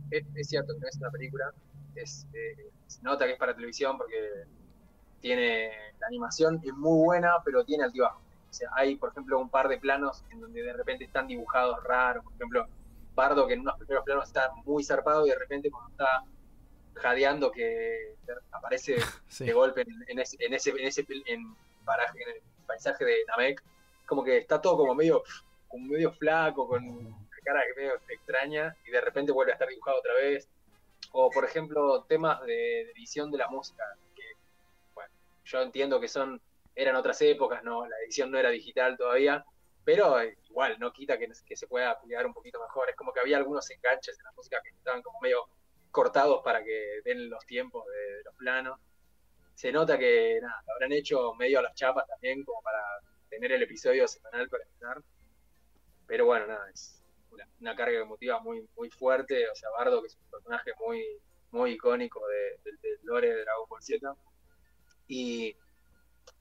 es, 0.09 0.47
cierto 0.47 0.73
que 0.73 0.79
no 0.79 0.87
es 0.87 0.97
una 0.97 1.11
película. 1.11 1.53
Es, 1.95 2.27
eh, 2.33 2.71
se 2.87 3.01
nota 3.01 3.25
que 3.25 3.33
es 3.33 3.39
para 3.39 3.55
televisión 3.55 3.97
porque 3.97 4.45
tiene 5.19 5.71
la 5.99 6.07
animación 6.07 6.61
es 6.63 6.73
muy 6.73 7.03
buena, 7.03 7.33
pero 7.43 7.63
tiene 7.65 7.83
altibajos. 7.83 8.21
O 8.49 8.53
sea, 8.53 8.69
hay, 8.73 8.95
por 8.95 9.09
ejemplo, 9.09 9.39
un 9.39 9.49
par 9.49 9.67
de 9.67 9.77
planos 9.77 10.23
en 10.29 10.39
donde 10.39 10.63
de 10.63 10.73
repente 10.73 11.03
están 11.03 11.27
dibujados 11.27 11.83
raros. 11.83 12.23
Por 12.23 12.33
ejemplo, 12.33 12.67
Bardo, 13.18 13.47
que 13.47 13.55
en 13.55 13.61
unos 13.61 13.78
primeros 13.78 14.05
planos 14.05 14.26
está 14.26 14.51
muy 14.63 14.84
zarpado 14.84 15.26
y 15.26 15.32
de 15.32 15.39
repente 15.39 15.72
cuando 15.72 15.89
está 15.89 16.24
jadeando 16.93 17.51
que 17.51 18.15
aparece 18.51 18.95
de 19.39 19.53
golpe 19.53 19.84
en, 20.07 20.20
ese, 20.20 20.38
en 20.39 20.53
ese, 20.53 20.70
en 20.70 20.86
ese 20.86 21.05
en 21.26 21.55
paraje, 21.84 22.22
en 22.22 22.30
el 22.36 22.41
paisaje 22.68 23.03
de 23.03 23.26
Namek, 23.28 23.63
como 24.05 24.24
que 24.24 24.38
está 24.38 24.61
todo 24.61 24.78
como 24.78 24.93
medio, 24.93 25.24
como 25.68 25.88
medio 25.88 26.11
flaco, 26.11 26.68
con 26.68 26.84
una 26.88 27.18
cara 27.43 27.63
medio 27.76 27.95
extraña, 28.07 28.76
y 28.86 28.91
de 28.91 29.01
repente 29.01 29.32
vuelve 29.32 29.51
a 29.51 29.55
estar 29.55 29.68
dibujado 29.68 29.97
otra 29.97 30.13
vez. 30.13 30.47
O, 31.13 31.32
por 31.32 31.43
ejemplo, 31.43 32.03
temas 32.03 32.45
de, 32.45 32.91
edición 32.91 33.32
de 33.32 33.39
la 33.39 33.47
música, 33.47 33.84
que, 34.15 34.24
bueno, 34.93 35.11
yo 35.43 35.61
entiendo 35.61 35.99
que 35.99 36.07
son, 36.07 36.39
eran 36.76 36.95
otras 36.95 37.20
épocas, 37.24 37.63
¿no? 37.63 37.88
La 37.88 37.95
edición 38.03 38.30
no 38.30 38.38
era 38.38 38.49
digital 38.51 38.95
todavía, 38.95 39.43
pero 39.88 40.21
igual, 40.49 40.75
no 40.79 40.91
quita 40.91 41.17
que, 41.17 41.29
que 41.45 41.55
se 41.55 41.65
pueda 41.65 41.97
cuidar 41.97 42.25
un 42.25 42.33
poquito 42.33 42.59
mejor. 42.59 42.89
Es 42.89 42.95
como 42.97 43.13
que 43.13 43.21
había 43.21 43.38
algunos 43.38 43.71
enganches 43.71 44.19
en 44.19 44.25
la 44.25 44.33
música 44.33 44.59
que 44.61 44.71
estaban 44.71 45.01
como 45.01 45.17
medio 45.21 45.47
cortados 45.91 46.41
para 46.43 46.61
que 46.61 46.99
den 47.05 47.29
los 47.29 47.45
tiempos 47.45 47.85
de, 47.85 48.21
los 48.25 48.35
planos. 48.35 48.81
Se 49.55 49.71
nota 49.71 49.97
que, 49.97 50.39
nada, 50.41 50.61
lo 50.67 50.73
habrán 50.73 50.91
hecho 50.91 51.33
medio 51.35 51.59
a 51.59 51.61
las 51.61 51.73
chapas 51.73 52.05
también, 52.05 52.43
como 52.43 52.61
para 52.63 52.81
tener 53.29 53.53
el 53.53 53.63
episodio 53.63 54.09
semanal 54.09 54.49
para 54.49 54.65
estar. 54.65 55.01
Pero 56.05 56.25
bueno, 56.25 56.47
nada, 56.47 56.69
es 56.69 57.01
una, 57.61 57.73
carga 57.73 58.01
emotiva 58.01 58.41
muy, 58.41 58.67
muy 58.75 58.89
fuerte. 58.89 59.49
O 59.49 59.55
sea, 59.55 59.69
Bardo, 59.69 60.01
que 60.01 60.07
es 60.07 60.17
un 60.17 60.29
personaje 60.29 60.71
muy, 60.85 61.01
muy 61.51 61.71
icónico 61.71 62.19
del 62.27 62.75
de, 62.81 62.89
lore 63.03 63.33
de 63.33 63.41
Dragon 63.43 63.69
Ball 63.69 63.81
Z. 63.81 64.13
Y 65.07 65.55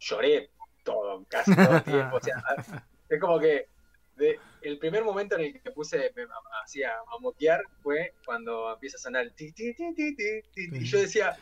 lloré 0.01 0.51
todo, 0.83 1.25
casi 1.29 1.55
todo 1.55 1.77
el 1.77 1.85
tiempo. 1.85 2.17
O 2.17 2.21
sea, 2.21 2.43
es 3.09 3.21
como 3.21 3.39
que 3.39 3.69
el 4.63 4.79
primer 4.79 5.05
momento 5.05 5.37
en 5.37 5.43
el 5.43 5.63
que 5.63 5.71
puse 5.71 6.13
me, 6.17 6.27
hacía 6.63 6.93
a 6.93 7.19
moquear 7.21 7.63
fue 7.83 8.15
cuando 8.25 8.73
empieza 8.73 8.97
a 8.97 9.01
sonar 9.01 9.23
el 9.23 9.35
ti, 9.35 9.53
ti, 9.53 9.75
ti, 9.75 9.95
ti, 9.95 10.17
ti, 10.17 10.43
y 10.55 10.85
yo 10.85 10.99
decía 10.99 11.37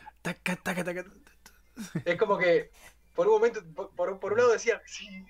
es 2.03 2.17
como 2.17 2.37
que 2.37 2.69
por 3.15 3.27
un 3.27 3.33
momento 3.33 3.63
por, 3.95 4.19
por 4.19 4.33
un 4.33 4.39
lado 4.39 4.51
decía 4.51 4.81
sí 4.85 5.25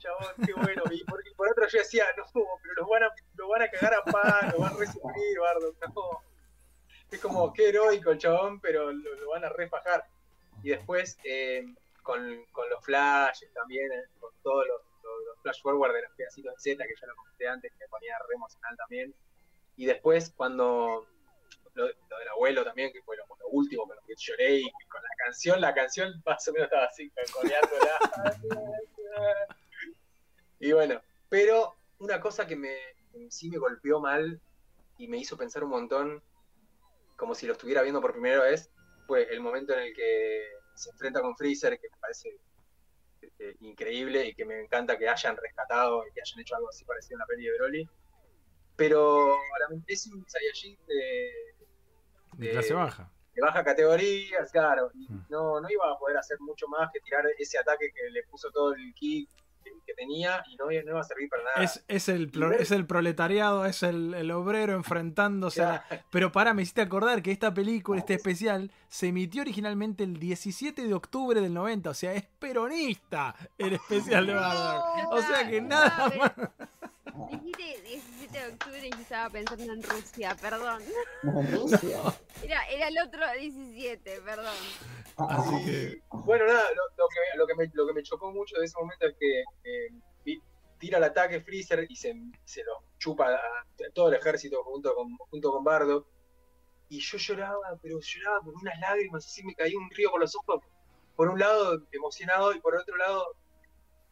chabón, 0.00 0.34
qué 0.44 0.52
bueno. 0.54 0.82
Y 0.90 1.04
por, 1.04 1.48
otro 1.48 1.68
yo 1.68 1.78
decía, 1.78 2.06
no, 2.16 2.24
pero 2.34 2.74
los 2.76 2.88
van 2.88 3.04
a, 3.04 3.10
los 3.36 3.48
van 3.48 3.62
a 3.62 3.70
cagar 3.70 3.94
a 3.94 4.04
paz, 4.04 4.52
lo 4.52 4.58
van 4.60 4.74
a 4.74 4.76
resumir, 4.76 5.38
Bardo, 5.38 5.74
no. 5.80 6.22
Es 7.10 7.20
como, 7.20 7.52
qué 7.52 7.68
heroico 7.68 8.10
el 8.10 8.18
chabón, 8.18 8.60
pero 8.60 8.92
lo, 8.92 9.30
van 9.30 9.44
a 9.44 9.48
refajar. 9.50 10.04
Y 10.62 10.70
después, 10.70 11.18
eh, 11.24 11.64
con, 12.02 12.44
con, 12.52 12.68
los 12.70 12.84
flashes 12.84 13.52
también, 13.52 13.90
eh, 13.92 14.04
con 14.18 14.30
todos 14.42 14.66
los, 14.66 14.80
flash 15.40 15.60
forward 15.62 15.92
de 15.94 16.02
los 16.02 16.12
pedacitos 16.16 16.54
de 16.54 16.60
Z, 16.60 16.84
que 16.84 16.94
ya 17.00 17.06
lo 17.06 17.16
comenté 17.16 17.48
antes, 17.48 17.72
que 17.72 17.78
me 17.84 17.88
ponía 17.88 18.18
re 18.18 18.34
emocional 18.34 18.76
también. 18.76 19.14
Y 19.76 19.86
después, 19.86 20.32
cuando 20.36 21.06
lo, 21.74 21.86
del 21.86 22.28
abuelo 22.32 22.64
también, 22.64 22.92
que 22.92 23.02
fue 23.02 23.16
lo, 23.16 23.24
último 23.52 23.86
con 23.86 23.96
lo 23.96 24.02
que 24.02 24.14
lloré, 24.16 24.58
y 24.58 24.70
con 24.88 25.02
la 25.02 25.24
canción, 25.24 25.60
la 25.60 25.74
canción 25.74 26.22
más 26.26 26.46
o 26.46 26.52
menos 26.52 26.66
estaba 26.66 26.86
así, 26.86 27.10
coreándola. 27.32 27.98
Y 30.62 30.72
bueno, 30.72 31.00
pero 31.30 31.74
una 32.00 32.20
cosa 32.20 32.46
que 32.46 32.54
me 32.54 32.76
sí 33.30 33.48
me 33.50 33.58
golpeó 33.58 34.00
mal 34.00 34.40
y 34.98 35.08
me 35.08 35.18
hizo 35.18 35.36
pensar 35.36 35.64
un 35.64 35.70
montón, 35.70 36.22
como 37.16 37.34
si 37.34 37.46
lo 37.46 37.52
estuviera 37.52 37.82
viendo 37.82 38.00
por 38.00 38.12
primera 38.12 38.42
vez, 38.42 38.70
fue 39.06 39.32
el 39.32 39.40
momento 39.40 39.72
en 39.72 39.80
el 39.80 39.94
que 39.94 40.44
se 40.74 40.90
enfrenta 40.90 41.20
con 41.20 41.36
Freezer, 41.36 41.78
que 41.78 41.88
me 41.90 41.96
parece 41.98 42.38
este, 43.22 43.56
increíble 43.60 44.26
y 44.26 44.34
que 44.34 44.44
me 44.44 44.60
encanta 44.60 44.96
que 44.98 45.08
hayan 45.08 45.36
rescatado 45.36 46.06
y 46.06 46.12
que 46.12 46.20
hayan 46.20 46.40
hecho 46.40 46.56
algo 46.56 46.68
así 46.68 46.84
parecido 46.84 47.16
en 47.16 47.18
la 47.20 47.26
peli 47.26 47.46
de 47.46 47.58
Broly. 47.58 47.88
Pero 48.76 49.36
es 49.86 50.06
un 50.06 50.24
Saiyajin 50.28 50.78
de, 50.86 51.30
de, 52.38 52.50
clase 52.52 52.72
baja. 52.72 53.10
De 53.34 53.42
baja 53.42 53.62
categoría, 53.62 54.44
claro. 54.50 54.90
Y 54.94 55.06
Mm. 55.12 55.26
no, 55.28 55.60
no 55.60 55.70
iba 55.70 55.90
a 55.92 55.98
poder 55.98 56.16
hacer 56.16 56.38
mucho 56.40 56.66
más 56.68 56.90
que 56.92 57.00
tirar 57.00 57.24
ese 57.38 57.58
ataque 57.58 57.92
que 57.94 58.10
le 58.10 58.22
puso 58.24 58.50
todo 58.50 58.72
el 58.74 58.94
kick 58.94 59.28
que 59.86 59.94
tenía 59.94 60.42
y 60.48 60.56
no, 60.56 60.66
no 60.66 60.72
iba 60.72 61.00
a 61.00 61.04
servir 61.04 61.28
para 61.28 61.42
nada. 61.42 61.62
Es, 61.64 61.84
es, 61.88 62.08
el, 62.08 62.30
pro- 62.30 62.52
es 62.52 62.70
el 62.70 62.86
proletariado, 62.86 63.66
es 63.66 63.82
el, 63.82 64.14
el 64.14 64.30
obrero 64.30 64.74
enfrentándose 64.74 65.62
a... 65.62 65.84
Pero 66.10 66.32
para, 66.32 66.54
me 66.54 66.62
hiciste 66.62 66.80
acordar 66.80 67.22
que 67.22 67.32
esta 67.32 67.52
película, 67.52 67.98
este 67.98 68.14
especial, 68.14 68.70
se 68.88 69.08
emitió 69.08 69.42
originalmente 69.42 70.04
el 70.04 70.18
17 70.18 70.84
de 70.86 70.94
octubre 70.94 71.40
del 71.40 71.54
90, 71.54 71.90
o 71.90 71.94
sea, 71.94 72.12
es 72.14 72.24
peronista 72.38 73.34
el 73.58 73.74
especial 73.74 74.26
de 74.26 74.34
Bardock. 74.34 75.12
O 75.12 75.20
sea 75.22 75.48
que 75.48 75.60
nada 75.60 76.12
más... 76.18 76.32
Dijiste 78.30 78.38
17 78.38 78.38
de 78.38 78.52
octubre 78.54 78.86
y 78.86 78.90
yo 78.90 78.98
estaba 79.00 79.30
pensando 79.30 79.72
en 79.72 79.82
Rusia, 79.82 80.36
perdón. 80.40 80.82
No, 81.22 81.40
en 81.40 81.52
Rusia. 81.60 82.00
Era, 82.42 82.62
era 82.68 82.88
el 82.88 82.98
otro 82.98 83.20
17, 83.38 84.20
perdón. 84.22 84.54
Así 85.16 85.64
que... 85.64 86.02
Bueno, 86.10 86.46
nada, 86.46 86.62
lo, 86.74 86.82
lo 86.96 87.08
que, 87.08 87.38
lo, 87.38 87.46
que 87.46 87.54
me, 87.54 87.70
lo 87.74 87.86
que 87.86 87.92
me 87.92 88.02
chocó 88.02 88.32
mucho 88.32 88.56
de 88.58 88.64
ese 88.66 88.78
momento 88.80 89.06
es 89.06 89.14
que 89.18 89.40
eh, 89.40 89.88
vi- 90.24 90.42
tira 90.78 90.98
el 90.98 91.04
ataque 91.04 91.40
Freezer 91.40 91.86
y 91.88 91.96
se, 91.96 92.14
se 92.44 92.62
lo 92.64 92.72
chupa 92.98 93.26
a, 93.28 93.36
a 93.36 93.92
todo 93.94 94.08
el 94.08 94.14
ejército 94.14 94.62
junto 94.64 94.94
con, 94.94 95.16
junto 95.30 95.52
con 95.52 95.64
Bardo. 95.64 96.06
Y 96.88 97.00
yo 97.00 97.18
lloraba, 97.18 97.78
pero 97.82 98.00
lloraba 98.00 98.40
con 98.40 98.54
unas 98.56 98.78
lágrimas, 98.80 99.24
así 99.26 99.44
me 99.44 99.54
caía 99.54 99.78
un 99.78 99.90
río 99.90 100.10
por 100.10 100.20
los 100.20 100.34
ojos. 100.34 100.62
Por 101.16 101.28
un 101.28 101.38
lado 101.38 101.82
emocionado 101.92 102.52
y 102.54 102.60
por 102.60 102.74
otro 102.76 102.96
lado 102.96 103.24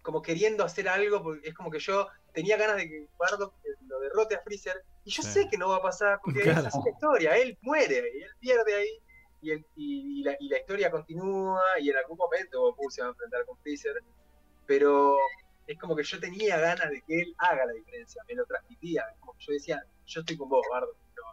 como 0.03 0.23
queriendo 0.23 0.65
hacer 0.65 0.89
algo, 0.89 1.23
porque 1.23 1.49
es 1.49 1.55
como 1.55 1.71
que 1.71 1.81
yo 1.81 2.07
tenía 2.39 2.57
ganas 2.57 2.77
de 2.77 2.89
que 2.89 3.09
Bardo 3.19 3.53
lo 3.89 3.99
derrote 3.99 4.37
a 4.37 4.41
Freezer. 4.43 4.85
Y 5.05 5.11
yo 5.11 5.23
Sí. 5.25 5.31
sé 5.33 5.49
que 5.51 5.59
no 5.59 5.71
va 5.71 5.77
a 5.77 5.83
pasar, 5.83 6.21
porque 6.23 6.43
Claro. 6.43 6.61
esa 6.61 6.69
es 6.69 6.75
la 6.85 6.91
historia, 6.91 7.37
él 7.37 7.59
muere 7.63 7.97
y 8.15 8.23
él 8.23 8.31
pierde 8.39 8.75
ahí 8.77 9.03
y, 9.41 9.51
el- 9.51 9.67
y- 9.75 10.21
y 10.21 10.23
la, 10.23 10.37
y 10.39 10.49
la 10.49 10.59
historia 10.59 10.89
continúa 10.91 11.61
y 11.81 11.91
en 11.91 11.97
algún 11.97 12.17
momento 12.17 12.61
Goku 12.61 12.89
se 12.91 13.01
va 13.03 13.09
a 13.09 13.11
enfrentar 13.11 13.45
con 13.45 13.59
Freezer, 13.59 14.01
pero 14.67 15.17
es 15.67 15.77
como 15.79 15.97
que 15.97 16.03
yo 16.05 16.21
tenía 16.21 16.59
ganas 16.59 16.91
de 16.91 17.03
que 17.03 17.21
él 17.23 17.35
haga 17.39 17.67
la 17.67 17.73
diferencia, 17.73 18.23
me 18.29 18.35
lo 18.35 18.45
transmitía, 18.47 19.05
como 19.21 19.33
que 19.35 19.45
yo 19.47 19.53
decía, 19.55 19.83
yo 20.07 20.21
estoy 20.21 20.37
con 20.37 20.49
vos, 20.49 20.65
Bardo, 20.71 20.95
pero, 21.15 21.25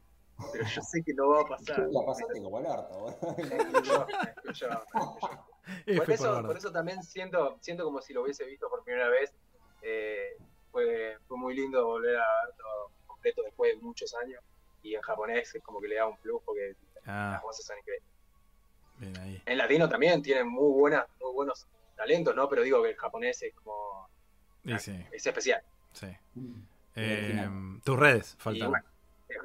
pero 0.54 0.66
yo 0.66 0.82
sé 0.82 1.04
que 1.04 1.14
no 1.14 1.30
va 1.30 1.42
a 1.42 1.46
pasar. 1.46 1.88
La 1.92 2.04
pasaste 2.06 2.42
como 2.42 2.58
el. 2.60 2.66
F 2.66 2.76
Por 5.98 6.12
eso, 6.12 6.32
Bardock. 6.32 6.46
por 6.48 6.58
eso 6.58 6.72
también 6.72 7.02
siento, 7.04 7.58
siento 7.62 7.84
como 7.86 8.02
si 8.02 8.14
lo 8.14 8.24
hubiese 8.24 8.46
visto 8.46 8.70
por 8.70 8.84
primera 8.84 9.10
vez. 9.10 9.34
Eh, 9.82 10.38
fue, 10.76 11.18
fue 11.26 11.38
muy 11.38 11.56
lindo 11.56 11.86
volver 11.86 12.18
a 12.18 12.26
verlo 12.48 12.92
completo 13.08 13.42
después 13.44 13.74
de 13.74 13.82
muchos 13.82 14.14
años. 14.16 14.44
Y 14.84 14.94
en 14.94 15.02
japonés 15.02 15.56
es 15.56 15.64
como 15.64 15.80
que 15.80 15.88
le 15.88 15.96
da 15.96 16.06
un 16.06 16.18
plus 16.18 16.42
porque 16.44 16.76
Ah, 17.06 17.32
las 17.34 17.42
voces 17.44 17.66
son 17.66 17.78
increíbles. 17.78 18.10
bien 18.98 19.18
ahí. 19.20 19.42
En 19.46 19.58
latino 19.58 19.88
también 19.88 20.22
tienen 20.22 20.48
muy 20.50 20.72
buenas, 20.74 21.06
muy 21.22 21.32
buenos 21.34 21.66
talentos, 21.96 22.36
¿no? 22.36 22.50
Pero 22.50 22.64
digo 22.64 22.84
que 22.84 22.90
el 22.90 22.96
japonés 22.98 23.42
es 23.44 23.54
como 23.56 24.10
sí, 24.80 25.06
es 25.12 25.26
especial. 25.26 25.62
sí. 25.94 26.08
Eh, 26.96 27.48
tus 27.84 27.98
redes, 28.00 28.36
faltan. 28.38 28.70
bueno, 28.72 28.86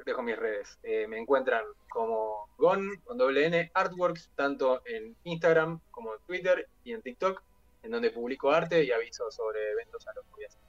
dejo 0.05 0.21
mis 0.23 0.37
redes. 0.37 0.79
Eh, 0.83 1.05
me 1.07 1.17
encuentran 1.17 1.63
como 1.89 2.49
Gon 2.57 2.95
con 3.03 3.17
doble 3.17 3.45
N 3.45 3.71
Artworks, 3.73 4.31
tanto 4.35 4.81
en 4.85 5.15
Instagram 5.23 5.79
como 5.91 6.13
en 6.15 6.21
Twitter 6.25 6.67
y 6.83 6.93
en 6.93 7.01
TikTok. 7.01 7.41
en 7.83 7.91
donde 7.91 8.11
publico 8.11 8.51
arte 8.51 8.83
y 8.83 8.91
aviso 8.91 9.31
sobre 9.31 9.71
eventos 9.71 10.07
a 10.07 10.13
los 10.13 10.23
que 10.25 10.31
voy 10.31 10.43
a 10.43 10.47
hacer. 10.47 10.61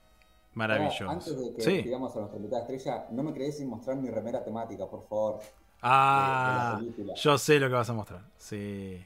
Maravilloso. 0.55 1.09
Antes 1.09 1.39
de 1.41 1.55
que 1.55 1.63
Sí. 1.63 1.83
sigamos 1.83 2.15
a 2.15 2.19
nuestra 2.21 2.37
invitada 2.39 2.63
estrella, 2.63 3.07
no 3.11 3.23
me 3.23 3.33
crees 3.33 3.57
sin 3.59 3.69
mostrar 3.69 3.97
mi 3.97 4.11
remera 4.11 4.45
temática, 4.45 4.87
por 4.87 5.03
favor. 5.03 5.41
Ah, 5.81 6.81
de 6.81 7.13
yo 7.17 7.39
sé 7.39 7.59
lo 7.59 7.69
que 7.69 7.75
vas 7.75 7.91
a 7.91 7.93
mostrar. 7.95 8.21
Sí, 8.37 9.05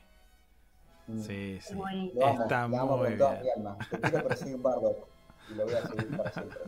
Mm. 1.09 1.21
sí, 1.21 1.59
sí. 1.61 1.75
Lo 1.75 1.87
amo, 2.27 2.43
Está 2.43 2.67
muy 2.69 2.79
con 2.79 3.19
toda 3.19 3.31
bien. 3.35 3.43
mi 3.45 3.51
alma. 3.51 3.79
Te 3.91 4.01
quiero 4.01 4.37
soy 4.37 4.55
un 4.55 4.63
bardo. 4.63 5.09
Y 5.51 5.55
lo 5.55 5.65
voy 5.65 5.75
a 5.75 5.87
seguir 5.87 6.17
para 6.17 6.33
siempre. 6.33 6.59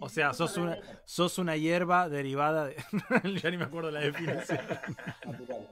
O 0.00 0.08
sea, 0.08 0.32
sos 0.32 0.56
una, 0.56 0.78
sos 1.04 1.38
una 1.38 1.56
hierba 1.56 2.08
derivada 2.08 2.66
de... 2.66 2.76
ya 3.42 3.50
ni 3.50 3.56
me 3.56 3.64
acuerdo 3.64 3.90
la 3.90 4.00
definición. 4.00 4.60
Natural. 5.26 5.68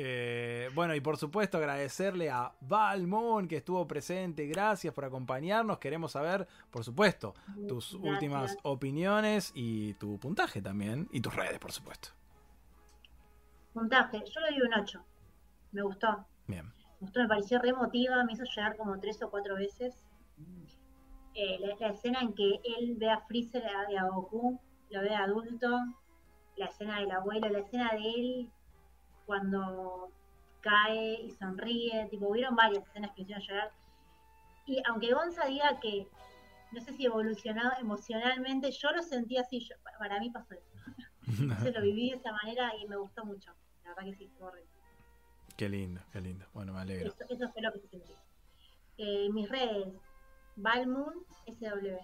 Eh, 0.00 0.70
bueno, 0.74 0.94
y 0.94 1.00
por 1.00 1.16
supuesto 1.16 1.58
agradecerle 1.58 2.30
a 2.30 2.52
Valmon 2.60 3.48
que 3.48 3.56
estuvo 3.56 3.84
presente. 3.88 4.46
Gracias 4.46 4.94
por 4.94 5.04
acompañarnos. 5.04 5.78
Queremos 5.78 6.12
saber, 6.12 6.46
por 6.70 6.84
supuesto, 6.84 7.34
tus 7.66 7.94
Gracias. 7.94 8.12
últimas 8.12 8.56
opiniones 8.62 9.50
y 9.56 9.94
tu 9.94 10.16
puntaje 10.20 10.62
también. 10.62 11.08
Y 11.10 11.20
tus 11.20 11.34
redes, 11.34 11.58
por 11.58 11.72
supuesto. 11.72 12.10
Puntaje, 13.72 14.22
yo 14.24 14.40
le 14.40 14.54
di 14.54 14.62
un 14.62 14.72
8. 14.72 15.04
Me 15.72 15.82
gustó. 15.82 16.24
Bien. 16.46 16.66
Me 16.66 16.72
gustó, 17.00 17.20
me 17.20 17.28
pareció 17.28 17.58
re 17.58 17.70
emotiva, 17.70 18.22
me 18.22 18.34
hizo 18.34 18.44
llorar 18.44 18.76
como 18.76 19.00
tres 19.00 19.20
o 19.22 19.30
cuatro 19.30 19.56
veces. 19.56 20.04
Eh, 21.34 21.58
la, 21.58 21.74
la 21.74 21.88
escena 21.92 22.20
en 22.20 22.34
que 22.34 22.60
él 22.78 22.94
ve 22.96 23.10
a 23.10 23.18
Freezer 23.20 23.64
y 23.90 23.96
a 23.96 24.04
Goku, 24.04 24.60
lo 24.90 25.00
ve 25.00 25.14
adulto, 25.14 25.76
la 26.56 26.66
escena 26.66 27.00
del 27.00 27.10
abuelo, 27.10 27.48
la 27.48 27.58
escena 27.58 27.90
de 27.92 27.98
él 27.98 28.52
cuando 29.28 30.10
cae 30.62 31.20
y 31.20 31.30
sonríe, 31.32 32.06
tipo, 32.10 32.28
hubieron 32.28 32.56
varias 32.56 32.82
escenas 32.88 33.12
que 33.14 33.22
hicieron 33.22 33.44
llorar. 33.44 33.70
Y 34.64 34.82
aunque 34.88 35.12
Gonza 35.12 35.44
diga 35.44 35.78
que 35.80 36.08
no 36.72 36.80
sé 36.80 36.94
si 36.94 37.04
evolucionado 37.04 37.72
emocionalmente, 37.78 38.70
yo 38.72 38.90
lo 38.90 39.02
sentí 39.02 39.36
así, 39.36 39.60
yo- 39.60 39.76
para 39.98 40.18
mí 40.18 40.30
pasó 40.30 40.54
eso. 40.54 40.72
Entonces 41.42 41.74
lo 41.74 41.82
viví 41.82 42.10
de 42.10 42.16
esa 42.16 42.32
manera 42.32 42.72
y 42.76 42.86
me 42.88 42.96
gustó 42.96 43.22
mucho. 43.26 43.52
La 43.84 43.90
verdad 43.90 44.04
que 44.10 44.14
sí, 44.16 44.24
estuvo 44.24 44.50
re 44.50 44.64
Qué 45.58 45.68
lindo, 45.68 46.00
qué 46.10 46.20
lindo. 46.22 46.46
Bueno, 46.54 46.72
me 46.72 46.80
alegro. 46.80 47.08
eso, 47.10 47.24
eso 47.28 47.52
fue 47.52 47.60
lo 47.62 47.72
que 47.72 47.80
sentí. 47.80 48.12
Eh, 48.96 49.28
mis 49.30 49.48
redes, 49.50 49.92
Balmoon 50.56 51.14
SW. 51.46 51.98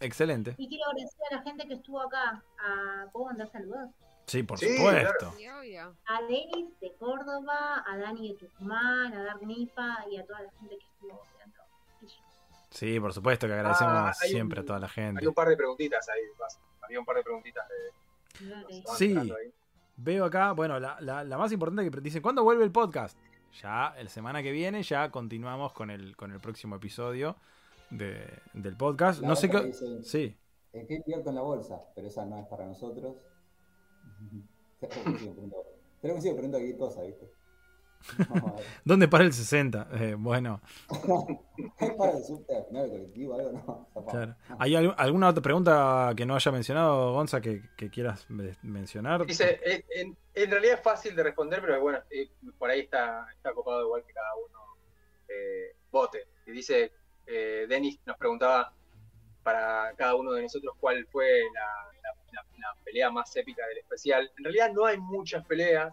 Excelente. 0.00 0.54
Y 0.58 0.68
quiero 0.68 0.84
agradecer 0.90 1.20
a 1.30 1.34
la 1.36 1.42
gente 1.42 1.66
que 1.66 1.74
estuvo 1.74 2.00
acá. 2.00 2.42
A, 2.58 3.06
¿Puedo 3.12 3.26
mandar 3.26 3.48
saludos? 3.48 3.90
Sí, 4.30 4.44
por 4.44 4.58
Sí, 4.58 4.76
supuesto. 4.76 5.34
A 6.06 6.22
Denis 6.22 6.78
de 6.80 6.92
Córdoba, 7.00 7.84
a 7.84 7.96
Dani 7.98 8.28
de 8.28 8.34
Tucumán, 8.38 9.12
a 9.12 9.24
Dark 9.24 9.42
Nifa 9.44 10.04
y 10.08 10.18
a 10.18 10.24
toda 10.24 10.42
la 10.42 10.50
gente 10.52 10.78
que 10.78 10.84
estuvo 10.84 11.20
mirando. 11.34 11.58
Sí, 12.70 13.00
por 13.00 13.12
supuesto 13.12 13.48
que 13.48 13.54
agradecemos 13.54 13.92
Ah, 13.92 14.12
un- 14.22 14.28
siempre 14.28 14.60
a 14.60 14.64
toda 14.64 14.78
la 14.78 14.88
gente. 14.88 15.20
Hay 15.20 15.26
un 15.26 15.34
par 15.34 15.48
de 15.48 15.56
preguntitas 15.56 16.08
ahí, 16.08 16.20
había 16.82 17.00
un 17.00 17.04
par 17.04 17.16
de 17.16 17.24
preguntitas 17.24 17.66
de, 17.68 18.82
Sí. 18.96 19.32
Veo 19.96 20.24
acá, 20.26 20.52
bueno, 20.52 20.78
la, 20.78 20.96
la- 21.00 21.24
la 21.24 21.36
más 21.36 21.50
importante 21.50 21.90
que 21.90 22.00
dice, 22.00 22.22
¿cuándo 22.22 22.44
vuelve 22.44 22.62
el 22.62 22.70
podcast? 22.70 23.18
Ya, 23.60 23.92
la 24.00 24.08
semana 24.08 24.44
que 24.44 24.52
viene, 24.52 24.84
ya 24.84 25.10
continuamos 25.10 25.72
con 25.72 25.90
el, 25.90 26.16
con 26.16 26.30
el 26.30 26.38
próximo 26.38 26.76
episodio 26.76 27.34
de- 27.90 28.38
del 28.52 28.76
podcast. 28.76 29.22
La 29.22 29.26
no 29.28 29.34
sé 29.34 29.50
qué... 29.50 29.60
dice, 29.64 30.04
Sí. 30.04 30.36
¿En 30.72 30.86
qué 30.86 30.94
invierto 30.94 31.30
en 31.30 31.34
la 31.34 31.42
bolsa? 31.42 31.80
Pero 31.96 32.06
esa 32.06 32.24
no 32.24 32.38
es 32.38 32.46
para 32.46 32.64
nosotros. 32.64 33.16
Creo 34.80 34.90
que 34.90 35.10
me 35.10 35.18
sigo 35.18 35.32
poniendo- 35.34 35.64
creo 36.00 36.12
que 36.12 36.14
me 36.14 36.20
sigo 36.22 36.34
poniendo 36.36 36.58
cualquier 36.58 36.78
cosa, 36.78 37.02
¿viste? 37.02 37.30
No, 38.34 38.56
¿Dónde 38.84 39.08
para 39.08 39.24
el 39.24 39.32
60? 39.34 39.88
Eh, 39.92 40.14
bueno, 40.18 40.62
¿Es 41.78 41.92
para 41.94 42.12
el 42.16 42.24
subte 42.24 42.56
al 42.56 42.64
final 42.64 42.82
del 42.84 42.90
colectivo 42.92 43.34
algo? 43.34 43.52
No, 43.52 43.86
zafado. 43.92 44.06
claro. 44.10 44.36
¿Hay 44.58 44.74
al- 44.74 44.94
alguna 44.96 45.28
otra 45.28 45.42
pregunta 45.42 46.12
que 46.16 46.24
no 46.24 46.34
haya 46.34 46.50
mencionado, 46.50 47.12
Gonza, 47.12 47.40
que, 47.42 47.62
que 47.76 47.90
quieras 47.90 48.24
me- 48.30 48.56
mencionar? 48.62 49.26
Dice, 49.26 49.60
eh, 49.64 49.84
en, 49.96 50.16
en 50.34 50.50
realidad 50.50 50.76
es 50.76 50.80
fácil 50.80 51.14
de 51.14 51.22
responder, 51.24 51.60
pero 51.60 51.78
bueno, 51.82 51.98
eh, 52.10 52.30
por 52.58 52.70
ahí 52.70 52.80
está, 52.80 53.26
está 53.36 53.52
copado 53.52 53.82
igual 53.84 54.02
que 54.06 54.14
cada 54.14 54.34
uno 54.36 54.58
eh, 55.28 55.76
vote. 55.92 56.26
Y 56.46 56.52
dice, 56.52 56.92
eh, 57.26 57.66
Denis 57.68 58.00
nos 58.06 58.16
preguntaba 58.16 58.72
para 59.42 59.92
cada 59.96 60.14
uno 60.14 60.32
de 60.32 60.42
nosotros 60.42 60.74
cuál 60.80 61.06
fue 61.12 61.26
la, 61.54 61.89
la- 62.60 62.74
pelea 62.84 63.10
más 63.10 63.34
épica 63.36 63.66
del 63.66 63.78
especial. 63.78 64.30
En 64.38 64.44
realidad 64.44 64.72
no 64.72 64.84
hay 64.86 64.98
muchas 64.98 65.44
peleas, 65.46 65.92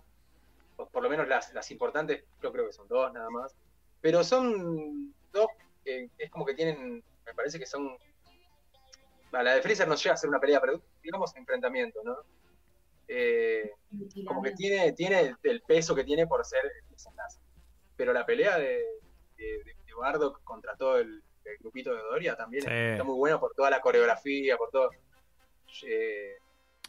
por 0.76 1.02
lo 1.04 1.10
menos 1.10 1.28
las, 1.28 1.54
las 1.54 1.70
importantes, 1.72 2.24
yo 2.42 2.52
creo 2.52 2.68
que 2.68 2.74
son 2.74 2.88
dos 2.88 3.12
nada 3.14 3.30
más, 3.30 3.56
pero 4.02 4.24
son 4.24 5.14
dos 5.32 5.48
que 5.84 6.10
es 6.18 6.30
como 6.30 6.46
que 6.46 6.54
tienen, 6.54 7.04
me 7.26 7.34
parece 7.34 7.58
que 7.60 7.66
son... 7.66 7.98
La 9.32 9.54
de 9.56 9.62
Freezer 9.62 9.88
no 9.88 9.96
llega 9.96 10.14
a 10.14 10.18
ser 10.18 10.30
una 10.30 10.40
pelea, 10.40 10.62
pero 10.62 10.82
digamos 11.04 11.36
enfrentamiento, 11.36 12.00
¿no? 12.04 12.18
Eh, 13.08 13.72
como 14.26 14.42
que 14.42 14.52
tiene, 14.52 14.92
tiene 14.94 15.36
el, 15.44 15.62
peso 15.62 15.96
que 15.96 16.04
tiene 16.04 16.28
por 16.28 16.44
ser 16.46 16.66
el 16.66 16.90
desenlace. 16.90 17.40
Pero 17.96 18.14
la 18.14 18.26
pelea 18.26 18.58
de, 18.58 18.84
de, 19.38 19.44
de- 19.64 19.76
de 19.86 19.94
Bardock 19.98 20.44
contra 20.44 20.76
todo 20.76 20.98
el, 21.00 21.22
el 21.46 21.58
grupito 21.60 21.94
de 21.94 22.02
Doria 22.02 22.36
también 22.36 22.64
Sí. 22.64 22.70
está 22.72 23.04
muy 23.04 23.16
buena 23.16 23.40
por 23.40 23.54
toda 23.54 23.70
la 23.70 23.82
coreografía, 23.82 24.58
por 24.58 24.70
todo. 24.72 24.90
Eh, 25.86 26.38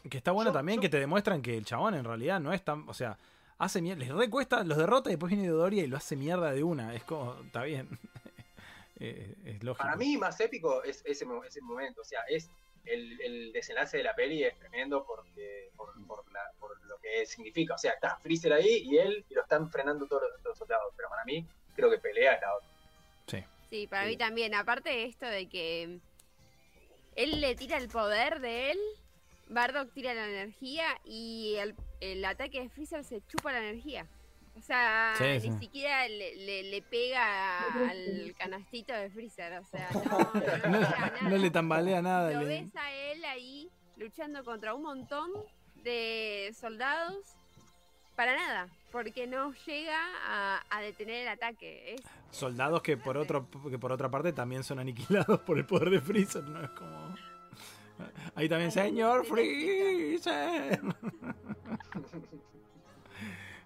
Que 0.07 0.17
está 0.17 0.31
bueno 0.31 0.51
Yo- 0.51 0.53
también 0.53 0.77
yo- 0.77 0.81
que 0.83 0.89
te 0.89 0.99
demuestran 0.99 1.41
que 1.41 1.57
el 1.57 1.65
chabón 1.65 1.95
en 1.95 2.03
realidad 2.05 2.39
no 2.39 2.53
es 2.53 2.63
tan. 2.63 2.87
O 2.87 2.93
sea, 2.93 3.17
hace 3.57 3.81
mierda. 3.81 3.99
Les 4.05 4.13
recuesta, 4.13 4.63
los 4.63 4.77
derrota 4.77 5.09
y 5.09 5.13
después 5.13 5.31
viene 5.33 5.47
Doria 5.49 5.83
y 5.83 5.87
lo 5.87 5.97
hace 5.97 6.15
mierda 6.15 6.51
de 6.51 6.63
una. 6.63 6.93
Es 6.95 7.03
como. 7.03 7.35
Está 7.45 7.63
bien. 7.63 7.87
Eh, 9.01 9.33
es 9.45 9.63
lógico. 9.63 9.85
para 9.85 9.95
mí 9.95 10.17
más 10.17 10.37
épico 10.41 10.83
es 10.83 11.01
ese, 11.05 11.25
ese 11.47 11.61
momento, 11.61 12.01
o 12.01 12.03
sea, 12.03 12.19
es 12.27 12.49
el, 12.83 13.21
el 13.21 13.53
desenlace 13.53 13.95
de 13.95 14.03
la 14.03 14.13
peli 14.13 14.43
es 14.43 14.59
tremendo 14.59 15.05
porque 15.05 15.69
por, 15.77 15.93
por 16.05 16.29
la- 16.33 16.51
por 16.59 16.77
lo 16.85 16.97
que 16.97 17.25
significa, 17.25 17.75
o 17.75 17.77
sea, 17.77 17.93
está 17.93 18.17
Freezer 18.17 18.51
ahí 18.51 18.83
y 18.89 18.97
él 18.97 19.23
y 19.29 19.33
lo 19.35 19.41
están 19.43 19.69
frenando 19.71 20.05
todos 20.05 20.23
los, 20.43 20.57
soldados, 20.57 20.91
pero 20.97 21.07
para 21.07 21.23
mí 21.23 21.45
creo 21.77 21.89
que 21.89 21.97
pelea 21.97 22.33
es 22.33 22.41
la 22.41 22.55
otra. 22.57 22.67
Sí. 23.27 23.43
Sí, 23.69 23.87
para 23.87 24.03
Sí. 24.03 24.09
mí 24.09 24.17
también. 24.17 24.53
Aparte 24.53 24.89
de 24.89 25.05
esto 25.05 25.25
de 25.27 25.47
que 25.47 25.99
él 27.15 27.39
le 27.39 27.55
tira 27.55 27.77
el 27.77 27.87
poder 27.87 28.41
de 28.41 28.71
él, 28.71 28.79
Bardock 29.49 29.91
tira 29.93 30.13
la 30.13 30.27
energía 30.27 30.85
y 31.03 31.55
el, 31.57 31.75
el 32.01 32.23
ataque 32.25 32.61
de 32.61 32.69
Freezer 32.69 33.03
se 33.03 33.21
chupa 33.27 33.51
la 33.51 33.59
energía. 33.59 34.07
O 34.55 34.61
sea, 34.61 35.13
Sí, 35.17 35.23
ni 35.23 35.39
sí. 35.41 35.51
siquiera 35.59 36.07
le, 36.07 36.35
le- 36.35 36.63
le 36.63 36.81
pega 36.81 37.59
al 37.89 38.35
canastito 38.37 38.93
de 38.93 39.09
Freezer. 39.09 39.53
O 39.59 39.65
sea, 39.65 39.89
no, 39.93 40.01
no, 40.33 40.33
le 40.33 40.79
No, 40.79 40.87
pega 40.89 40.97
nada. 40.99 41.21
no 41.29 41.37
le 41.37 41.49
tambalea 41.51 42.01
nada. 42.01 42.31
Lo 42.31 42.45
ves 42.45 42.75
a 42.75 42.91
él 42.93 43.23
ahí 43.25 43.69
luchando 43.97 44.43
contra 44.43 44.73
un 44.73 44.83
montón 44.83 45.29
de 45.75 46.53
soldados 46.59 47.15
para 48.15 48.35
nada, 48.35 48.67
porque 48.91 49.27
no 49.27 49.53
llega 49.65 49.97
a, 50.27 50.61
a 50.69 50.81
detener 50.81 51.21
el 51.23 51.27
ataque. 51.29 51.93
Es 51.95 52.01
Soldados 52.31 52.81
que 52.81 52.97
por 52.97 53.17
otro 53.17 53.47
que 53.69 53.79
por 53.79 53.91
otra 53.93 54.09
parte 54.11 54.33
también 54.33 54.63
son 54.63 54.79
aniquilados 54.79 55.39
por 55.45 55.57
el 55.57 55.65
poder 55.65 55.89
de 55.89 56.01
Freezer, 56.01 56.43
¿no? 56.43 56.61
Es 56.61 56.69
como. 56.71 57.15
Ahí 58.39 58.47
también, 58.47 58.71
señor 58.71 59.25
Freezer. 59.25 60.79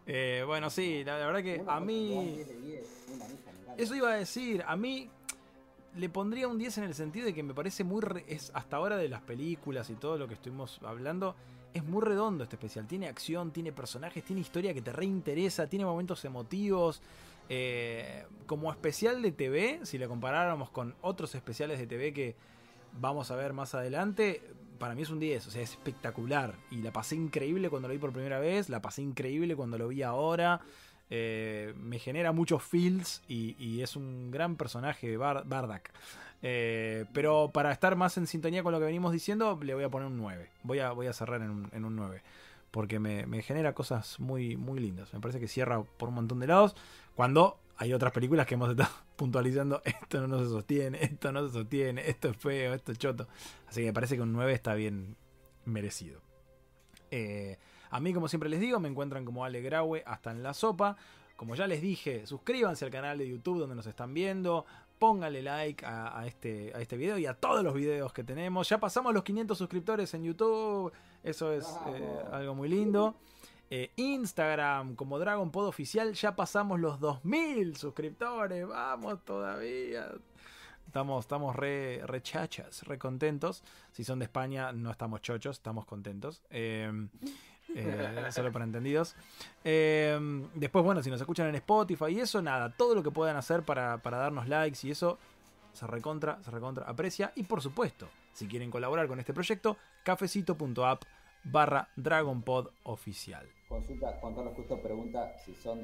Eh, 0.05 0.43
bueno, 0.45 0.69
sí, 0.69 1.01
la, 1.05 1.17
la 1.17 1.27
verdad 1.27 1.41
que 1.43 1.63
a 1.65 1.79
mí. 1.79 2.11
oportunidad 2.11 2.35
10 2.35 2.47
de 2.47 2.57
10, 2.57 3.05
una 3.15 3.25
hija, 3.25 3.33
me 3.37 3.61
encanta. 3.61 3.81
Eso 3.81 3.95
iba 3.95 4.11
a 4.11 4.15
decir, 4.15 4.61
a 4.67 4.75
mí 4.75 5.09
le 5.95 6.09
pondría 6.09 6.49
un 6.49 6.57
10 6.57 6.79
en 6.79 6.83
el 6.83 6.93
sentido 6.93 7.25
de 7.25 7.33
que 7.33 7.41
me 7.41 7.53
parece 7.53 7.85
muy... 7.85 8.01
re- 8.01 8.25
es 8.27 8.51
hasta 8.53 8.75
ahora 8.75 8.97
de 8.97 9.07
las 9.07 9.21
películas 9.21 9.89
y 9.89 9.93
todo 9.93 10.17
lo 10.17 10.27
que 10.27 10.33
estuvimos 10.33 10.81
hablando, 10.83 11.37
es 11.73 11.85
muy 11.85 12.01
redondo 12.01 12.43
este 12.43 12.57
especial. 12.57 12.85
Tiene 12.85 13.07
acción, 13.07 13.51
tiene 13.53 13.71
personajes, 13.71 14.25
tiene 14.25 14.41
historia 14.41 14.73
que 14.73 14.81
te 14.81 14.91
reinteresa, 14.91 15.67
tiene 15.67 15.85
momentos 15.85 16.25
emotivos. 16.25 17.01
Eh, 17.47 18.25
como 18.45 18.71
especial 18.73 19.21
de 19.21 19.31
TV, 19.31 19.79
si 19.83 19.97
lo 19.97 20.09
comparáramos 20.09 20.69
con 20.69 20.95
otros 21.01 21.33
especiales 21.33 21.79
de 21.79 21.87
TV 21.87 22.11
que 22.11 22.35
vamos 22.99 23.31
a 23.31 23.37
ver 23.37 23.53
más 23.53 23.73
adelante, 23.73 24.41
para 24.83 24.95
mí 24.95 25.01
es 25.03 25.09
un 25.11 25.19
10, 25.19 25.47
o 25.47 25.49
sea, 25.49 25.61
es 25.61 25.69
espectacular. 25.69 26.55
Y 26.69 26.81
la 26.81 26.91
pasé 26.91 27.15
increíble 27.15 27.69
cuando 27.69 27.87
lo 27.87 27.93
vi 27.93 28.01
por 28.01 28.11
primera 28.11 28.37
vez, 28.41 28.67
la 28.67 28.81
pasé 28.81 29.01
increíble 29.01 29.55
cuando 29.55 29.77
lo 29.77 29.87
vi 29.87 30.03
ahora. 30.03 30.59
Eh, 31.09 31.73
me 31.77 31.99
genera 31.99 32.33
muchos 32.33 32.61
feels 32.63 33.21
y, 33.29 33.79
es 33.79 33.95
un 33.95 34.29
gran 34.29 34.57
personaje, 34.57 35.15
Bar- 35.15 35.45
Bardak. 35.47 35.93
Eh, 36.41 37.05
pero 37.13 37.49
para 37.53 37.71
estar 37.71 37.95
más 37.95 38.17
en 38.17 38.27
sintonía 38.27 38.61
con 38.61 38.73
lo 38.73 38.79
que 38.79 38.85
venimos 38.85 39.13
diciendo, 39.13 39.57
le 39.63 39.73
voy 39.73 39.85
a 39.85 39.89
poner 39.89 40.09
un 40.09 40.17
9. 40.17 40.49
Voy 40.63 40.79
a, 40.79 40.91
voy 40.91 41.07
a 41.07 41.13
cerrar 41.13 41.41
en 41.41 41.49
un, 41.49 41.69
en 41.71 41.85
un 41.85 41.95
9. 41.95 42.21
Porque 42.69 42.99
me, 42.99 43.25
me 43.25 43.41
genera 43.41 43.71
cosas 43.71 44.19
muy, 44.19 44.57
muy 44.57 44.81
lindas. 44.81 45.13
Me 45.13 45.21
parece 45.21 45.39
que 45.39 45.47
cierra 45.47 45.81
por 45.81 46.09
un 46.09 46.15
montón 46.15 46.41
de 46.41 46.47
lados. 46.47 46.75
Cuando 47.15 47.57
hay 47.77 47.93
otras 47.93 48.11
películas 48.13 48.45
que 48.45 48.55
hemos 48.55 48.69
estado 48.69 48.89
puntualizando, 49.15 49.81
esto 49.85 50.27
no 50.27 50.39
se 50.39 50.49
sostiene, 50.49 51.03
esto 51.03 51.31
no 51.31 51.47
se 51.47 51.53
sostiene, 51.53 52.07
esto 52.07 52.29
es 52.29 52.37
feo, 52.37 52.73
esto 52.73 52.91
es 52.91 52.97
choto. 52.97 53.27
Así 53.67 53.81
que 53.81 53.87
me 53.87 53.93
parece 53.93 54.15
que 54.15 54.21
un 54.21 54.33
9 54.33 54.53
está 54.53 54.73
bien 54.75 55.15
merecido. 55.65 56.21
Eh, 57.11 57.57
a 57.89 57.99
mí, 57.99 58.13
como 58.13 58.27
siempre 58.27 58.49
les 58.49 58.59
digo, 58.59 58.79
me 58.79 58.89
encuentran 58.89 59.23
como 59.25 59.45
Ale 59.45 59.61
Graue 59.61 60.03
hasta 60.05 60.31
en 60.31 60.43
la 60.43 60.53
sopa. 60.53 60.97
como 61.35 61.55
ya 61.55 61.67
les 61.67 61.81
dije, 61.81 62.25
suscríbanse 62.25 62.85
al 62.85 62.91
canal 62.91 63.17
de 63.17 63.27
YouTube 63.27 63.59
donde 63.59 63.75
nos 63.75 63.85
están 63.87 64.13
viendo. 64.13 64.65
Pónganle 64.97 65.41
like 65.41 65.85
a, 65.85 66.17
a 66.17 66.25
este, 66.25 66.71
a 66.73 66.79
este 66.79 66.95
video 66.95 67.17
y 67.17 67.25
a 67.25 67.33
todos 67.33 67.63
los 67.63 67.73
videos 67.73 68.13
que 68.13 68.23
tenemos. 68.23 68.69
Ya 68.69 68.79
pasamos 68.79 69.13
los 69.13 69.23
500 69.23 69.57
suscriptores 69.57 70.13
en 70.13 70.23
YouTube. 70.23 70.93
Eso 71.23 71.51
es 71.51 71.67
eh, 71.87 72.19
algo 72.31 72.55
muy 72.55 72.69
lindo. 72.69 73.15
Eh, 73.75 73.89
Instagram 73.95 74.93
como 74.93 75.17
Dragon 75.17 75.49
Pod 75.49 75.65
Oficial. 75.65 76.13
Ya 76.13 76.35
pasamos 76.35 76.79
los 76.79 76.99
2000 76.99 77.75
suscriptores. 77.75 78.67
Vamos 78.67 79.25
todavía. 79.25 80.11
Estamos, 80.85 81.25
estamos 81.25 81.55
re, 81.55 82.03
chachas, 82.21 82.83
re 82.83 82.99
contentos. 82.99 83.63
Si 83.91 84.03
son 84.03 84.19
de 84.19 84.25
España, 84.25 84.71
no 84.73 84.91
estamos 84.91 85.23
chochos, 85.23 85.57
estamos 85.57 85.87
contentos. 85.87 86.43
Eh, 86.51 87.07
eh, 87.73 88.27
solo 88.29 88.51
para 88.51 88.65
entendidos. 88.65 89.15
Eh, 89.63 90.19
después, 90.53 90.85
bueno, 90.85 91.01
si 91.01 91.09
nos 91.09 91.19
escuchan 91.19 91.47
en 91.47 91.55
Spotify 91.55 92.09
y 92.11 92.19
eso, 92.19 92.43
nada, 92.43 92.69
todo 92.77 92.93
lo 92.93 93.01
que 93.01 93.09
puedan 93.09 93.37
hacer 93.37 93.63
para, 93.63 93.97
para 94.03 94.17
darnos 94.17 94.47
likes 94.47 94.85
y 94.85 94.91
eso, 94.91 95.17
se 95.73 95.87
recontra, 95.87 96.37
se 96.43 96.51
recontra 96.51 96.85
aprecia. 96.85 97.33
Y 97.35 97.41
por 97.41 97.59
supuesto, 97.59 98.07
si 98.33 98.47
quieren 98.47 98.69
colaborar 98.69 99.07
con 99.07 99.19
este 99.19 99.33
proyecto, 99.33 99.77
cafecito.app 100.03 101.05
barra 101.43 101.89
DragonPod 101.95 102.69
oficial. 102.83 103.47
Consulta, 103.73 104.13
Juan 104.21 104.35
Carlos 104.35 104.53
Justo 104.55 104.79
pregunta 104.83 105.35
si 105.43 105.55
son 105.55 105.79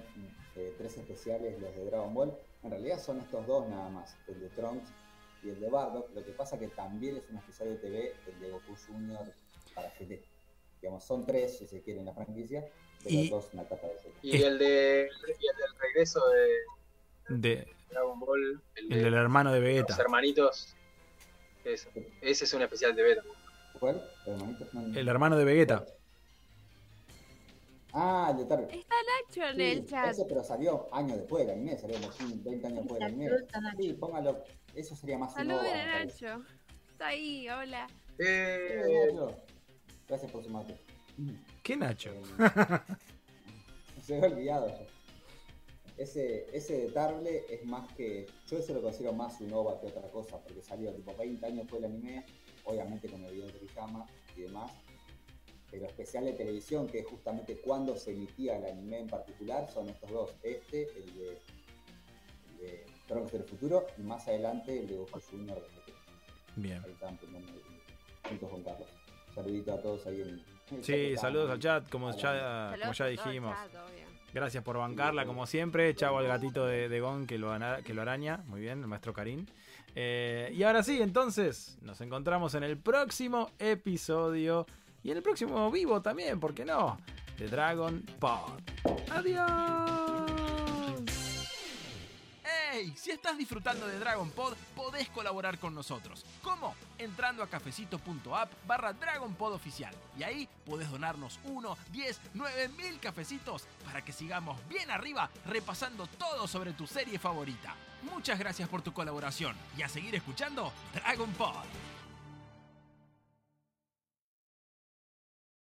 eh, 0.55 0.75
tres 0.77 0.95
especiales 0.97 1.59
los 1.59 1.75
de 1.75 1.85
Dragon 1.85 2.13
Ball. 2.13 2.37
En 2.61 2.69
realidad 2.69 2.99
son 2.99 3.19
estos 3.19 3.47
dos 3.47 3.67
nada 3.67 3.89
más, 3.89 4.15
el 4.27 4.39
de 4.41 4.49
Trunks 4.49 4.87
y 5.43 5.49
el 5.49 5.59
de 5.59 5.69
Bardock. 5.71 6.13
Lo 6.13 6.23
que 6.23 6.31
pasa 6.33 6.59
que 6.59 6.67
también 6.67 7.17
es 7.17 7.27
un 7.31 7.37
especial 7.37 7.69
de 7.69 7.75
TV, 7.77 8.13
el 8.27 8.39
de 8.39 8.51
Goku 8.51 8.75
Junior 8.87 9.25
para 9.73 9.89
GT. 9.89 10.21
Digamos, 10.81 11.03
son 11.03 11.25
tres, 11.25 11.57
si 11.57 11.65
se 11.65 11.81
quiere, 11.81 11.99
en 12.01 12.05
la 12.05 12.13
franquicia, 12.13 12.63
pero 13.03 13.15
Y- 13.15 13.29
dos 13.29 13.49
en 13.53 13.57
la 13.57 13.63
etapa 13.63 13.87
de 13.87 13.97
Z. 13.97 14.09
Y 14.21 14.43
el, 14.43 14.59
de, 14.59 15.09
y 15.27 15.47
el 15.47 15.55
del 15.57 15.79
regreso 15.81 16.21
de 16.29 17.35
De, 17.39 17.67
Dragon 17.89 18.19
Ball, 18.19 18.61
el, 18.75 18.89
de 18.89 18.95
el 18.97 19.03
del 19.03 19.13
hermano 19.15 19.51
de 19.51 19.61
los 19.61 19.67
Vegeta. 19.67 19.95
hermanitos. 19.99 20.75
Ese, 21.65 21.89
ese 22.21 22.45
es 22.45 22.53
un 22.53 22.61
especial 22.61 22.95
de 22.95 23.01
Beta. 23.01 23.23
¿Cuál? 23.79 24.07
¿Hermanito? 24.27 24.67
No, 24.73 24.81
no. 24.81 24.99
El 24.99 25.07
hermano 25.07 25.37
de 25.37 25.43
Vegeta. 25.45 25.85
Ah, 27.93 28.29
el 28.31 28.37
de 28.37 28.45
Target. 28.45 28.69
Está 28.71 28.95
Nacho 29.25 29.43
en 29.49 29.55
Sí, 29.55 29.61
el 29.63 29.85
chat. 29.85 30.11
Ese, 30.11 30.25
pero 30.25 30.43
salió 30.43 30.87
años 30.93 31.17
después 31.17 31.45
del 31.45 31.55
anime, 31.55 31.77
salió 31.77 31.95
como 31.99 32.13
20 32.43 32.67
años 32.67 32.79
después 32.79 32.99
del 32.99 33.07
anime. 33.09 33.29
Sí, 33.79 33.93
póngalo. 33.93 34.43
Eso 34.75 34.95
sería 34.95 35.17
más 35.17 35.31
un 35.31 35.37
Saluden 35.37 35.65
OVA, 35.65 35.95
a. 35.95 36.05
Nacho. 36.05 36.43
Está 36.91 37.07
ahí, 37.07 37.49
hola. 37.49 37.87
Eh, 38.19 38.83
Sí, 38.85 39.15
Nacho. 39.15 39.35
Gracias 40.07 40.31
por 40.31 40.43
su 40.43 40.49
mate. 40.49 40.75
¿Qué 41.63 41.75
Nacho? 41.77 42.11
Eh, 42.11 42.21
Se 44.03 44.13
me 44.13 44.25
había 44.25 44.35
olvidado 44.37 44.67
ya. 44.67 44.85
Ese, 45.97 46.47
ese 46.55 46.77
de 46.77 46.91
Tarble 46.91 47.43
es 47.49 47.65
más 47.65 47.91
que. 47.93 48.25
Yo 48.47 48.57
ese 48.57 48.73
lo 48.73 48.81
considero 48.81 49.13
más 49.13 49.41
un 49.41 49.51
OVA 49.51 49.81
que 49.81 49.87
otra 49.87 50.09
cosa, 50.09 50.39
porque 50.41 50.61
salió 50.61 50.93
tipo 50.93 51.13
20 51.17 51.45
años 51.45 51.59
después 51.63 51.81
del 51.81 51.91
anime, 51.91 52.25
obviamente 52.63 53.09
con 53.09 53.23
el 53.25 53.33
video 53.33 53.47
de 53.47 53.53
Toriyama 53.53 54.05
y 54.37 54.41
demás. 54.41 54.71
Pero 55.72 55.86
especial 55.86 56.26
de 56.26 56.34
televisión, 56.34 56.88
que 56.88 56.99
es 56.99 57.07
justamente 57.07 57.57
cuando 57.57 57.95
se 57.95 58.11
emitía 58.11 58.57
el 58.57 58.65
anime 58.65 58.99
en 58.99 59.07
particular, 59.07 59.67
son 59.72 59.89
estos 59.89 60.09
dos. 60.09 60.36
Este, 60.41 60.84
el 60.97 61.13
de, 61.13 61.30
el 62.49 62.57
de 62.59 62.86
Trunks 63.07 63.32
del 63.32 63.43
futuro, 63.43 63.86
y 63.97 64.01
más 64.01 64.28
adelante 64.28 64.80
el 64.80 64.88
de 64.88 64.97
Goku 64.97 65.20
Junior 65.20 65.61
de 65.61 65.67
GT. 65.67 65.93
Bien. 66.55 66.82
Ahí 66.84 66.91
están 66.91 67.17
poniendo 67.17 67.51
juntos 68.28 68.49
con 68.49 68.63
Carlos. 68.63 68.88
Saludito 69.36 69.74
a 69.74 69.82
todos 69.82 70.05
ahí 70.07 70.22
en 70.22 70.59
en 70.72 70.84
Sí, 70.84 71.15
saludos 71.17 71.49
al 71.49 71.59
chat, 71.59 71.89
como 71.89 72.15
ya, 72.15 72.76
como 72.80 72.93
ya 72.93 73.05
dijimos. 73.07 73.55
Gracias 74.34 74.63
por 74.63 74.78
bancarla, 74.78 75.26
como 75.26 75.47
siempre. 75.47 75.95
Chavo 75.95 76.20
al 76.20 76.28
gatito 76.28 76.65
de, 76.65 76.88
de 76.88 76.99
Gon 76.99 77.26
que 77.26 77.38
lo, 77.38 77.51
que 77.84 77.93
lo 77.93 78.01
araña. 78.01 78.43
Muy 78.45 78.61
bien, 78.61 78.82
el 78.82 78.88
maestro 78.88 79.13
Karim. 79.13 79.45
Eh, 79.95 80.51
y 80.53 80.61
ahora 80.63 80.84
sí, 80.84 81.01
entonces, 81.01 81.78
nos 81.82 81.99
encontramos 82.01 82.53
en 82.53 82.63
el 82.63 82.78
próximo 82.78 83.49
episodio. 83.57 84.67
Y 85.04 85.12
en 85.12 85.18
el 85.18 85.24
próximo 85.24 85.70
vivo 85.72 86.02
también, 86.02 86.39
¿por 86.39 86.54
qué 86.54 86.66
no? 86.66 86.97
De 87.38 87.47
Dragon 87.47 88.02
Pod. 88.20 88.60
¡Adiós! 89.12 90.30
¡Ey! 92.74 92.93
Si 92.95 93.12
estás 93.12 93.38
disfrutando 93.38 93.88
de 93.88 93.97
Dragon 93.97 94.30
Pod, 94.32 94.56
podés 94.76 95.10
colaborar 95.10 95.58
con 95.58 95.74
nosotros. 95.74 96.26
¿Cómo? 96.43 96.76
Entrando 96.97 97.41
a 97.41 97.47
cafecito.app 97.47 98.52
barra 98.68 98.93
Dragon 98.93 99.34
Pod 99.36 99.54
oficial. 99.54 99.95
Y 100.18 100.24
ahí 100.24 100.50
podés 100.66 100.91
donarnos 100.91 101.39
1, 101.45 101.78
10, 101.91 102.22
9 102.34 102.70
mil 102.70 103.00
cafecitos 103.00 103.68
para 103.86 104.04
que 104.04 104.12
sigamos 104.12 104.60
bien 104.68 104.91
arriba 104.91 105.30
repasando 105.45 106.08
todo 106.08 106.47
sobre 106.47 106.74
tu 106.74 106.86
serie 106.86 107.18
favorita. 107.18 107.74
Muchas 108.04 108.38
gracias 108.38 108.68
por 108.68 108.82
tu 108.82 108.93
colaboración 108.93 109.56
y 109.78 109.82
a 109.82 109.89
seguir 109.89 110.14
escuchando 110.16 110.72
Dragon 110.93 111.32
Pod. 111.32 111.66